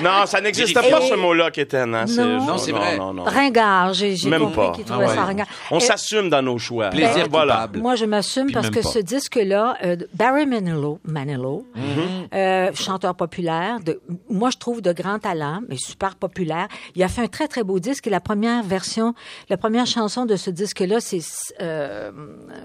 non, 0.02 0.26
ça 0.26 0.40
n'existe 0.42 0.70
Et- 0.78 0.90
pas 0.90 1.02
ce 1.02 1.14
mot-là, 1.16 1.52
Kéten. 1.52 1.94
Hein? 1.94 2.06
Non. 2.10 2.46
Non, 2.46 2.58
c'est 2.58 2.72
vrai. 2.72 2.98
Non, 2.98 3.14
non. 3.14 3.24
Ringard, 3.24 3.94
j'ai, 3.94 4.16
compris 4.18 4.72
qu'il 4.76 4.86
trouvait 4.86 5.06
Ah 5.06 5.10
ouais. 5.10 5.16
ça 5.16 5.24
ringard. 5.24 5.48
On 5.72 5.78
Et- 5.78 5.82
s'assume 5.82 6.30
dans 6.30 6.42
nos 6.42 6.58
choix. 6.58 6.90
Plaisir 6.90 7.28
voilà. 7.30 7.68
Moi, 7.76 7.96
je 7.96 8.06
m'assume 8.06 8.52
parce 8.52 8.70
que 8.70 8.80
pas. 8.82 8.90
ce 8.90 9.00
disque-là, 9.00 9.76
euh, 9.84 9.96
Barry 10.14 10.46
Manilow, 10.46 11.00
Manilow 11.06 11.66
Mm-hmm. 11.76 12.36
euh, 12.36 12.72
chanteur 12.74 13.16
populaire, 13.16 13.80
de, 13.80 14.00
moi, 14.30 14.50
je 14.52 14.58
trouve 14.58 14.82
de 14.82 14.92
grand 14.94 15.20
talent, 15.20 15.62
mais 15.68 15.76
super 15.78 16.16
populaire. 16.16 16.68
Il 16.96 17.04
a 17.04 17.08
fait 17.08 17.22
un 17.22 17.28
très, 17.28 17.48
très 17.48 17.64
beau 17.64 17.80
disque 17.80 18.08
et 18.08 18.10
la 18.10 18.20
première 18.20 18.64
version, 18.64 19.14
la 19.50 19.58
première 19.58 19.86
chanson 19.86 20.26
de 20.26 20.36
ce 20.36 20.50
disque-là, 20.50 21.00
c'est, 21.00 21.20
euh, 21.62 22.12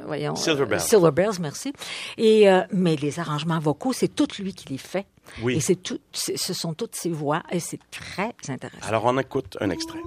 voyons. 0.07 0.35
Silver 0.37 0.67
euh. 0.73 0.79
Silver 0.79 1.11
Bells, 1.17 1.41
merci. 1.41 1.73
Et, 2.19 2.49
euh, 2.49 2.61
mais 2.73 2.95
les 2.95 3.19
arrangements 3.19 3.59
vocaux, 3.59 3.93
c'est 3.93 4.15
tout 4.15 4.29
lui 4.39 4.55
qui 4.55 4.69
les 4.69 4.79
fait. 4.79 5.07
Oui. 5.43 5.57
Et 5.57 5.61
c'est 5.61 5.75
tout, 5.75 5.99
ce 6.13 6.55
sont 6.55 6.75
toutes 6.75 6.95
ses 6.95 7.11
voix 7.11 7.43
et 7.51 7.59
c'est 7.59 7.81
très 7.91 8.33
intéressant. 8.49 8.87
Alors, 8.87 9.05
on 9.07 9.19
écoute 9.19 9.57
un 9.61 9.71
extrait. 9.71 9.99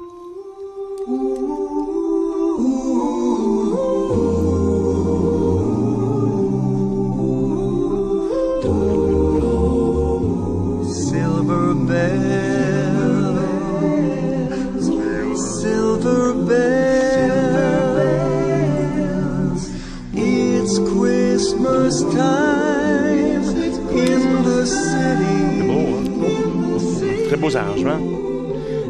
Christmas 21.59 22.03
time 22.15 23.43
in 23.91 24.43
the 24.43 24.65
city. 24.65 25.67
Très 27.27 27.35
beaux 27.35 27.53
arrangements. 27.53 28.28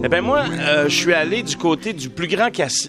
Eh 0.01 0.07
bien, 0.07 0.21
moi, 0.21 0.45
euh, 0.49 0.87
je 0.87 0.95
suis 0.95 1.13
allé 1.13 1.43
du 1.43 1.57
côté 1.57 1.91
du 1.91 2.09
plus 2.09 2.29
grand 2.29 2.47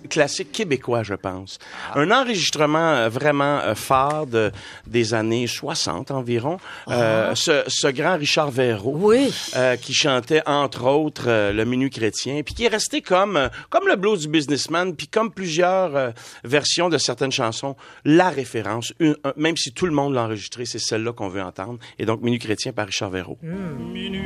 classique 0.08 0.52
québécois, 0.52 1.02
je 1.02 1.14
pense. 1.14 1.58
Un 1.96 2.08
enregistrement 2.12 2.78
euh, 2.94 3.08
vraiment 3.08 3.58
euh, 3.64 3.74
phare 3.74 4.28
de, 4.28 4.52
des 4.86 5.12
années 5.12 5.48
60 5.48 6.12
environ. 6.12 6.58
Euh, 6.88 7.34
ce, 7.34 7.64
ce 7.66 7.88
grand 7.88 8.16
Richard 8.16 8.52
Verreau. 8.52 8.94
Oui. 8.96 9.32
euh, 9.56 9.74
qui 9.74 9.92
chantait 9.92 10.40
entre 10.46 10.84
autres 10.86 11.50
le 11.52 11.64
Minuit 11.64 11.90
chrétien, 11.90 12.42
puis 12.44 12.54
qui 12.54 12.66
est 12.66 12.68
resté 12.68 13.02
comme 13.02 13.50
comme 13.70 13.88
le 13.88 13.96
blues 13.96 14.20
du 14.20 14.28
businessman, 14.28 14.94
puis 14.94 15.08
comme 15.08 15.32
plusieurs 15.32 16.12
versions 16.44 16.88
de 16.90 16.98
certaines 16.98 17.32
chansons, 17.32 17.74
la 18.04 18.30
référence, 18.30 18.92
une- 19.00 19.16
un- 19.24 19.32
même 19.36 19.56
si 19.56 19.72
tout 19.72 19.86
le 19.86 19.92
monde 19.92 20.14
l'a 20.14 20.22
enregistré, 20.22 20.64
c'est 20.64 20.78
celle-là 20.78 21.12
qu'on 21.12 21.28
veut 21.28 21.42
entendre. 21.42 21.80
Et 21.98 22.06
donc 22.06 22.22
Minuit 22.22 22.38
chrétien 22.38 22.70
par 22.72 22.86
Richard 22.86 23.10
Verreau. 23.10 23.36
Minuit 23.42 24.16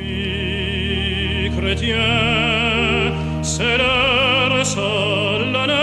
chrétien, 1.56 2.53
c'est 3.42 3.76
l'heure 3.78 4.64
solennelle 4.64 5.74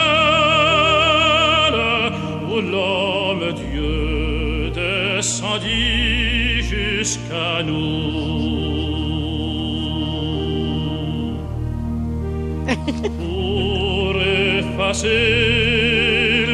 où 2.49 2.55
l'homme 2.59 3.53
Dieu 3.53 4.71
descendit 4.73 6.61
jusqu'à 6.61 7.63
nous. 7.63 8.51
Pour 13.19 14.15
effacer 14.21 15.11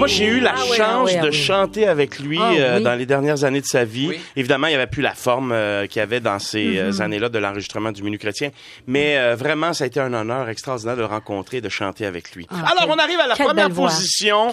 moi, 0.00 0.08
j'ai 0.08 0.26
eu 0.26 0.40
la 0.40 0.54
Ah 0.56 0.60
oui, 0.68 0.76
chance 0.76 0.80
ah 0.80 1.02
oui, 1.04 1.12
ah 1.18 1.22
de 1.22 1.28
oui. 1.28 1.32
chanter 1.34 1.86
avec 1.86 2.18
lui 2.18 2.38
Ah 2.40 2.52
euh, 2.58 2.80
dans 2.80 2.94
les 2.94 3.06
dernières 3.06 3.44
années 3.44 3.60
de 3.60 3.66
sa 3.66 3.84
vie. 3.84 4.08
Oui. 4.08 4.20
Évidemment, 4.34 4.66
il 4.66 4.70
n'y 4.70 4.76
avait 4.76 4.86
plus 4.88 5.02
la 5.02 5.14
forme 5.14 5.52
euh, 5.52 5.86
qu'il 5.86 6.00
y 6.00 6.02
avait 6.02 6.20
dans 6.20 6.38
ces 6.38 6.78
euh, 6.78 6.90
Mm-hmm. 6.90 7.02
années-là 7.02 7.28
de 7.28 7.38
l'enregistrement 7.38 7.92
du 7.92 8.02
Menu 8.02 8.18
chrétien. 8.18 8.50
Mais 8.86 9.16
euh, 9.18 9.36
vraiment, 9.36 9.72
ça 9.72 9.84
a 9.84 9.86
été 9.86 10.00
un 10.00 10.12
honneur 10.12 10.48
extraordinaire 10.48 10.96
de 10.96 11.00
le 11.02 11.06
rencontrer 11.06 11.58
et 11.58 11.60
de 11.60 11.68
chanter 11.68 12.04
avec 12.06 12.34
lui. 12.34 12.46
Ah, 12.50 12.72
Alors, 12.72 12.94
on 12.96 12.98
arrive 12.98 13.20
à 13.20 13.26
la 13.28 13.36
première 13.36 13.70
position. 13.70 14.52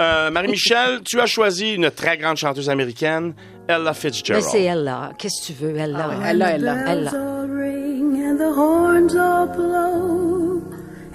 Euh, 0.00 0.30
Marie-Michel, 0.30 1.00
tu 1.04 1.20
as 1.20 1.26
choisi 1.26 1.74
une 1.74 1.90
très 1.90 2.16
grande 2.16 2.36
chanteuse 2.36 2.70
américaine, 2.70 3.34
Ella 3.68 3.78
Mais 3.90 3.94
Fitzgerald. 3.94 4.44
c'est 4.44 4.62
elle, 4.62 4.84
là. 4.84 5.10
Qu'est-ce 5.18 5.48
que 5.48 5.52
tu 5.58 5.64
veux? 5.64 5.76
Elle, 5.76 5.92
là. 5.92 6.10
Elle 6.24 6.38
là, 6.38 6.50
elle 6.88 7.10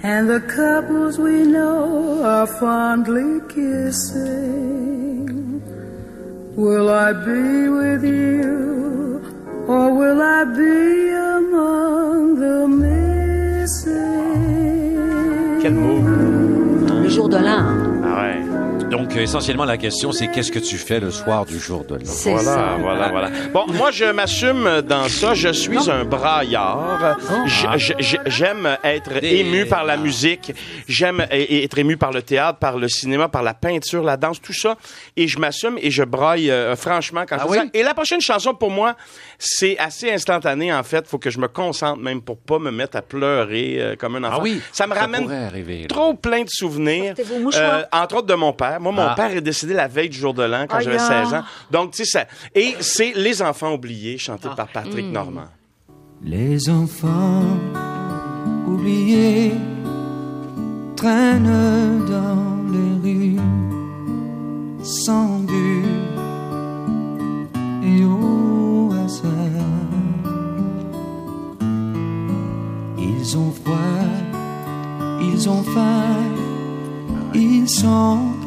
blow, 0.00 0.02
and 0.02 0.28
the 0.28 0.40
couples 0.40 1.16
we 1.18 1.44
know 1.44 2.22
are 2.22 2.46
fondly 2.46 3.40
kissing. 3.48 5.60
Will 6.56 6.88
I 6.88 7.12
be 7.12 7.68
with 7.68 8.02
you, 8.04 9.20
or 9.68 9.92
will 9.94 10.22
I 10.22 10.44
be 10.44 11.10
among 11.10 12.40
the 12.40 12.66
missing? 12.68 13.90
Quel 15.60 15.72
mot. 15.72 16.04
Le 17.02 17.08
jour 17.08 17.28
de 17.28 17.38
l'an. 17.38 17.89
Ah. 18.92 18.96
Donc, 18.96 19.16
euh, 19.16 19.20
essentiellement, 19.20 19.64
la 19.64 19.76
question, 19.78 20.10
c'est 20.12 20.28
qu'est-ce 20.28 20.50
que 20.50 20.58
tu 20.58 20.76
fais 20.76 20.98
le 21.00 21.10
soir 21.10 21.44
du 21.46 21.58
jour 21.58 21.84
de 21.84 21.94
l'an? 21.94 22.00
Voilà, 22.24 22.40
ça. 22.42 22.76
voilà, 22.80 23.08
voilà. 23.08 23.30
Bon, 23.52 23.64
moi, 23.68 23.90
je 23.90 24.04
m'assume 24.06 24.82
dans 24.82 25.08
ça. 25.08 25.34
Je 25.34 25.48
suis 25.52 25.88
un 25.90 26.04
braillard. 26.04 27.16
J- 27.46 27.92
j- 27.98 28.18
J'aime 28.26 28.76
être 28.82 29.20
Des- 29.20 29.36
ému 29.38 29.66
par 29.66 29.84
la 29.84 29.96
musique. 29.96 30.52
J'aime 30.88 31.24
être 31.30 31.78
ému 31.78 31.96
par 31.96 32.10
le 32.12 32.22
théâtre, 32.22 32.58
par 32.58 32.78
le 32.78 32.88
cinéma, 32.88 33.28
par 33.28 33.42
la 33.42 33.54
peinture, 33.54 34.02
la 34.02 34.16
danse, 34.16 34.40
tout 34.40 34.52
ça. 34.52 34.76
Et 35.16 35.28
je 35.28 35.38
m'assume 35.38 35.78
et 35.80 35.90
je 35.90 36.02
braille 36.02 36.50
euh, 36.50 36.74
franchement 36.76 37.24
quand 37.28 37.36
Ah 37.38 37.44
je 37.48 37.52
fais 37.54 37.60
oui? 37.60 37.66
ça. 37.72 37.78
Et 37.78 37.82
la 37.82 37.94
prochaine 37.94 38.20
chanson, 38.20 38.54
pour 38.54 38.70
moi, 38.70 38.96
c'est 39.38 39.78
assez 39.78 40.10
instantané, 40.10 40.72
en 40.72 40.82
fait. 40.82 41.06
Faut 41.06 41.18
que 41.18 41.30
je 41.30 41.38
me 41.38 41.48
concentre 41.48 42.00
même 42.00 42.20
pour 42.22 42.38
pas 42.38 42.58
me 42.58 42.70
mettre 42.70 42.96
à 42.96 43.02
pleurer 43.02 43.76
euh, 43.78 43.96
comme 43.96 44.16
un 44.16 44.24
enfant. 44.24 44.36
Ah 44.38 44.42
oui, 44.42 44.60
Ça 44.72 44.86
me 44.86 44.94
ça 44.94 45.00
ramène 45.02 45.30
arriver, 45.30 45.86
trop 45.88 46.14
plein 46.14 46.42
de 46.42 46.48
souvenirs. 46.50 47.14
Euh, 47.54 47.82
entre 47.92 48.16
autres 48.16 48.26
de 48.26 48.34
mon 48.34 48.52
père. 48.52 48.78
Moi, 48.80 48.92
mon 48.92 49.02
ah. 49.02 49.14
père 49.14 49.30
est 49.30 49.40
décédé 49.40 49.74
la 49.74 49.88
veille 49.88 50.08
du 50.08 50.18
jour 50.18 50.34
de 50.34 50.42
l'an 50.42 50.66
quand 50.68 50.80
j'avais 50.80 50.98
16 50.98 51.10
hein. 51.10 51.38
ans. 51.40 51.44
Donc, 51.70 51.92
tu 51.92 52.04
sais, 52.04 52.10
ça. 52.10 52.26
Et 52.54 52.74
c'est 52.80 53.12
Les 53.14 53.42
Enfants 53.42 53.74
oubliés, 53.74 54.18
chanté 54.18 54.48
ah. 54.50 54.54
par 54.56 54.68
Patrick. 54.68 55.06
Mm. 55.06 55.12
Normand. 55.12 55.48
Les 56.22 56.68
enfants 56.68 57.44
oubliés 58.66 59.52
traînent 60.94 62.04
dans 62.04 62.56
les 62.70 63.10
rues 63.10 63.40
sans 64.82 65.38
but 65.40 65.84
et 67.82 68.04
au 68.04 68.92
hasard. 68.92 69.30
Ils 72.98 73.38
ont 73.38 73.50
froid, 73.50 73.76
ils 75.22 75.48
ont 75.48 75.62
faim, 75.62 76.18
ils 77.34 77.66
sont 77.66 78.39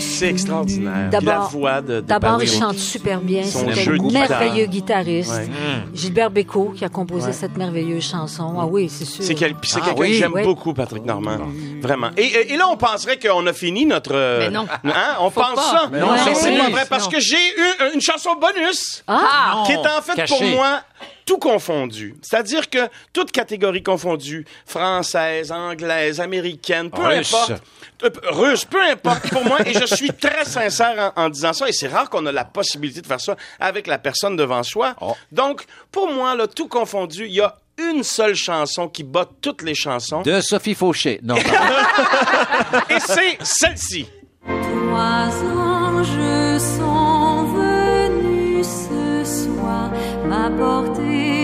c'est 0.00 0.28
extraordinaire. 0.28 1.10
D'abord, 1.10 1.48
voix 1.50 1.80
de, 1.80 1.94
de 1.96 2.00
d'abord, 2.00 2.42
il 2.42 2.48
chante 2.48 2.76
super 2.78 3.20
bien. 3.20 3.44
Son 3.44 3.66
C'est 3.72 3.88
un 3.88 4.10
merveilleux 4.10 4.66
guitariste. 4.66 5.30
Ouais. 5.32 5.48
Gilbert 5.94 6.30
Bécaud 6.30 6.72
qui 6.76 6.84
a 6.84 6.88
composé 6.88 7.26
Ouais. 7.28 7.32
cette 7.32 7.56
merveilleuse 7.56 8.04
chanson. 8.08 8.56
Ah 8.60 8.66
oui, 8.66 8.88
c'est 8.88 9.04
sûr. 9.04 9.24
C'est 9.24 9.34
quel- 9.34 9.54
Ah 9.56 9.80
quelqu'un 9.80 9.94
oui. 10.00 10.08
que 10.10 10.14
j'aime 10.14 10.32
Ouais. 10.32 10.44
beaucoup, 10.44 10.74
Patrick 10.74 11.04
Normand. 11.04 11.38
Vraiment. 11.80 12.10
Et, 12.16 12.22
et- 12.24 12.52
et 12.52 12.56
là, 12.56 12.68
on 12.68 12.76
penserait 12.76 13.18
qu'on 13.18 13.46
a 13.46 13.52
fini 13.52 13.86
notre. 13.86 14.12
euh, 14.14 14.38
Mais 14.40 14.50
non. 14.50 14.66
Hein? 14.84 15.16
On 15.20 15.30
Faut 15.30 15.40
pense 15.40 15.54
pas. 15.54 15.62
ça. 15.62 15.88
Mais 15.90 16.00
non, 16.00 16.08
Mais 16.12 16.34
c'est 16.34 16.50
pas 16.56 16.62
vrai. 16.62 16.70
vrai 16.72 16.86
parce 16.88 17.04
Non. 17.04 17.10
que 17.10 17.20
j'ai 17.20 17.36
eu 17.36 17.94
une 17.94 18.00
chanson 18.00 18.30
bonus 18.40 19.02
Ah! 19.06 19.62
qui 19.66 19.72
est 19.72 19.76
en 19.78 20.02
fait 20.02 20.14
Caché. 20.14 20.34
pour 20.34 20.42
moi 20.48 20.80
tout 21.24 21.38
confondu. 21.38 22.14
C'est-à-dire 22.22 22.70
que 22.70 22.78
toute 23.12 23.32
catégorie 23.32 23.82
confondue, 23.82 24.44
française, 24.66 25.50
anglaise, 25.50 26.20
américaine, 26.20 26.90
peu 26.90 27.02
Russe. 27.02 27.34
importe. 27.34 27.62
euh, 28.04 28.10
Russe, 28.30 28.64
peu 28.64 28.80
importe 28.82 29.28
pour 29.30 29.44
moi, 29.46 29.58
et 29.66 29.72
je 29.72 29.86
suis 29.86 30.12
très 30.12 30.44
sincère 30.44 31.12
en, 31.16 31.24
en 31.24 31.28
disant 31.28 31.52
ça, 31.52 31.68
et 31.68 31.72
c'est 31.72 31.88
rare 31.88 32.10
qu'on 32.10 32.26
a 32.26 32.32
la 32.32 32.44
possibilité 32.44 33.00
de 33.00 33.06
faire 33.06 33.20
ça 33.20 33.36
avec 33.60 33.86
la 33.86 33.98
personne 33.98 34.36
devant 34.36 34.62
soi. 34.62 34.94
Oh. 35.00 35.14
Donc, 35.32 35.64
pour 35.90 36.12
moi, 36.12 36.34
là, 36.34 36.46
tout 36.46 36.68
confondu, 36.68 37.26
il 37.26 37.32
y 37.32 37.40
a 37.40 37.56
une 37.78 38.02
seule 38.02 38.34
chanson 38.34 38.88
qui 38.88 39.02
bat 39.02 39.28
toutes 39.40 39.62
les 39.62 39.74
chansons, 39.74 40.22
De 40.22 40.40
Sophie 40.40 40.74
Fauché. 40.74 41.20
Non, 41.22 41.36
et 42.90 43.00
c'est 43.00 43.38
celle-ci. 43.42 44.08
Trois 44.44 45.28
anges 45.44 46.58
sont 46.58 47.44
venus 47.52 48.66
ce 48.66 49.44
soir 49.44 49.90
m'apporter 50.24 51.35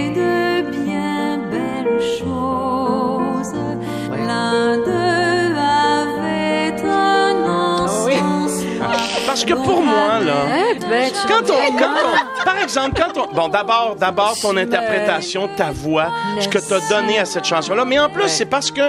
Parce 9.44 9.58
que 9.60 9.66
pour 9.66 9.82
moi, 9.82 10.20
là, 10.20 10.46
quand 11.26 11.50
on, 11.50 11.76
quand 11.76 11.94
on- 12.04 12.21
par 12.44 12.58
exemple, 12.58 13.00
quand 13.00 13.20
on, 13.20 13.34
bon, 13.34 13.48
d'abord, 13.48 13.96
d'abord 13.98 14.36
ton 14.40 14.56
interprétation, 14.56 15.48
ta 15.56 15.70
voix, 15.70 16.08
ce 16.40 16.48
que 16.48 16.58
t'as 16.58 16.80
donné 16.88 17.18
à 17.18 17.24
cette 17.24 17.44
chanson-là, 17.44 17.84
mais 17.84 17.98
en 17.98 18.08
plus, 18.08 18.28
c'est 18.28 18.46
parce 18.46 18.70
que 18.70 18.82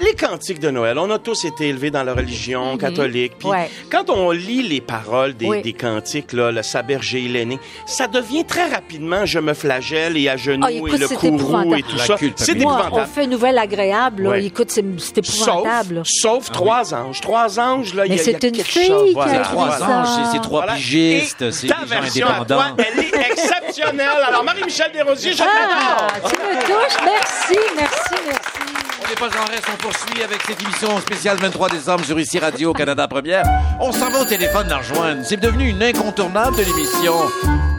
les 0.00 0.14
cantiques 0.14 0.60
de 0.60 0.70
Noël, 0.70 0.98
on 0.98 1.10
a 1.10 1.18
tous 1.18 1.44
été 1.44 1.68
élevés 1.68 1.90
dans 1.90 2.02
la 2.02 2.14
religion 2.14 2.76
catholique, 2.76 3.32
puis 3.38 3.48
Ouais. 3.48 3.70
quand 3.90 4.10
on 4.10 4.30
lit 4.30 4.62
les 4.62 4.80
paroles 4.80 5.34
des, 5.34 5.46
Oui. 5.46 5.62
des 5.62 5.72
cantiques, 5.72 6.32
là, 6.32 6.50
le 6.50 6.62
Sabergé 6.62 7.24
et 7.24 7.28
l'aîné, 7.28 7.58
ça 7.86 8.06
devient 8.06 8.44
très 8.44 8.66
rapidement 8.68 9.24
je 9.26 9.38
me 9.38 9.54
flagelle 9.54 10.16
et 10.16 10.28
à 10.28 10.36
genoux 10.36 10.64
Ah, 10.66 10.72
écoute, 10.72 10.94
et 10.94 10.98
le 10.98 11.06
c'est 11.06 11.14
courroux 11.16 11.36
épouvantable. 11.36 11.78
et 11.78 11.82
tout 11.82 11.96
La 11.96 12.04
ça. 12.06 12.16
C'est 12.36 12.54
Moi, 12.56 12.72
on 12.72 12.78
épouvantable. 12.80 13.08
fait 13.14 13.24
une 13.24 13.30
nouvelle 13.30 13.58
agréable. 13.58 14.22
là. 14.24 14.30
Ouais. 14.30 14.44
Écoute, 14.44 14.70
c'est 14.70 14.84
c'est 14.98 15.24
Sauf, 15.24 15.48
épouvantable. 15.48 16.02
sauf 16.04 16.50
trois 16.50 16.94
anges. 16.94 17.20
Trois 17.20 17.58
anges, 17.60 17.94
là, 17.94 18.06
il 18.06 18.10
y 18.10 18.12
a, 18.12 18.14
il 18.14 18.18
y 18.18 18.20
a 18.20 18.24
c'est 18.24 18.32
une 18.32 18.38
quelque 18.38 18.62
fille 18.62 18.86
chose. 18.86 19.12
qui 19.12 19.18
a 19.18 19.22
Voilà, 19.24 19.38
Trois 19.40 19.82
anges, 19.82 20.08
c'est- 20.32 20.40
trois 20.40 20.66
pigistes, 20.66 21.50
c'est 21.50 21.66
des 21.68 21.72
gens 21.72 22.28
indépendants. 22.28 22.74
Elle 22.92 22.98
est 23.04 23.30
exceptionnelle. 23.30 24.08
Alors, 24.26 24.44
Marie-Michel 24.44 24.92
Desrosiers, 24.92 25.32
je 25.32 25.42
Ah, 25.42 26.08
tu 26.28 26.36
me 26.36 26.60
touches. 26.62 26.96
Merci, 27.04 27.58
merci, 27.76 28.14
merci. 28.26 28.73
On 29.04 29.08
n'est 29.08 29.14
pas 29.16 29.38
en 29.38 29.44
reste, 29.50 29.68
on 29.72 29.76
poursuit 29.76 30.22
avec 30.22 30.40
cette 30.42 30.62
émission 30.62 30.98
spéciale 31.00 31.36
23 31.36 31.68
décembre 31.68 32.04
sur 32.04 32.18
ici 32.18 32.38
Radio 32.38 32.72
Canada 32.72 33.06
Première. 33.06 33.44
On 33.80 33.92
s'en 33.92 34.08
va 34.10 34.20
au 34.22 34.24
téléphone 34.24 34.66
la 34.68 34.78
rejoindre. 34.78 35.22
C'est 35.24 35.36
devenu 35.38 35.68
une 35.68 35.82
incontournable 35.82 36.56
de 36.56 36.62
l'émission. 36.62 37.14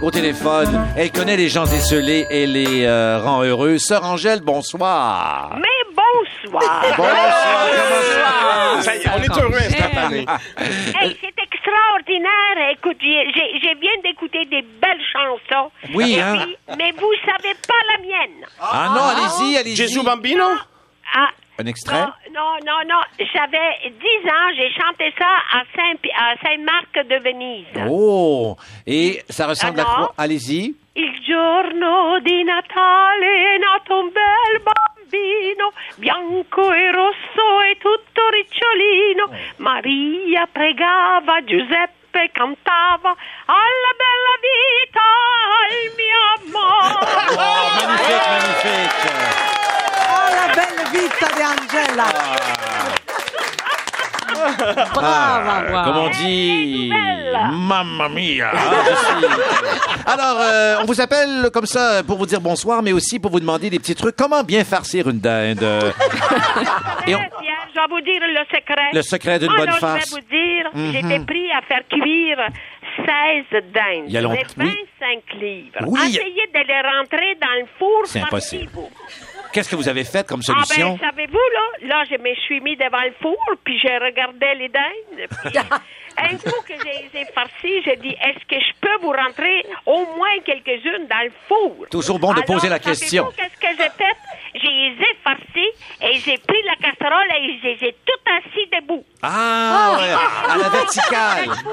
Au 0.04 0.12
téléphone, 0.12 0.88
elle 0.96 1.12
connaît 1.12 1.36
les 1.38 1.50
gens 1.50 1.66
esselés 1.66 2.28
et 2.30 2.46
les 2.46 2.86
euh, 2.86 3.20
rend 3.24 3.44
heureux. 3.44 3.78
Sœur 3.80 4.04
Angèle, 4.06 4.42
bonsoir. 4.42 5.56
Mais 5.56 5.62
bonsoir. 5.96 6.06
Bonsoir, 6.96 6.96
comment 6.96 8.82
Ça 8.82 8.96
y 8.96 9.00
est, 9.00 9.10
on 9.10 9.22
est 9.24 9.42
heureux 9.42 9.58
instantané. 9.58 10.26
Hey, 11.02 11.18
c'est 11.20 11.34
extraordinaire. 11.44 12.72
Écoute, 12.72 12.98
j'ai- 13.02 13.32
j'ai 13.34 13.60
j'ai 13.62 13.76
bien 13.76 13.90
d'écouter 14.04 14.46
des 14.46 14.62
belles 14.62 15.02
chansons. 15.12 15.72
Oui, 15.96 16.20
hein. 16.20 16.36
puis, 16.38 16.58
mais 16.78 16.92
vous 16.92 17.12
savez 17.26 17.56
pas 17.68 17.74
la 17.98 18.04
mienne. 18.04 18.46
Ah 18.62 18.90
non, 18.94 19.02
allez-y, 19.04 19.58
allez-y. 19.58 19.76
Jésus 19.76 20.04
Bambino? 20.04 20.46
Ah, 21.14 21.30
Un 21.60 21.66
extrait? 21.68 22.00
non, 22.00 22.12
non, 22.34 22.58
non, 22.66 22.84
non. 22.88 23.02
J'avais 23.34 23.90
10 23.90 24.30
ans, 24.30 24.50
j'ai 24.56 24.72
chanté 24.74 25.14
ça 25.18 25.30
à 25.52 25.64
Saint- 25.76 26.10
à 26.18 26.36
Saint-Marc 26.44 26.94
de 27.08 27.16
Venise. 27.24 27.88
Oh! 27.90 28.56
Et 28.86 29.24
ça 29.30 29.48
ressemble 29.48 29.80
à 29.80 29.84
quoi? 29.86 30.14
Allez-y. 30.18 30.76
Il 30.96 31.20
giorno 31.26 32.20
di 32.22 32.44
Natale 32.44 33.56
è 33.56 33.58
nato 33.58 34.00
un 34.00 34.12
bel 34.12 34.62
bambino, 34.64 35.72
bianco 35.98 36.72
e 36.72 36.92
rosso 36.92 37.62
e 37.70 37.78
tutto 37.78 38.30
ricciolino. 38.30 39.30
Maria 39.58 40.48
pregava, 40.52 41.44
Giuseppe 41.44 42.30
cantava, 42.32 43.10
alla 43.46 43.92
bella 44.04 44.36
vita, 44.42 45.02
al 45.62 45.76
mio 46.00 46.22
amore. 46.60 47.36
Oh, 47.36 47.68
magnifique, 47.76 48.28
magnifique. 48.30 49.45
Oh, 50.26 50.32
la 50.34 50.54
belle 50.56 50.84
vita 50.92 51.28
di 51.36 51.42
Angela. 51.42 52.06
Ah, 54.38 55.64
wow. 55.72 55.84
Comme 55.84 55.98
on 55.98 56.10
dit, 56.10 56.92
mamma 57.52 58.10
mia. 58.10 58.52
Ah, 58.54 58.58
je 58.86 58.96
suis- 58.96 59.34
Alors, 60.06 60.38
euh, 60.40 60.78
on 60.82 60.86
vous 60.86 61.00
appelle 61.02 61.50
comme 61.54 61.66
ça 61.66 62.04
pour 62.06 62.18
vous 62.18 62.26
dire 62.26 62.42
bonsoir, 62.42 62.82
mais 62.84 62.92
aussi 62.92 63.20
pour 63.20 63.32
vous 63.32 63.40
demander 63.40 63.70
des 63.70 63.80
petits 63.80 63.96
trucs. 63.96 64.16
Comment 64.16 64.44
bien 64.44 64.64
farcir 64.64 65.08
une 65.10 65.20
dinde? 65.20 65.64
Et 67.08 67.16
on- 67.16 67.20
Eh, 67.22 67.30
je 67.74 67.80
vais 67.82 67.88
vous 67.90 68.02
dire 68.02 68.22
le 68.22 68.46
secret. 68.56 68.90
Le 68.94 69.02
secret 69.02 69.40
d'une 69.40 69.50
bonne 69.50 69.62
Alors, 69.70 69.80
farce. 69.80 70.10
Je 70.10 70.16
vais 70.16 70.22
vous 70.22 70.28
dire, 70.28 70.70
Mhm. 70.74 70.92
j'étais 70.94 71.20
pris 71.26 71.52
à 71.52 71.62
faire 71.62 71.82
cuire 71.90 72.38
16 72.98 73.62
dindes. 73.74 74.06
Il 74.08 74.14
y 74.14 74.18
a 74.18 74.22
longtemps, 74.22 74.42
de 74.58 74.64
oui. 74.64 74.78
25 75.02 75.40
livres. 75.42 75.78
Oui. 75.88 76.00
Essayez 76.10 76.48
de 76.54 76.60
les 76.68 76.82
rentrer 76.98 77.36
dans 77.42 77.60
le 77.60 77.66
four. 77.80 78.02
C'est 78.06 78.20
par 78.20 78.28
impossible. 78.30 78.70
vous. 78.74 78.90
Qu'est-ce 79.56 79.70
que 79.70 79.78
vous 79.78 79.88
avez 79.88 80.04
fait 80.04 80.28
comme 80.28 80.42
Ah 80.50 80.66
solution? 80.66 80.98
ben, 81.02 81.10
savez-vous, 81.10 81.38
là, 81.54 81.88
là, 81.88 82.04
je 82.12 82.18
me 82.18 82.36
suis 82.46 82.60
mis 82.60 82.76
devant 82.76 83.02
le 83.04 83.14
four, 83.22 83.38
puis 83.64 83.80
j'ai 83.80 83.98
regardé 83.98 84.48
les 84.60 84.68
dindes, 84.68 85.28
puis 85.46 85.58
un 86.18 86.38
coup 86.38 86.62
que 86.68 86.74
j'ai 86.84 87.10
j'ai 87.14 87.26
farci, 87.34 87.82
j'ai 87.86 87.96
dit, 87.96 88.10
est-ce 88.22 88.46
que 88.50 88.60
je 88.60 88.74
peux 88.82 88.98
vous 89.02 89.14
rentrer 89.14 89.66
au 89.86 90.06
moins 90.18 90.36
quelques-unes 90.46 91.08
dans 91.10 91.24
le 91.24 91.32
four? 91.48 91.86
Toujours 91.90 92.20
bon 92.20 92.34
de 92.34 92.40
Alors, 92.40 92.46
poser 92.46 92.68
la 92.68 92.80
question. 92.80 93.30
qu'est-ce 93.38 93.58
que 93.62 93.78
j'ai 93.78 93.90
fait? 93.92 94.16
J'ai 94.56 94.88
ai 94.88 95.18
farcis 95.24 95.72
et 96.02 96.20
j'ai 96.20 96.38
pris 96.38 96.62
la 96.66 96.76
casserole 96.76 97.28
et 97.40 97.78
j'ai 97.80 97.96
tout 98.06 98.32
assis 98.32 98.70
debout. 98.74 99.04
Ah, 99.22 99.98
ouais, 99.98 100.54
à 100.54 100.58
la 100.58 100.70
verticale. 100.70 101.50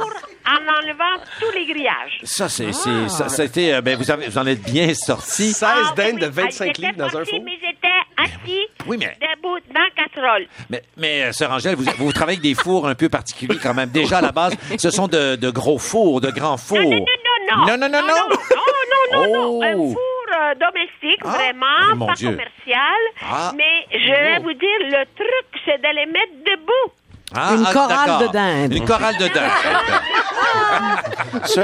En 0.45 0.57
enlevant 0.57 1.23
tous 1.39 1.53
les 1.57 1.65
grillages. 1.67 2.19
Ça, 2.25 2.49
c'est, 2.49 2.73
c'est, 2.73 3.09
ça, 3.09 3.29
c'était, 3.29 3.75
euh, 3.75 3.81
ben, 3.81 3.97
vous, 3.97 4.11
avez, 4.11 4.27
vous 4.27 4.37
en 4.39 4.47
êtes 4.47 4.61
bien 4.63 4.93
sorti. 4.93 5.53
16 5.53 5.63
Ah, 5.63 5.93
dindes 5.97 6.15
oui, 6.15 6.21
de 6.21 6.27
ah, 6.27 6.31
25 6.31 6.67
j'étais 6.67 6.83
livres 6.83 6.97
dans 6.99 7.17
un 7.17 7.25
four. 7.25 7.39
mais 7.45 7.53
j'étais 7.73 8.23
assis 8.47 8.67
Oui, 8.87 8.97
mais- 8.99 9.17
debout 9.21 9.59
dans 9.75 9.81
la 9.81 9.91
casserole. 10.05 10.47
Mais, 10.71 10.83
mais 10.97 11.23
euh, 11.25 11.33
Sœur 11.33 11.51
Angèle, 11.51 11.75
vous, 11.77 11.85
vous 11.99 12.13
travaillez 12.13 12.39
avec 12.39 12.43
des 12.49 12.55
fours 12.61 12.87
un 12.87 12.95
peu 12.95 13.09
particuliers 13.09 13.59
quand 13.63 13.75
même. 13.75 13.91
Déjà, 13.91 14.19
à 14.19 14.23
la 14.23 14.33
base, 14.33 14.55
ce 14.79 14.91
sont 14.91 15.09
de, 15.09 15.37
de 15.37 15.51
gros 15.51 15.79
fours, 15.79 16.21
de 16.21 16.31
grands 16.31 16.57
fours. 16.57 16.79
Non, 16.79 16.91
non, 16.91 16.97
non, 16.99 17.67
Non, 17.67 17.77
non, 17.79 17.89
non, 17.89 18.01
non. 18.01 18.09
non, 18.09 18.29
non, 18.31 19.25
non, 19.25 19.33
non, 19.33 19.63
un 19.63 19.75
Oh. 19.77 19.91
four 19.93 20.37
euh, 20.39 20.55
domestique, 20.55 21.21
Ah, 21.25 21.29
vraiment, 21.29 21.97
mon 21.97 22.07
pas 22.07 22.15
Dieu. 22.15 22.31
commercial. 22.31 23.01
Ah. 23.23 23.53
Mais 23.57 23.87
je 23.99 24.09
vais 24.09 24.37
Oh. 24.39 24.43
vous 24.45 24.53
dire, 24.55 24.79
le 24.81 25.05
truc, 25.17 25.63
c'est 25.65 25.79
de 25.79 25.95
les 25.95 26.07
mettre 26.07 26.33
debout. 26.47 26.93
Ah, 27.35 27.55
Une 27.57 27.65
ah, 27.67 27.73
chorale 27.73 28.27
de 28.27 28.33
dinde. 28.33 28.75
Une 28.75 28.85
chorale 28.85 29.17
de 29.17 29.29
dinde. 29.29 29.51
Ce, 31.47 31.61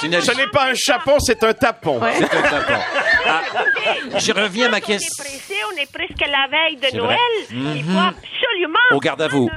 C'est 0.00 0.06
une- 0.06 0.20
ce 0.20 0.32
n'est 0.36 0.46
pas 0.48 0.70
un 0.70 0.74
chapon, 0.74 1.18
c'est 1.20 1.42
un 1.44 1.52
tapon. 1.52 2.00
C'est 2.14 2.24
un 2.34 2.42
tapon. 2.42 2.72
Ah, 3.24 3.40
je 4.18 4.32
reviens 4.32 4.66
à 4.66 4.70
ma 4.70 4.74
On 4.76 4.78
est 4.78 4.80
question. 4.80 5.22
pressé, 5.24 5.54
on 5.72 5.76
est 5.80 5.90
presque 5.92 6.20
la 6.28 6.48
veille 6.48 6.74
de 6.76 6.96
Noël. 6.96 7.16
vrai. 7.48 7.76
Il 7.76 7.84
Mhm. 7.84 7.92
faut 7.94 7.98
absolument... 8.00 8.78
Au 8.90 8.98
garde 8.98 9.22
à 9.22 9.28
vous. 9.28 9.48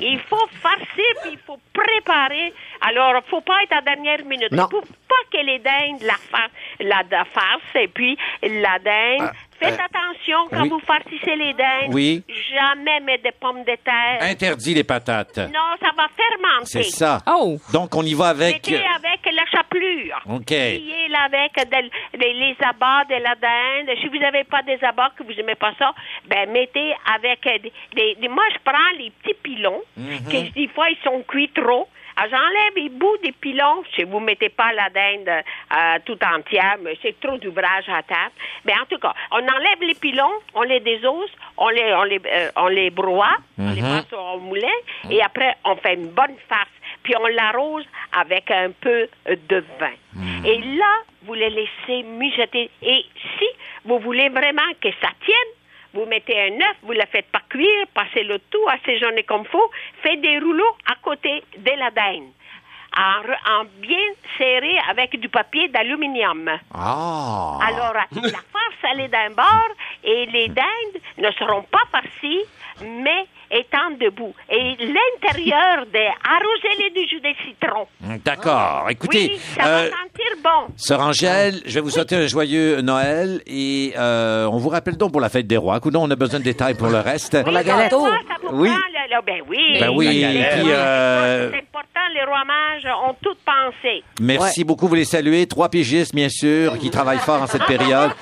Il 0.00 0.20
faut 0.30 0.46
farcer, 0.62 1.08
puis 1.22 1.32
il 1.32 1.38
faut 1.44 1.58
préparer. 1.74 2.54
Alors, 2.80 3.14
il 3.26 3.28
faut 3.28 3.40
pas 3.40 3.60
être 3.64 3.76
à 3.76 3.82
dernière 3.82 4.24
minute. 4.24 4.52
Non. 4.52 4.68
Il 4.70 4.76
faut 4.76 4.82
pas 4.82 5.22
que 5.32 5.44
les 5.44 5.58
dindes 5.58 6.00
la, 6.02 6.14
fa- 6.30 6.48
la, 6.78 7.02
la 7.10 7.24
farce, 7.24 7.62
et 7.74 7.88
puis 7.88 8.16
la 8.42 8.78
dinde... 8.78 9.32
Faites 9.60 9.78
euh, 9.78 9.84
attention 9.84 10.38
quand 10.50 10.62
oui. 10.62 10.68
vous 10.70 10.80
farcissez 10.86 11.36
les 11.36 11.52
dindes. 11.52 11.92
Oui. 11.92 12.24
Jamais 12.50 13.00
mettre 13.00 13.22
des 13.24 13.32
pommes 13.32 13.60
de 13.64 13.76
terre. 13.84 14.18
Interdit 14.20 14.74
les 14.74 14.84
patates. 14.84 15.36
Non, 15.38 15.76
ça 15.80 15.90
va 15.96 16.06
fermenter. 16.16 16.64
C'est 16.66 16.82
ça. 16.82 17.18
Oh! 17.26 17.56
Donc, 17.72 17.94
on 17.94 18.02
y 18.02 18.14
va 18.14 18.28
avec... 18.28 18.54
Mettez 18.54 18.76
avec 18.76 19.20
la 19.34 19.44
chapelure. 19.50 20.20
OK. 20.28 20.46
Pliez-la 20.46 21.20
avec 21.24 21.52
de- 21.56 22.18
les, 22.18 22.32
les 22.34 22.56
abats 22.60 23.04
de 23.04 23.14
la 23.22 23.34
dinde. 23.36 23.96
Si 24.00 24.08
vous 24.08 24.18
n'avez 24.18 24.44
pas 24.44 24.62
des 24.62 24.78
abats 24.84 25.10
que 25.16 25.22
vous 25.22 25.32
n'aimez 25.32 25.54
pas 25.54 25.72
ça, 25.78 25.92
ben 26.28 26.50
mettez 26.50 26.92
avec 27.14 27.46
euh, 27.46 27.58
des, 27.58 27.72
des- 27.94 28.14
des- 28.20 28.28
Moi, 28.28 28.44
je 28.52 28.58
prends 28.64 28.98
les 28.98 29.10
petits 29.10 29.36
pilons, 29.42 29.82
Mhm. 29.96 30.24
que 30.24 30.52
des 30.54 30.68
fois, 30.68 30.88
ils 30.90 30.98
sont 31.04 31.22
cuits 31.28 31.50
trop. 31.54 31.88
Ah, 32.22 32.26
J'enlève 32.28 32.74
les 32.76 32.88
bouts 32.90 33.16
des 33.22 33.32
pilons. 33.32 33.82
Si 33.94 34.04
vous 34.04 34.20
mettez 34.20 34.50
pas 34.50 34.72
la 34.74 34.90
dinde 34.90 35.28
euh, 35.28 35.98
tout 36.04 36.18
entière, 36.24 36.76
mais 36.82 36.98
c'est 37.00 37.18
trop 37.18 37.38
d'ouvrage 37.38 37.88
à 37.88 38.02
table. 38.02 38.32
Mais 38.66 38.74
en 38.74 38.84
tout 38.84 38.98
cas, 38.98 39.14
on 39.30 39.36
enlève 39.38 39.80
les 39.80 39.94
pilons, 39.94 40.34
on 40.54 40.62
les 40.62 40.80
désose, 40.80 41.30
on 41.56 41.68
les, 41.70 41.94
on 41.94 42.02
les, 42.02 42.20
euh, 42.26 42.50
on 42.56 42.66
les 42.68 42.90
broie, 42.90 43.36
on 43.58 43.70
les 43.72 43.80
Mhm. 43.80 43.88
passe 44.02 44.12
au 44.18 44.38
moulin, 44.40 44.76
et 45.10 45.22
après, 45.22 45.56
on 45.64 45.76
fait 45.76 45.94
une 45.94 46.10
bonne 46.10 46.36
farce. 46.48 46.68
Puis 47.02 47.14
on 47.18 47.26
l'arrose 47.28 47.86
avec 48.12 48.50
un 48.50 48.70
peu 48.72 49.08
de 49.26 49.64
vin. 49.78 49.94
Et 50.44 50.58
là, 50.58 50.92
vous 51.22 51.32
les 51.34 51.48
laissez 51.48 52.02
mijoter. 52.02 52.70
Et 52.82 53.04
si 53.38 53.46
vous 53.86 53.98
voulez 54.00 54.28
vraiment 54.28 54.70
que 54.82 54.88
ça 55.00 55.08
tienne, 55.24 55.50
vous 55.94 56.06
mettez 56.06 56.38
un 56.40 56.54
œuf, 56.54 56.76
vous 56.82 56.94
ne 56.94 56.98
le 56.98 57.06
faites 57.10 57.30
pas 57.30 57.42
cuire, 57.48 57.86
passez 57.94 58.22
le 58.22 58.38
tout 58.38 58.68
assaisonné 58.68 59.22
comme 59.24 59.44
faut, 59.44 59.70
faites 60.02 60.20
des 60.20 60.38
rouleaux 60.38 60.76
à 60.90 60.94
côté 61.02 61.42
de 61.56 61.70
la 61.78 61.90
dinde, 61.90 62.30
en 62.96 63.64
bien 63.80 63.98
serré 64.38 64.78
avec 64.88 65.18
du 65.18 65.28
papier 65.28 65.68
d'aluminium. 65.68 66.50
Ah. 66.74 67.58
Alors, 67.66 67.94
la 67.94 68.30
farce, 68.30 68.92
elle 68.92 69.00
est 69.00 69.08
d'un 69.08 69.30
bord 69.30 69.70
et 70.04 70.26
les 70.26 70.48
dindes 70.48 71.02
ne 71.18 71.30
seront 71.32 71.62
pas 71.62 71.82
farcies, 71.90 72.44
mais 72.82 73.26
étant 73.50 73.90
debout. 74.00 74.34
Et 74.50 74.76
l'intérieur, 74.78 75.86
des 75.92 76.08
arrosez-les 76.24 76.90
du 76.90 77.08
jus 77.08 77.20
de 77.20 77.34
citron. 77.46 77.86
D'accord. 78.24 78.86
Écoutez, 78.90 79.32
oui, 79.32 79.40
ça 79.56 79.66
euh, 79.66 79.76
va 79.76 79.84
sentir 79.84 80.42
bon. 80.42 80.72
Sœur 80.76 81.00
Angèle, 81.00 81.60
je 81.66 81.74
vais 81.74 81.80
vous 81.80 81.90
souhaiter 81.90 82.16
un 82.16 82.26
joyeux 82.26 82.80
Noël 82.80 83.42
et 83.46 83.92
euh, 83.98 84.46
on 84.46 84.58
vous 84.58 84.68
rappelle 84.68 84.96
donc 84.96 85.12
pour 85.12 85.20
la 85.20 85.28
fête 85.28 85.46
des 85.46 85.56
rois. 85.56 85.80
Coudon, 85.80 86.06
on 86.06 86.10
a 86.10 86.16
besoin 86.16 86.38
de 86.40 86.44
détails 86.44 86.74
pour 86.74 86.88
le 86.88 86.98
reste. 86.98 87.36
Oui, 87.46 87.54
ça, 87.54 87.62
ça 87.62 87.80
vous 88.42 88.56
Oui. 88.62 88.68
prend 88.68 88.78
ben 89.26 89.42
oui. 89.48 89.76
Ben 89.78 89.90
oui, 89.90 90.06
et 90.22 90.44
puis, 90.52 90.70
euh, 90.70 91.50
C'est 91.50 91.58
important, 91.58 92.00
les 92.14 92.24
rois 92.24 92.44
mages 92.44 92.86
ont 93.08 93.14
tout 93.22 93.36
pensé. 93.44 94.02
Merci 94.20 94.64
beaucoup, 94.64 94.88
vous 94.88 94.94
les 94.94 95.04
saluez. 95.04 95.46
Trois 95.46 95.68
pigistes, 95.68 96.14
bien 96.14 96.28
sûr, 96.28 96.78
qui 96.78 96.90
travaillent 96.90 97.18
fort 97.18 97.42
en 97.42 97.46
cette 97.46 97.66
période. 97.66 98.12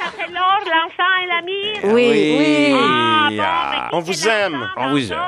L'encens 0.70 1.22
et 1.22 1.26
la 1.26 1.42
myrrhe. 1.42 1.94
Oui, 1.94 2.36
oui. 2.38 2.74
Ah, 2.74 3.28
bon, 3.30 3.36
Ah. 3.42 3.70
mais 3.72 3.76
qui 3.88 3.94
On 3.96 4.00
vous 4.00 4.28
aime. 4.28 4.70
On 4.76 4.90
vous 4.90 5.12
aime. 5.12 5.18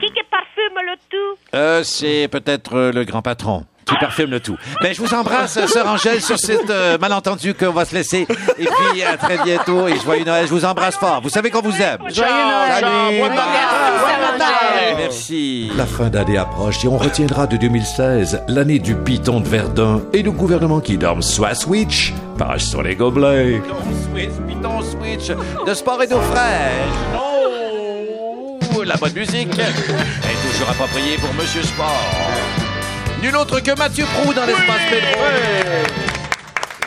Qui 0.00 0.06
qui 0.12 0.20
parfume 0.30 0.76
le 0.76 0.96
tout? 1.08 1.38
Euh, 1.54 1.82
c'est 1.82 2.28
peut-être 2.28 2.74
euh, 2.76 2.92
le 2.92 3.04
grand 3.04 3.22
patron 3.22 3.64
qui 3.84 3.94
parfume 3.96 4.30
le 4.30 4.40
tout. 4.40 4.56
Ben, 4.82 4.94
je 4.94 5.00
vous 5.00 5.14
embrasse, 5.14 5.64
sœur 5.66 5.86
Angèle, 5.86 6.20
sur 6.20 6.38
cet 6.38 6.70
euh, 6.70 6.98
malentendu 6.98 7.54
qu'on 7.54 7.70
va 7.72 7.84
se 7.84 7.94
laisser. 7.94 8.26
Et 8.58 8.66
puis, 8.66 9.02
à 9.02 9.16
très 9.16 9.38
bientôt 9.38 9.88
et 9.88 9.98
joyeux 9.98 10.24
Noël. 10.24 10.46
Je 10.46 10.52
vous 10.52 10.64
embrasse 10.64 10.96
fort. 10.96 11.20
Vous 11.22 11.28
savez 11.28 11.50
qu'on 11.50 11.62
vous 11.62 11.76
aime. 11.80 11.98
Joyeux 12.12 12.30
Noël. 12.30 12.72
Salut. 12.80 13.20
Merci. 14.96 15.70
La 15.76 15.86
fin 15.86 16.08
d'année 16.08 16.38
approche 16.38 16.84
et 16.84 16.88
on 16.88 16.98
retiendra 16.98 17.46
de 17.46 17.56
2016 17.56 18.42
l'année 18.48 18.78
du 18.78 18.94
piton 18.94 19.40
de 19.40 19.48
Verdun 19.48 20.02
et 20.12 20.22
le 20.22 20.30
gouvernement 20.30 20.80
qui 20.80 20.96
dorme 20.96 21.22
soit 21.22 21.54
switch, 21.54 22.14
page 22.38 22.64
sur 22.64 22.82
les 22.82 22.96
gobelets. 22.96 23.60
Switch, 24.10 24.30
piton 24.48 24.82
switch, 24.82 25.30
de 25.66 25.74
sport 25.74 26.02
et 26.02 26.06
d'eau 26.06 26.20
fraîche. 26.20 27.20
Oh, 28.76 28.82
la 28.84 28.96
bonne 28.96 29.12
musique 29.14 29.48
est 29.58 30.52
toujours 30.52 30.70
appropriée 30.70 31.16
pour 31.16 31.32
Monsieur 31.34 31.62
Sport. 31.62 32.63
Nul 33.24 33.36
autre 33.36 33.58
que 33.60 33.70
Mathieu 33.70 34.04
Prou 34.04 34.34
dans 34.34 34.44
l'espace 34.44 34.82
Pedro. 34.90 36.13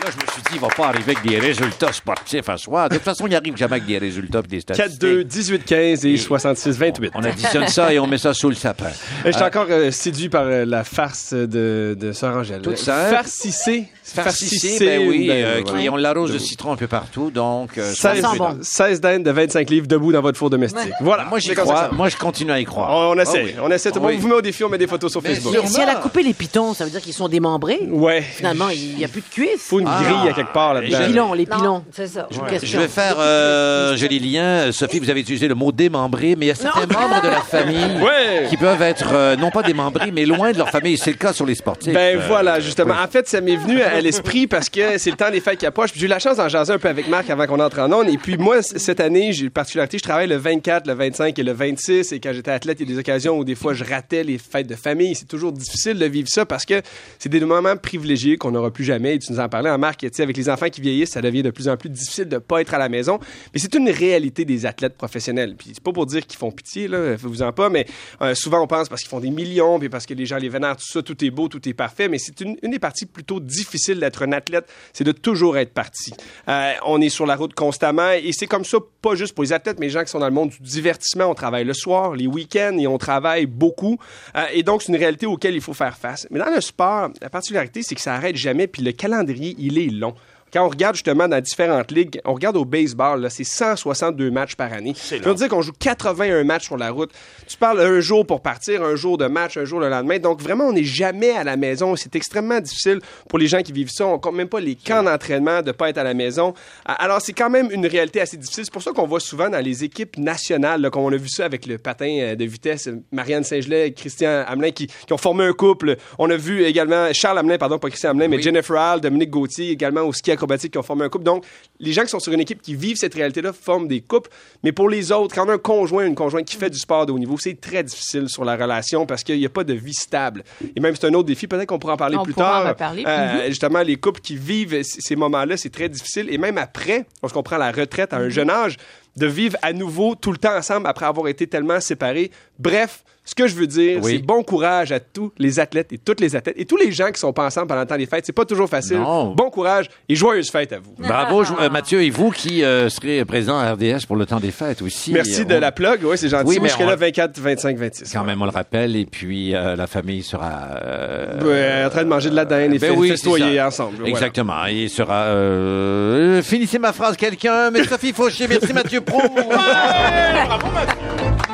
Là, 0.08 0.14
je 0.18 0.26
me 0.26 0.32
suis 0.32 0.42
dit, 0.44 0.50
il 0.54 0.60
va 0.62 0.68
pas 0.70 0.88
arriver 0.88 1.12
avec 1.18 1.22
des 1.30 1.38
résultats 1.38 1.92
sportifs 1.92 2.48
à 2.48 2.56
soi. 2.58 2.88
De 2.88 2.96
toute 2.96 3.04
façon, 3.04 3.28
il 3.28 3.36
arrive 3.36 3.58
jamais 3.58 3.74
avec 3.76 3.86
des 3.86 3.98
résultats 3.98 4.40
et 4.40 4.48
des 4.48 4.62
statistiques. 4.62 5.02
4-2, 5.02 5.26
18-15 5.28 6.08
et 6.08 6.16
66-28. 6.16 7.10
On 7.14 7.24
additionne 7.24 7.68
ça 7.68 7.92
et 7.94 8.00
on 8.00 8.08
met 8.08 8.18
ça 8.18 8.34
sous 8.34 8.48
le 8.48 8.56
sapin. 8.56 8.88
Je 9.26 9.32
suis 9.32 9.42
Euh, 9.44 9.48
encore 9.48 9.66
euh, 9.70 9.92
séduit 9.92 10.30
par 10.30 10.44
euh, 10.46 10.64
la 10.66 10.86
farce 10.86 11.34
de, 11.34 11.98
de 12.00 12.12
Sœur 12.14 12.38
Angèle. 12.38 12.62
Toute 12.62 12.78
simple. 12.78 13.14
Farcissé. 13.16 13.88
Farcissé, 14.02 14.78
ben 14.86 15.06
oui, 15.10 15.28
ben, 15.28 15.44
euh, 15.44 15.62
qui- 15.64 15.90
on 15.90 15.98
l'arrose 15.98 16.32
de 16.32 16.38
citron 16.38 16.72
un 16.72 16.76
peu 16.78 16.88
partout, 16.88 17.30
donc... 17.30 17.78
euh, 17.78 17.92
16, 17.94 18.22
ça- 18.22 18.56
16 18.62 19.02
dindes 19.02 19.24
de 19.24 19.32
25 19.32 19.70
livres 19.70 19.88
debout 19.88 20.14
dans 20.14 20.22
votre 20.22 20.38
four 20.38 20.50
domestique. 20.50 20.94
Voilà. 21.02 21.26
Moi, 21.26 21.40
j'y 21.40 21.54
crois. 21.54 21.90
Moi, 21.92 22.08
je 22.08 22.16
continue 22.16 22.52
à 22.54 22.60
y 22.62 22.64
croire. 22.64 22.90
On, 22.92 23.18
on 23.18 23.20
essaie. 23.22 23.42
Ah 23.42 23.44
oui. 23.46 23.56
On 23.62 23.70
essaie. 23.72 23.90
Le 23.90 23.96
Ah 23.98 24.00
monde 24.00 24.12
oui. 24.12 24.18
vous 24.18 24.28
met 24.30 24.36
au 24.36 24.42
défi, 24.42 24.64
on 24.64 24.70
met 24.70 24.78
des 24.78 24.88
photos 24.88 25.12
sur 25.12 25.22
Facebook. 25.22 25.54
Si 25.66 25.82
elle 25.82 25.90
a 25.90 25.96
coupé 25.96 26.24
les 26.24 26.34
pitons, 26.34 26.74
ça 26.74 26.86
veut 26.86 26.90
dire 26.92 27.02
qu'ils 27.02 27.14
sont 27.14 27.28
démembrés. 27.28 27.82
Ouais. 27.90 28.22
Finalement, 28.22 28.70
il 28.70 28.96
n'y 28.96 29.04
a 29.04 29.10
plus 29.10 29.20
de 29.22 29.28
cuisse. 29.30 29.60
Faut 29.60 29.82
une 29.82 29.88
Ah. 30.00 30.04
grille 30.04 30.30
à 30.30 30.34
quelque 30.34 30.54
part 30.54 30.74
là-dedans. 30.74 31.00
Les 31.00 31.06
pilons, 31.08 31.34
les 31.34 31.46
pilons. 31.46 31.84
C'est 31.92 32.08
ça. 32.08 32.28
Je 32.64 32.78
vais 32.78 32.88
faire 32.88 33.16
euh, 33.20 33.96
joli 33.98 34.20
lien. 34.20 34.72
Sophie, 34.72 35.00
vous 35.00 35.10
avez 35.10 35.22
utilisé 35.22 35.48
le 35.48 35.56
mot 35.56 35.72
démembré, 35.72 36.36
mais 36.38 36.46
il 36.46 36.50
y 36.50 36.52
a 36.52 36.56
certains 36.56 36.86
membres 36.88 37.22
de 37.22 37.28
la 37.28 37.42
famille 37.42 37.78
Ouais. 38.02 38.48
qui 38.50 38.58
peuvent 38.58 38.82
être 38.82 39.10
euh, 39.14 39.36
non 39.36 39.52
pas 39.52 39.64
démembrés, 39.64 40.12
mais 40.12 40.26
loin 40.26 40.52
de 40.52 40.58
leur 40.58 40.70
famille. 40.70 40.98
C'est 40.98 41.12
le 41.12 41.18
cas 41.18 41.34
sur 41.34 41.46
les 41.46 41.56
sportifs. 41.56 41.94
Ben 41.94 42.18
Euh, 42.18 42.22
voilà, 42.28 42.60
justement. 42.60 42.94
En 43.02 43.08
fait, 43.08 43.28
ça 43.28 43.42
m'est 43.42 43.56
venu 43.56 43.82
à 43.82 44.00
l'esprit 44.02 44.48
parce 44.48 44.70
que 44.70 44.98
c'est 44.98 45.10
le 45.12 45.18
temps 45.18 45.32
des 45.32 45.42
fêtes 45.42 45.60
qui 45.60 45.66
approche. 45.66 45.92
Puis 45.92 46.00
J'ai 46.00 46.06
eu 46.06 46.10
la 46.10 46.20
chance 46.20 46.38
d'en 46.38 46.50
jaser 46.50 46.74
un 46.74 46.78
peu 46.80 46.88
avec 46.90 47.08
Marc 47.08 47.30
avant 47.30 47.46
qu'on 47.48 47.60
entre 47.60 47.80
en 47.80 47.92
onde. 47.92 48.10
Et 48.10 48.18
puis 48.18 48.38
moi, 48.38 48.62
cette 48.62 49.00
année, 49.00 49.34
j'ai 49.34 49.44
une 49.46 49.50
particularité. 49.50 49.98
Je 49.98 50.04
travaille 50.04 50.28
le 50.28 50.38
24, 50.38 50.88
le 50.88 50.94
25 50.94 51.38
et 51.40 51.44
le 51.44 51.52
26. 51.54 52.12
Et 52.12 52.20
quand 52.20 52.32
j'étais 52.34 52.52
athlète, 52.52 52.78
il 52.80 52.88
y 52.88 52.92
a 52.92 52.94
des 52.96 53.00
occasions 53.00 53.38
où 53.38 53.44
des 53.44 53.56
fois 53.56 53.74
je 53.74 53.84
ratais 53.84 54.24
les 54.24 54.38
fêtes 54.38 54.68
de 54.68 54.76
famille. 54.76 55.16
C'est 55.16 55.26
toujours 55.28 55.52
difficile 55.52 55.98
de 56.00 56.06
vivre 56.06 56.28
ça 56.30 56.46
parce 56.46 56.66
que 56.66 56.82
c'est 57.20 57.30
des 57.30 57.40
moments 57.42 57.76
privilégiés 57.78 58.38
qu'on 58.38 58.52
n'aura 58.52 58.72
plus 58.72 58.84
jamais. 58.84 59.16
Et 59.16 59.20
tu 59.20 59.32
nous 59.32 59.40
en 59.40 59.50
parlais, 59.50 59.70
en 59.70 59.78
Avec 59.90 60.38
les 60.38 60.50
enfants 60.50 60.70
qui 60.70 60.82
vieillissent, 60.82 61.12
ça 61.12 61.22
devient 61.22 61.44
de 61.44 61.52
plus 61.52 61.68
en 61.68 61.78
plus 61.78 61.90
difficile 61.90 62.26
de 62.26 62.38
pas 62.38 62.62
être 62.62 62.74
à 62.74 62.78
la 62.78 62.90
maison. 62.90 63.20
Mais 63.54 63.60
c'est 63.60 63.74
une 63.76 63.90
réalité 63.90 64.46
des 64.46 64.66
athlètes 64.66 64.98
professionnels. 64.98 65.56
Puis 65.58 65.72
c'est 65.74 65.84
pas 65.84 65.92
pour 65.92 66.06
dire 66.06 66.26
qu'ils 66.26 66.38
font 66.38 66.52
pitié, 66.52 66.88
là, 66.88 67.16
vous 67.16 67.42
en 67.42 67.52
pas, 67.52 67.70
mais 67.70 67.86
euh, 68.22 68.36
souvent 68.36 68.62
on 68.62 68.68
pense 68.68 68.90
parce 68.90 69.02
qu'ils 69.02 69.10
font 69.10 69.20
des 69.20 69.30
millions, 69.30 69.80
puis 69.80 69.90
parce 69.90 70.06
que 70.06 70.14
les 70.14 70.26
gens 70.26 70.38
les 70.38 70.50
vénèrent, 70.50 70.78
tout 70.78 70.88
ça, 70.88 71.02
tout 71.02 71.24
est 71.24 71.30
beau, 71.30 71.48
tout 71.48 71.68
est 71.68 71.74
parfait. 71.74 72.08
Mais 72.08 72.18
c'est 72.18 72.40
une, 72.42 72.58
une 72.62 72.72
des 72.72 72.80
parties 72.80 73.06
plutôt 73.06 73.40
difficiles 73.40 74.00
d'être 74.00 74.24
un 74.24 74.32
athlète, 74.32 74.68
c'est 74.94 75.04
de 75.04 75.12
toujours 75.12 75.58
être 75.58 75.74
parti. 75.74 76.14
Euh, 76.48 76.74
on 76.86 77.02
est 77.02 77.10
sur 77.10 77.26
la 77.26 77.36
route 77.36 77.54
constamment 77.54 78.12
et 78.12 78.32
c'est 78.32 78.48
comme 78.48 78.66
ça, 78.66 78.78
pas 79.02 79.16
juste 79.16 79.34
pour 79.34 79.44
les 79.44 79.54
athlètes, 79.54 79.80
mais 79.80 79.88
les 79.88 79.92
gens 79.92 80.04
qui 80.04 80.10
sont 80.10 80.20
dans 80.20 80.28
le 80.28 80.34
monde 80.34 80.50
du 80.50 80.60
divertissement. 80.60 81.26
On 81.26 81.36
travaille 81.36 81.66
le 81.66 81.74
soir, 81.74 82.14
les 82.14 82.28
week-ends 82.28 82.78
et 82.80 82.88
on 82.88 82.98
travaille 82.98 83.46
beaucoup. 83.46 83.98
Euh, 84.36 84.46
et 84.54 84.64
donc, 84.64 84.82
c'est 84.82 84.92
une 84.92 84.98
réalité 84.98 85.26
auquel 85.26 85.56
il 85.56 85.62
faut 85.62 85.74
faire 85.74 85.98
face. 85.98 86.28
Mais 86.32 86.40
dans 86.40 86.54
le 86.54 86.62
sport, 86.62 87.10
la 87.22 87.30
particularité, 87.30 87.84
c'est 87.84 87.96
que 87.96 88.02
ça 88.02 88.14
arrête 88.14 88.36
jamais, 88.36 88.68
puis 88.68 88.82
le 88.84 88.92
calendrier, 88.92 89.56
il 89.60 89.67
est 89.76 89.88
long. 89.88 90.16
Quand 90.54 90.66
on 90.66 90.70
regarde 90.70 90.96
justement 90.96 91.28
dans 91.28 91.42
différentes 91.42 91.92
ligues, 91.92 92.22
on 92.24 92.34
regarde 92.34 92.56
au 92.56 92.64
baseball, 92.64 93.22
là, 93.22 93.30
c'est 93.30 93.44
162 93.44 94.32
matchs 94.32 94.56
par 94.56 94.72
année. 94.72 94.94
Veut 95.22 95.34
dire 95.34 95.50
qu'on 95.50 95.62
joue 95.62 95.74
81 95.78 96.46
matchs 96.46 96.66
sur 96.66 96.78
la 96.78 96.92
route. 96.92 97.12
Tu 97.48 97.58
parles 97.58 97.82
un 97.82 98.00
jour 98.00 98.26
pour 98.26 98.42
partir, 98.42 98.82
un 98.82 98.96
jour 98.96 99.18
de 99.18 99.28
match, 99.28 99.58
un 99.58 99.66
jour 99.66 99.82
le 99.82 99.90
lendemain. 99.90 100.20
Donc 100.20 100.42
vraiment, 100.42 100.66
on 100.66 100.74
n'est 100.74 100.86
jamais 100.86 101.32
à 101.32 101.44
la 101.44 101.58
maison. 101.58 101.96
C'est 101.98 102.16
extrêmement 102.16 102.62
difficile 102.62 103.02
pour 103.28 103.40
les 103.40 103.48
gens 103.48 103.62
qui 103.62 103.74
vivent 103.74 103.92
ça. 103.92 104.08
On 104.08 104.20
compte 104.20 104.36
même 104.36 104.48
pas 104.48 104.62
les 104.62 104.76
camps 104.76 105.04
d'entraînement 105.04 105.62
de 105.62 105.72
pas 105.74 105.90
être 105.90 105.98
à 105.98 106.04
la 106.04 106.14
maison. 106.14 106.54
Alors 106.86 107.22
c'est 107.22 107.34
quand 107.34 107.50
même 107.50 107.70
une 107.72 107.86
réalité 107.86 108.22
assez 108.22 108.38
difficile. 108.38 108.64
C'est 108.64 108.74
pour 108.74 108.84
ça 108.84 108.92
qu'on 108.92 109.08
voit 109.08 109.20
souvent 109.20 109.50
dans 109.50 109.64
les 109.64 109.84
équipes 109.84 110.18
nationales, 110.18 110.82
là, 110.82 110.90
comme 110.90 111.04
on 111.04 111.12
a 111.12 111.18
vu 111.18 111.30
ça 111.30 111.44
avec 111.46 111.66
le 111.66 111.78
patin 111.78 112.18
euh, 112.20 112.36
de 112.36 112.46
vitesse, 112.46 112.90
Marianne 113.12 113.44
Saint-Gelais 113.44 113.88
et 113.90 113.94
Christian 113.94 114.46
Hamelin 114.48 114.72
qui, 114.72 114.88
qui 114.88 115.14
ont 115.14 115.18
formé 115.18 115.44
un 115.44 115.54
couple. 115.54 115.98
On 116.18 116.30
a 116.30 116.38
vu 116.38 116.64
également 116.64 117.12
Charles 117.12 117.40
Hamelin, 117.40 117.58
pardon, 117.58 117.80
pas 117.80 117.90
Christian 117.90 118.12
Hamelin, 118.12 118.30
mais 118.30 118.42
Jennifer 118.42 118.76
Hall, 118.78 119.02
Dominique 119.02 119.30
Gauthier 119.30 119.72
également 119.72 120.02
au 120.02 120.14
ski 120.14 120.37
acrobatique 120.38 120.72
qui 120.72 120.78
ont 120.78 120.84
formé 120.84 121.04
un 121.06 121.10
couple. 121.10 121.26
Donc, 121.26 121.44
les 121.80 121.92
gens 121.94 122.04
qui 122.04 122.10
sont 122.10 122.20
sur 122.20 122.32
une 122.34 122.40
équipe 122.40 122.62
qui 122.62 122.76
vivent 122.76 122.98
cette 122.98 123.14
réalité-là 123.14 123.52
forment 123.54 123.88
des 123.88 124.02
couples. 124.02 124.30
Mais 124.64 124.72
pour 124.72 124.90
les 124.90 125.12
autres, 125.12 125.36
quand 125.36 125.46
on 125.46 125.50
a 125.50 125.54
un 125.54 125.58
conjoint, 125.58 126.06
une 126.06 126.16
conjointe 126.16 126.46
qui 126.46 126.56
fait 126.56 126.70
du 126.70 126.80
sport 126.80 127.06
de 127.06 127.12
haut 127.12 127.20
niveau, 127.20 127.38
c'est 127.38 127.60
très 127.60 127.84
difficile 127.84 128.30
sur 128.30 128.46
la 128.46 128.56
relation 128.56 129.06
parce 129.06 129.24
qu'il 129.24 129.38
n'y 129.38 129.46
a 129.46 129.50
pas 129.50 129.64
de 129.64 129.74
vie 129.74 129.94
stable. 129.94 130.44
Et 130.76 130.80
même, 130.80 130.96
c'est 130.96 131.08
un 131.08 131.14
autre 131.14 131.28
défi. 131.28 131.48
Peut-être 131.48 131.68
qu'on 131.68 131.80
pourra 131.80 131.94
en 131.94 131.98
parler 131.98 132.18
On 132.18 132.24
plus 132.24 132.34
pourra 132.34 132.60
en 132.60 132.64
tard. 132.64 132.70
reparler. 132.70 133.04
Euh, 133.06 133.34
Mhm. 133.44 133.48
Justement, 133.50 133.82
les 133.82 133.98
couples 133.98 134.22
qui 134.22 134.36
vivent 134.38 134.82
ces 134.84 135.16
moments-là, 135.16 135.58
c'est 135.58 135.70
très 135.72 135.90
difficile. 135.90 136.28
Et 136.30 136.38
même 136.38 136.58
après, 136.58 137.06
lorsqu'on 137.22 137.44
prend 137.44 137.58
la 137.58 137.72
retraite 137.72 138.14
à 138.14 138.18
un 138.18 138.30
jeune 138.30 138.50
âge, 138.50 138.78
de 139.16 139.26
vivre 139.26 139.58
à 139.64 139.74
nouveau 139.74 140.14
tout 140.14 140.32
le 140.32 140.38
temps 140.38 140.56
ensemble 140.56 140.86
après 140.86 141.06
avoir 141.08 141.28
été 141.28 141.48
tellement 141.48 141.80
séparés. 141.80 142.30
Bref, 142.60 143.04
ce 143.30 143.36
que 143.36 143.46
je 143.46 143.56
veux 143.56 143.68
dire, 143.68 144.00
Oui. 144.02 144.14
c'est 144.14 144.26
bon 144.26 144.42
courage 144.42 144.94
à 144.94 145.02
tous 145.02 145.34
les 145.38 145.60
athlètes 145.60 145.92
et 145.92 145.98
toutes 145.98 146.22
les 146.22 146.34
athlètes 146.38 146.56
et 146.58 146.64
tous 146.64 146.78
les 146.78 146.94
gens 146.94 147.12
qui 147.12 147.20
sont 147.20 147.34
pas 147.34 147.46
ensemble 147.46 147.68
pendant 147.68 147.82
le 147.82 147.88
temps 147.88 147.98
des 147.98 148.06
fêtes. 148.06 148.26
C'est 148.26 148.32
pas 148.32 148.46
toujours 148.46 148.70
facile. 148.70 149.00
Non. 149.00 149.34
Bon 149.36 149.50
courage 149.50 149.90
et 150.08 150.16
joyeuses 150.16 150.50
fêtes 150.50 150.72
à 150.72 150.80
vous. 150.80 150.94
Bravo, 150.98 151.44
je- 151.44 151.52
euh, 151.60 151.70
Mathieu, 151.70 152.02
et 152.02 152.10
vous 152.10 152.32
qui 152.32 152.64
euh, 152.64 152.88
serez 152.90 153.26
présent 153.26 153.58
à 153.60 153.74
RDS 153.74 154.06
pour 154.08 154.16
le 154.16 154.26
temps 154.26 154.40
des 154.40 154.52
fêtes 154.52 154.82
aussi. 154.82 155.12
Merci 155.12 155.46
de 155.46 155.56
On- 155.56 155.60
la 155.60 155.74
plug. 155.74 156.00
Oui, 156.06 156.18
c'est 156.18 156.30
gentil. 156.30 156.46
Oui, 156.48 156.60
mais 156.62 156.70
je 156.70 156.74
serai 156.76 156.86
on- 156.86 156.90
là 156.90 156.96
24, 156.96 157.38
25, 157.38 157.78
26. 157.78 158.14
Quand 158.14 158.24
même, 158.24 158.42
on 158.42 158.46
le 158.46 158.52
rappelle, 158.52 158.96
et 158.96 159.06
puis 159.06 159.54
euh, 159.54 159.76
la 159.76 159.88
famille 159.88 160.24
sera... 160.24 160.70
euh, 160.82 161.42
Ouais, 161.44 161.86
en 161.86 161.90
train 161.90 162.04
de 162.06 162.10
manger 162.10 162.30
de 162.30 162.36
la 162.36 162.46
dinde 162.46 162.74
et 162.76 162.80
ben 162.80 162.94
oui, 162.96 163.10
festoyer 163.10 163.62
ensemble. 163.62 164.08
Exactement. 164.08 164.66
Et 164.68 164.84
il 164.84 164.90
sera... 164.90 165.24
euh, 165.26 166.42
finissez 166.42 166.80
ma 166.80 166.94
phrase, 166.94 167.18
quelqu'un. 167.18 167.72
Mais 167.72 167.84
Sophie 167.84 168.14
Fauché, 168.14 168.48
merci 168.48 168.72
Mathieu 168.72 169.02
Pro. 169.02 169.20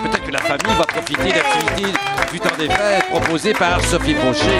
Peut-être 0.03 0.23
que 0.25 0.31
la 0.31 0.39
famille 0.39 0.77
va 0.77 0.83
profiter 0.85 1.15
partie 1.33 1.52
du 2.31 2.39
temps 2.39 2.55
des 2.57 2.67
fêtes 2.67 3.05
proposée 3.09 3.53
par 3.53 3.83
Sophie 3.85 4.15
Fauché 4.15 4.57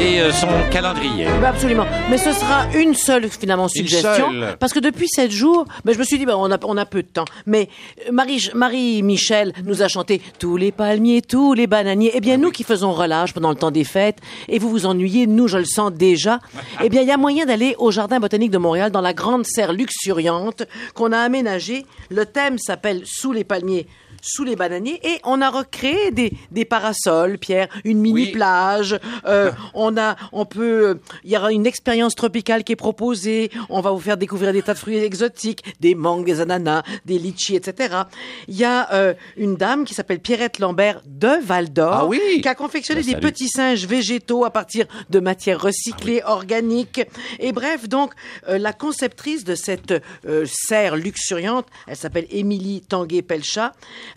et 0.00 0.20
euh, 0.20 0.32
son 0.32 0.48
calendrier. 0.70 1.26
Absolument. 1.44 1.86
Mais 2.10 2.18
ce 2.18 2.32
sera 2.32 2.66
une 2.74 2.94
seule, 2.94 3.28
finalement, 3.28 3.68
suggestion. 3.68 4.30
seule. 4.30 4.56
Parce 4.58 4.72
que 4.72 4.78
depuis 4.78 5.08
sept 5.08 5.30
jours, 5.30 5.66
ben, 5.84 5.92
je 5.92 5.98
me 5.98 6.04
suis 6.04 6.18
dit, 6.18 6.26
ben, 6.26 6.36
on, 6.36 6.50
a, 6.50 6.58
on 6.64 6.76
a 6.76 6.86
peu 6.86 7.02
de 7.02 7.08
temps. 7.08 7.24
Mais 7.46 7.68
euh, 8.06 8.12
Marie, 8.12 8.50
Marie-Michel 8.54 9.52
nous 9.64 9.82
a 9.82 9.88
chanté 9.88 10.22
tous 10.38 10.56
les 10.56 10.72
palmiers, 10.72 11.22
tous 11.22 11.54
les 11.54 11.66
bananiers. 11.66 12.12
Eh 12.14 12.20
bien, 12.20 12.36
nous 12.36 12.50
qui 12.50 12.62
faisons 12.62 12.92
relâche 12.92 13.32
pendant 13.32 13.50
le 13.50 13.56
temps 13.56 13.70
des 13.70 13.84
fêtes, 13.84 14.18
et 14.48 14.58
vous 14.58 14.70
vous 14.70 14.86
ennuyez, 14.86 15.26
nous, 15.26 15.48
je 15.48 15.58
le 15.58 15.64
sens 15.64 15.92
déjà, 15.92 16.38
eh 16.84 16.88
bien, 16.88 17.02
il 17.02 17.08
y 17.08 17.12
a 17.12 17.16
moyen 17.16 17.46
d'aller 17.46 17.74
au 17.78 17.90
Jardin 17.90 18.20
botanique 18.20 18.50
de 18.50 18.58
Montréal 18.58 18.90
dans 18.90 19.00
la 19.00 19.12
grande 19.12 19.44
serre 19.44 19.72
luxuriante 19.72 20.62
qu'on 20.94 21.12
a 21.12 21.18
aménagée. 21.18 21.84
Le 22.10 22.24
thème 22.26 22.58
s'appelle 22.58 23.02
Sous 23.04 23.32
les 23.32 23.44
palmiers 23.44 23.86
sous 24.20 24.44
les 24.44 24.56
bananiers 24.56 25.00
et 25.06 25.20
on 25.24 25.40
a 25.40 25.50
recréé 25.50 26.10
des, 26.10 26.32
des 26.50 26.64
parasols, 26.64 27.38
Pierre, 27.38 27.68
une 27.84 27.98
mini 28.00 28.26
plage. 28.32 28.98
euh, 29.26 29.50
on 29.74 29.96
a, 29.96 30.16
on 30.32 30.44
peut, 30.44 31.00
il 31.24 31.30
y 31.32 31.36
aura 31.36 31.52
une 31.52 31.66
expérience 31.66 32.14
tropicale 32.14 32.64
qui 32.64 32.72
est 32.72 32.76
proposée. 32.76 33.50
On 33.68 33.80
va 33.80 33.90
vous 33.90 34.00
faire 34.00 34.16
découvrir 34.16 34.52
des 34.52 34.62
tas 34.62 34.74
de 34.74 34.78
fruits 34.78 34.96
exotiques, 34.98 35.62
des 35.80 35.94
mangues, 35.94 36.24
des 36.26 36.40
ananas, 36.40 36.82
des 37.04 37.18
litchis, 37.18 37.56
etc. 37.56 38.02
Il 38.48 38.56
y 38.56 38.64
a 38.64 38.92
euh, 38.92 39.14
une 39.36 39.56
dame 39.56 39.84
qui 39.84 39.94
s'appelle 39.94 40.20
Pierrette 40.20 40.58
Lambert 40.58 41.00
de 41.06 41.42
Val 41.44 41.72
d'Or, 41.72 41.92
Ah 41.92 42.06
oui? 42.06 42.20
qui 42.42 42.48
a 42.48 42.54
confectionné 42.54 43.02
Je 43.02 43.08
des 43.10 43.16
petits 43.16 43.48
singes 43.48 43.86
végétaux 43.86 44.44
à 44.44 44.50
partir 44.50 44.86
de 45.10 45.20
matières 45.20 45.60
recyclées, 45.60 46.22
organiques. 46.24 47.00
Et 47.38 47.52
bref, 47.52 47.88
donc, 47.88 48.12
euh, 48.48 48.58
la 48.58 48.72
conceptrice 48.72 49.44
de 49.44 49.54
cette 49.54 49.94
euh, 50.26 50.44
serre 50.50 50.96
luxuriante, 50.96 51.66
elle 51.86 51.96
s'appelle 51.96 52.26
Émilie 52.30 52.82
Tanguay-Pelchat. 52.88 53.72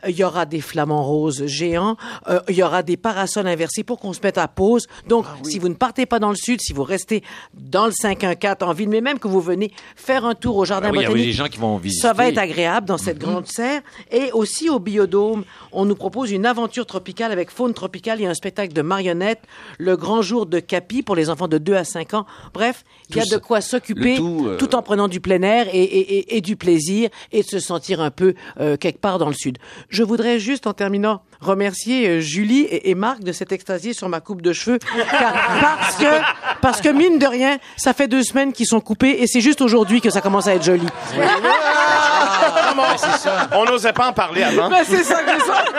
Euh, 0.06 0.10
Il 0.10 0.16
y 0.18 0.24
aura 0.24 0.46
des 0.46 0.62
flamants 0.62 1.04
roses 1.04 1.46
géants. 1.46 1.98
Euh, 2.28 2.40
Il 2.50 2.56
y 2.56 2.64
aura 2.64 2.84
des 2.84 2.98
parasols 2.98 3.48
inversés 3.48 3.84
pour 3.84 4.00
qu'on 4.00 4.14
se 4.14 4.20
mette 4.24 4.38
à 4.38 4.48
pause. 4.48 4.88
Donc, 5.08 5.26
si 5.44 5.60
vous 5.60 5.70
ne 5.70 5.74
partez 5.74 6.06
pas 6.06 6.20
dans 6.20 6.30
le 6.30 6.36
sud, 6.36 6.60
si 6.62 6.74
vous 6.74 6.84
restez 6.84 7.24
dans 7.54 7.86
le 7.86 7.92
514 7.92 8.70
en 8.70 8.74
ville, 8.74 8.90
mais 8.90 9.02
même 9.02 9.20
que 9.20 9.28
vous 9.28 9.42
venez 9.42 9.72
faire 9.96 10.26
un 10.26 10.36
tour 10.36 10.58
au 10.58 10.66
jardin 10.66 10.88
Ah 10.90 10.92
oui, 10.92 10.98
il 11.00 11.02
y 11.02 11.06
a 11.06 11.08
botanique, 11.10 11.28
des 11.28 11.34
gens 11.34 11.48
qui 11.48 11.58
vont 11.60 11.78
visiter. 11.78 12.02
ça 12.02 12.14
va 12.14 12.28
être 12.28 12.38
agréable 12.38 12.88
dans 12.88 12.98
cette 12.98 13.18
grande 13.20 13.48
serre. 13.48 13.82
Et 14.12 14.32
aussi 14.34 14.70
au 14.70 14.80
Biodôme, 14.80 15.44
on 15.72 15.86
nous 15.86 15.96
propose 15.96 16.32
une 16.32 16.46
aventure 16.46 16.86
tropicale 16.86 17.32
avec 17.32 17.50
faune 17.52 17.74
tropicale 17.74 18.22
et 18.22 18.26
un 18.26 18.34
spectacle 18.34 18.74
de 18.74 18.82
marionnettes, 18.82 19.42
le 19.78 19.96
grand 19.98 20.22
jour 20.22 20.46
de 20.46 20.60
Capi 20.60 21.02
pour 21.04 21.16
les 21.16 21.30
enfants 21.30 21.48
de 21.48 21.58
2 21.58 21.76
à 21.76 21.84
5 21.84 22.14
ans. 22.14 22.26
Bref, 22.54 22.84
il 23.10 23.16
y 23.18 23.20
a 23.20 23.26
de 23.26 23.38
quoi 23.38 23.62
s'occuper 23.62 24.16
tout, 24.16 24.46
euh, 24.48 24.58
tout 24.58 24.76
en 24.76 24.82
prenant 24.82 25.08
du 25.08 25.20
plein 25.20 25.42
air 25.42 25.68
et, 25.74 25.82
et- 25.84 26.18
et- 26.18 26.38
et 26.38 26.42
du 26.42 26.56
plaisir 26.56 27.10
et 27.32 27.42
de 27.44 27.48
se 27.48 27.60
sentir 27.60 28.02
un 28.02 28.12
peu 28.12 28.34
euh, 28.60 28.78
quelque 28.78 29.00
part 29.00 29.18
dans 29.20 29.28
le 29.28 29.34
sud. 29.34 29.58
Je 29.90 30.04
voudrais 30.04 30.40
juste, 30.40 30.68
en 30.68 30.74
terminant, 30.74 31.22
remercier 31.40 32.08
euh, 32.08 32.20
Julie 32.22 32.62
et, 32.62 32.90
et 32.90 32.96
Marc 32.96 33.22
de 33.24 33.32
s'être 33.32 33.52
extasiés 33.52 33.94
sur 33.94 34.10
ma 34.10 34.20
coupe 34.20 34.42
de 34.42 34.54
cheveux. 34.54 34.80
car- 34.80 35.34
parce 35.80 35.96
que, 35.98 36.06
parce 36.62 36.82
que 36.82 36.90
mine 36.90 37.20
de 37.20 37.28
rien, 37.28 37.58
ça 37.78 37.94
fait 37.94 38.08
deux 38.08 38.24
semaines 38.24 38.54
qu'ils 38.54 38.68
sont 38.68 38.82
coupés 38.82 39.22
et 39.22 39.28
c'est 39.28 39.42
juste 39.42 39.62
aujourd'hui 39.62 40.02
que 40.02 40.10
ça 40.10 40.22
commence 40.22 40.48
à 40.48 40.56
être 40.56 40.64
joli. 40.64 40.88
On 43.54 43.66
n'osait 43.66 43.94
pas 43.94 44.08
en 44.10 44.14
parler 44.14 44.44
avant. 44.44 44.70
Ben, 44.70 44.84
c'est 44.86 45.04
ça 45.04 45.22
que 45.24 45.44
ça. 45.44 45.64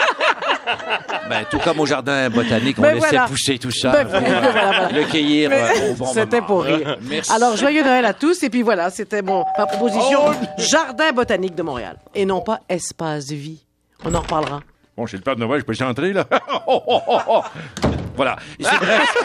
Ben, 1.28 1.44
tout 1.50 1.58
comme 1.58 1.80
au 1.80 1.86
jardin 1.86 2.28
botanique, 2.30 2.78
on 2.78 2.82
Ben, 2.82 2.94
laissait 2.94 3.08
voilà. 3.10 3.26
pousser 3.26 3.58
tout 3.58 3.70
ça. 3.70 3.90
Ben, 3.90 4.06
pour, 4.06 4.20
voilà, 4.20 4.50
voilà. 4.52 4.88
Le 4.92 5.04
cueillir 5.04 5.50
Mais 5.50 5.62
euh, 5.62 5.90
au 5.90 5.94
bon 5.94 6.06
C'était 6.12 6.40
pour 6.40 6.62
rire. 6.64 6.96
Merci. 7.02 7.32
Alors, 7.32 7.56
joyeux 7.56 7.82
Noël 7.82 8.04
à 8.04 8.12
tous. 8.12 8.42
Et 8.42 8.50
puis 8.50 8.62
voilà, 8.62 8.90
c'était 8.90 9.22
mon, 9.22 9.44
ma 9.58 9.66
proposition. 9.66 10.20
Jardin 10.58 11.12
botanique 11.12 11.54
de 11.54 11.62
Montréal. 11.62 11.96
Et 12.14 12.26
non 12.26 12.40
pas 12.40 12.60
espace 12.68 13.28
vie. 13.30 13.64
On 14.04 14.14
en 14.14 14.20
reparlera. 14.20 14.60
Bon, 14.96 15.06
chez 15.06 15.16
le 15.16 15.22
Père 15.22 15.36
Noël, 15.38 15.60
je 15.60 15.64
peux 15.64 15.72
chanter, 15.72 16.12
là? 16.12 16.26
Oh, 16.66 16.82
oh, 16.86 17.00
oh, 17.08 17.18
oh. 17.28 17.40
Voilà. 18.14 18.36
Et 18.58 18.64
c'est 18.64 18.76
bref. 18.76 19.16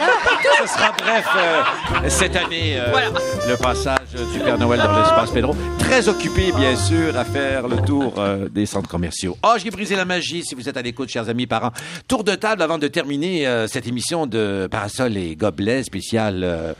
Ce 0.62 0.66
sera 0.66 0.92
bref 0.96 1.26
euh, 1.36 2.08
cette 2.08 2.34
année, 2.36 2.78
euh, 2.78 3.10
le 3.46 3.56
passage 3.56 3.98
du 4.32 4.38
Père 4.40 4.58
Noël 4.58 4.80
dans 4.80 4.98
l'espace 4.98 5.30
Pedro. 5.30 5.54
Très 5.78 6.08
occupé, 6.08 6.52
bien 6.52 6.74
sûr, 6.74 7.16
à 7.18 7.24
faire 7.24 7.68
le 7.68 7.76
tour 7.82 8.14
euh, 8.16 8.48
des 8.48 8.64
centres 8.64 8.88
commerciaux. 8.88 9.36
Oh, 9.44 9.56
j'ai 9.62 9.70
brisé 9.70 9.94
la 9.94 10.06
magie 10.06 10.42
si 10.42 10.54
vous 10.54 10.68
êtes 10.70 10.76
à 10.78 10.82
l'écoute, 10.82 11.10
chers 11.10 11.28
amis 11.28 11.46
parents. 11.46 11.72
Tour 12.08 12.24
de 12.24 12.34
table 12.34 12.62
avant 12.62 12.78
de 12.78 12.88
terminer 12.88 13.46
cette 13.68 13.86
émission 13.86 14.26
de 14.26 14.68
Parasol 14.70 15.16
et 15.18 15.36
Gobelets 15.36 15.82
spécial 15.84 16.40
euh, 16.42 16.72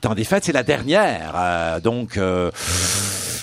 Temps 0.00 0.14
des 0.16 0.24
fêtes. 0.24 0.44
C'est 0.44 0.52
la 0.52 0.64
dernière. 0.64 1.32
euh, 1.36 1.80
donc, 1.80 2.16
euh, 2.16 2.50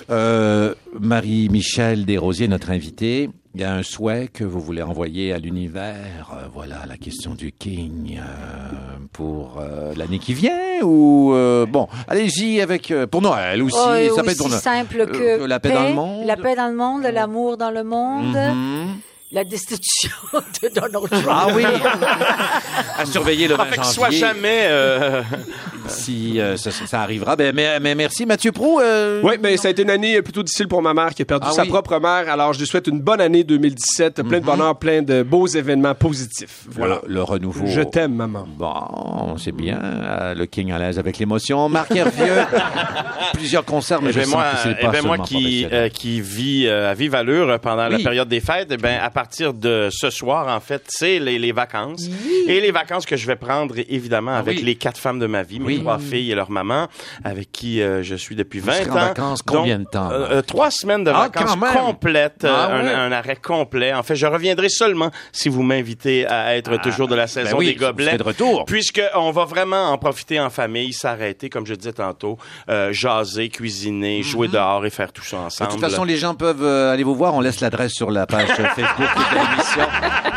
euh, 0.09 0.73
Marie-Michel 0.99 2.05
Desrosiers, 2.05 2.49
notre 2.49 2.71
invitée. 2.71 3.29
Il 3.55 3.61
y 3.61 3.63
a 3.63 3.73
un 3.73 3.81
souhait 3.81 4.27
que 4.31 4.43
vous 4.43 4.59
voulez 4.59 4.83
envoyer 4.83 5.33
à 5.33 5.39
l'univers. 5.39 6.31
Euh, 6.33 6.47
voilà 6.53 6.85
la 6.87 6.97
question 6.97 7.33
du 7.33 7.51
King 7.51 8.19
euh, 8.19 8.75
pour 9.11 9.57
euh, 9.59 9.91
l'année 9.97 10.19
qui 10.19 10.35
vient 10.35 10.53
ou 10.83 11.33
euh, 11.33 11.65
bon, 11.65 11.87
allez-y 12.07 12.61
avec 12.61 12.91
euh, 12.91 13.07
pour 13.07 13.23
Noël 13.23 13.63
aussi. 13.63 13.75
Oh, 13.77 14.15
ça 14.15 14.21
peut 14.23 14.29
être 14.29 14.37
pour 14.37 14.47
aussi 14.47 14.57
simple 14.59 15.07
que 15.07 15.41
Euh, 15.41 15.47
la 15.47 15.59
paix, 15.59 15.71
dans 15.73 15.87
le 15.89 15.93
monde. 15.95 16.25
La 16.27 16.37
paix 16.37 16.55
dans 16.55 16.67
le 16.67 16.75
monde, 16.75 17.01
l'amour 17.03 17.57
dans 17.57 17.71
le 17.71 17.83
monde, 17.83 18.35
Mhm. 18.35 18.87
La 19.31 19.43
destitution 19.43 20.09
de 20.63 20.69
Donald 20.73 21.07
Trump. 21.09 21.25
Ah 21.29 21.47
oui. 21.53 21.63
à 22.97 23.05
surveiller 23.05 23.47
le 23.47 23.55
20 23.55 23.65
Fait 23.65 23.69
que 23.71 23.75
janvier. 23.83 23.93
soit 23.93 24.09
jamais. 24.09 24.65
euh, 24.69 25.21
Si 25.87 26.39
euh, 26.39 26.57
ça, 26.57 26.71
ça 26.71 27.01
arrivera. 27.01 27.35
Ben, 27.35 27.53
mais, 27.55 27.79
mais 27.79 27.93
merci 27.95 28.25
Mathieu 28.25 28.51
Pro. 28.51 28.79
euh, 28.79 29.21
Oui, 29.23 29.35
mais 29.41 29.57
ça 29.57 29.67
a 29.67 29.71
été 29.71 29.83
une 29.83 29.89
année 29.91 30.21
plutôt 30.23 30.41
difficile 30.43 30.67
pour 30.67 30.81
ma 30.81 30.93
mère 30.95 31.13
qui 31.13 31.21
a 31.21 31.25
perdu 31.25 31.47
Ah 31.49 31.53
sa 31.53 31.61
oui? 31.61 31.67
Mhm. 31.67 31.73
propre 31.73 31.99
mère. 31.99 32.29
Alors, 32.31 32.53
je 32.53 32.59
lui 32.59 32.65
souhaite 32.67 32.87
une 32.87 32.99
bonne 33.01 33.21
année 33.21 33.43
2017, 33.43 34.23
plein 34.23 34.39
de 34.39 34.45
bonheur, 34.45 34.75
plein 34.77 35.01
de 35.03 35.21
beaux 35.23 35.47
événements 35.47 35.93
positifs. 35.95 36.63
Voilà 36.69 36.99
le, 37.07 37.21
renouveau. 37.21 37.67
Je 37.67 37.81
t'aime, 37.81 38.13
maman. 38.15 38.45
Bon, 38.57 39.37
c'est 39.37 39.51
bien. 39.51 39.79
euh, 39.83 40.33
le 40.33 40.45
King 40.47 40.71
à 40.71 40.79
l'aise 40.79 40.97
avec 40.99 41.17
l'émotion. 41.19 41.69
Marc 41.69 41.95
Hervieux, 41.95 42.33
plusieurs 43.33 43.65
concerts, 43.65 44.01
mais 44.01 44.09
Eh 44.09 44.13
je 44.13 44.19
ben 44.19 44.25
sens 44.25 44.33
moi, 44.33 44.43
que 44.53 44.57
c'est 44.63 44.75
eh 44.79 44.85
pas 44.85 44.91
ben 44.91 45.05
moi 45.05 45.17
qui, 45.19 45.67
euh, 45.71 45.89
qui 45.89 46.19
vis 46.21 46.67
euh, 46.67 46.89
à 46.91 46.93
vive 46.95 47.13
allure 47.15 47.59
pendant 47.59 47.87
la 47.87 47.97
période 47.99 48.27
des 48.27 48.39
fêtes, 48.41 48.69
eh 48.71 48.77
ben, 48.77 48.99
à 49.01 49.09
partir 49.19 49.53
de 49.53 49.89
ce 49.91 50.09
soir, 50.09 50.47
en 50.47 50.61
fait, 50.61 50.83
c'est 50.87 51.19
les, 51.19 51.37
les 51.39 51.51
vacances. 51.51 52.05
Et 52.47 52.61
les 52.61 52.71
vacances 52.71 53.05
que 53.05 53.17
je 53.17 53.27
vais 53.27 53.35
prendre, 53.35 53.75
évidemment, 53.89 54.33
avec 54.33 54.55
Ah 54.57 54.59
oui. 54.61 54.65
les 54.65 54.75
quatre 54.75 54.97
femmes 54.97 55.19
de 55.19 55.27
ma 55.27 55.43
vie, 55.43 55.59
mes 55.59 55.65
Oui. 55.65 55.79
trois 55.81 55.99
filles 55.99 56.31
et 56.31 56.35
leur 56.35 56.49
maman, 56.49 56.87
avec 57.25 57.51
qui 57.51 57.81
euh, 57.81 58.01
je 58.01 58.15
suis 58.15 58.35
depuis 58.37 58.59
20 58.61 58.71
serez 58.73 58.89
ans. 58.89 58.93
en 58.93 58.99
vacances 59.07 59.41
combien 59.41 59.77
Donc, 59.77 59.87
de 59.87 59.91
temps, 59.91 60.09
euh, 60.11 60.27
euh, 60.37 60.41
Trois 60.41 60.71
semaines 60.71 61.03
de 61.03 61.11
Ah, 61.13 61.27
vacances 61.29 61.57
complètes, 61.75 62.45
euh, 62.45 62.53
Ah 62.55 62.75
un, 63.05 63.11
arrêt 63.11 63.35
complet. 63.35 63.93
En 63.93 64.03
fait, 64.03 64.15
je 64.15 64.25
reviendrai 64.25 64.69
seulement 64.69 65.11
si 65.33 65.49
vous 65.49 65.63
m'invitez 65.63 66.25
à 66.25 66.55
être 66.55 66.77
toujours 66.81 67.09
de 67.09 67.15
la 67.15 67.27
saison 67.27 67.51
ben 67.51 67.57
oui, 67.57 67.65
des 67.67 67.75
gobelets. 67.75 68.17
de 68.17 68.23
retour. 68.23 68.63
Puisque 68.65 69.01
on 69.15 69.31
va 69.31 69.43
vraiment 69.43 69.91
en 69.91 69.97
profiter 69.97 70.39
en 70.39 70.49
famille, 70.49 70.93
s'arrêter, 70.93 71.49
comme 71.49 71.65
je 71.65 71.73
disais 71.73 71.91
tantôt, 71.93 72.37
euh, 72.69 72.93
jaser, 72.93 73.49
cuisiner, 73.49 74.23
jouer 74.23 74.47
dehors 74.47 74.85
et 74.85 74.89
faire 74.89 75.11
tout 75.11 75.23
ça 75.25 75.37
De 75.37 75.41
ensemble. 75.43 75.71
toute 75.71 75.81
façon, 75.81 76.05
les 76.05 76.15
gens 76.17 76.35
peuvent 76.35 76.63
euh, 76.63 76.93
aller 76.93 77.03
vous 77.03 77.15
voir. 77.15 77.33
On 77.35 77.41
laisse 77.41 77.59
l'adresse 77.59 77.91
sur 77.93 78.11
la 78.11 78.25
page 78.25 78.47
Facebook 78.75 79.08
de 79.15 79.35
l'émission. 79.51 79.81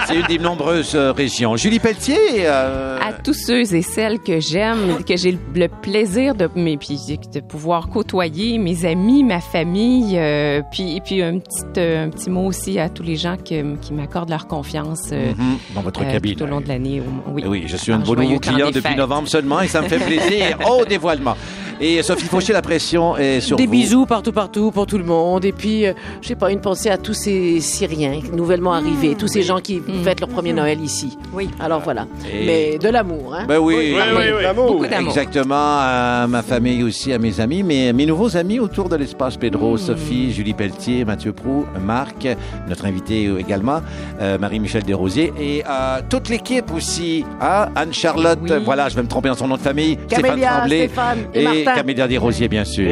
C'est 0.06 0.14
une 0.16 0.26
des 0.26 0.38
nombreuses 0.38 0.94
euh, 0.94 1.12
régions. 1.12 1.56
Julie 1.56 1.78
Pelletier. 1.78 2.18
euh, 2.46 2.98
À 3.00 3.12
tous 3.12 3.34
ceux 3.34 3.60
et 3.74 3.82
celles 3.82 4.18
que 4.18 4.40
j'aime, 4.40 5.02
que 5.06 5.16
j'ai 5.16 5.38
le 5.54 5.68
plaisir 5.68 6.34
de, 6.34 6.48
mais 6.56 6.76
puis 6.76 6.98
de 7.32 7.40
pouvoir 7.40 7.88
côtoyer, 7.88 8.58
mes 8.58 8.84
amis, 8.84 9.22
ma 9.24 9.40
famille, 9.40 10.18
euh, 10.18 10.60
puis 10.72 11.00
puis 11.04 11.22
un 11.22 11.38
petit 11.38 11.62
euh, 11.78 12.06
un 12.06 12.10
petit 12.10 12.30
mot 12.30 12.46
aussi 12.46 12.78
à 12.78 12.88
tous 12.88 13.02
les 13.02 13.16
gens 13.16 13.36
que- 13.36 13.76
qui 13.76 13.92
m'accordent 13.92 14.30
leur 14.30 14.46
confiance 14.46 15.10
mhm, 15.12 15.58
dans 15.74 15.82
votre 15.82 16.00
cabine. 16.04 16.34
tout 16.36 16.44
au 16.44 16.46
long 16.46 16.60
de 16.60 16.68
l'année. 16.68 17.02
Oui. 17.28 17.44
Oui, 17.46 17.64
je 17.66 17.76
suis 17.76 17.92
un 17.92 18.04
joyeux 18.04 18.22
nouveau 18.22 18.40
client 18.40 18.68
depuis 18.68 18.80
fêtes. 18.82 18.96
novembre 18.96 19.28
seulement 19.28 19.60
et 19.60 19.68
ça 19.68 19.82
me 19.82 19.88
fait 19.88 19.98
plaisir. 20.04 20.56
Au 20.68 20.84
dévoilement. 20.84 21.36
Et 21.84 22.00
Sophie 22.04 22.26
Fauché, 22.26 22.52
la 22.52 22.62
pression 22.62 23.16
est 23.16 23.40
sur 23.40 23.56
Des 23.56 23.66
vous. 23.66 23.72
bisous 23.72 24.06
partout, 24.06 24.30
partout 24.30 24.70
pour 24.70 24.86
tout 24.86 24.98
le 24.98 25.02
monde. 25.04 25.44
Et 25.44 25.50
puis, 25.50 25.84
euh, 25.84 25.94
je 26.20 26.28
sais 26.28 26.36
pas, 26.36 26.52
une 26.52 26.60
pensée 26.60 26.90
à 26.90 26.96
tous 26.96 27.12
ces 27.12 27.58
Syriens 27.60 28.20
nouvellement 28.32 28.72
arrivés, 28.72 29.16
tous 29.16 29.26
ces 29.26 29.42
gens 29.42 29.58
qui 29.58 29.82
fêtent 30.04 30.20
leur 30.20 30.28
premier 30.28 30.52
Noël 30.52 30.80
ici. 30.80 31.18
Oui. 31.32 31.50
Alors 31.58 31.80
voilà. 31.80 32.06
Et- 32.32 32.46
Mais 32.46 32.78
de 32.78 32.88
l'amour, 32.88 33.34
hein? 33.36 33.46
Ben 33.48 33.58
oui. 33.58 33.74
Oui, 33.74 33.94
oui, 34.16 34.22
oui. 34.38 34.44
Beaucoup 34.54 34.86
d'amour. 34.86 35.08
Exactement, 35.10 35.56
à 35.80 36.26
ma 36.28 36.42
famille 36.42 36.84
aussi, 36.84 37.12
à 37.12 37.18
mes 37.18 37.40
amis, 37.40 37.64
mais 37.64 37.92
mes 37.92 38.06
nouveaux 38.06 38.36
amis 38.36 38.60
autour 38.60 38.88
de 38.88 38.94
l'espace 38.94 39.36
Pedro, 39.36 39.76
Sophie, 39.76 40.32
Julie 40.32 40.54
Pelletier, 40.54 41.04
Mathieu 41.04 41.32
Prou, 41.32 41.66
Marc, 41.84 42.28
notre 42.68 42.84
invité 42.84 43.28
également, 43.40 43.80
euh, 44.20 44.38
Marie-Michel 44.38 44.84
Desrosiers 44.84 45.32
et 45.40 45.64
euh, 45.68 46.00
toute 46.08 46.28
l'équipe 46.28 46.72
aussi, 46.72 47.24
hein, 47.40 47.66
Anne-Charlotte, 47.74 48.38
Oui. 48.40 48.50
voilà, 48.64 48.88
je 48.88 48.94
vais 48.94 49.02
me 49.02 49.08
tromper 49.08 49.30
dans 49.30 49.34
son 49.34 49.48
nom 49.48 49.56
de 49.56 49.60
famille, 49.62 49.98
Stéphane 50.06 50.22
Camélia, 50.22 50.48
Tremblay 50.58 50.78
Stéphane 50.86 51.18
et 51.34 51.40
et 51.40 51.44
Martin. 51.44 51.71
Camélia 51.74 52.08
Desrosiers, 52.08 52.48
bien 52.48 52.64
sûr. 52.64 52.90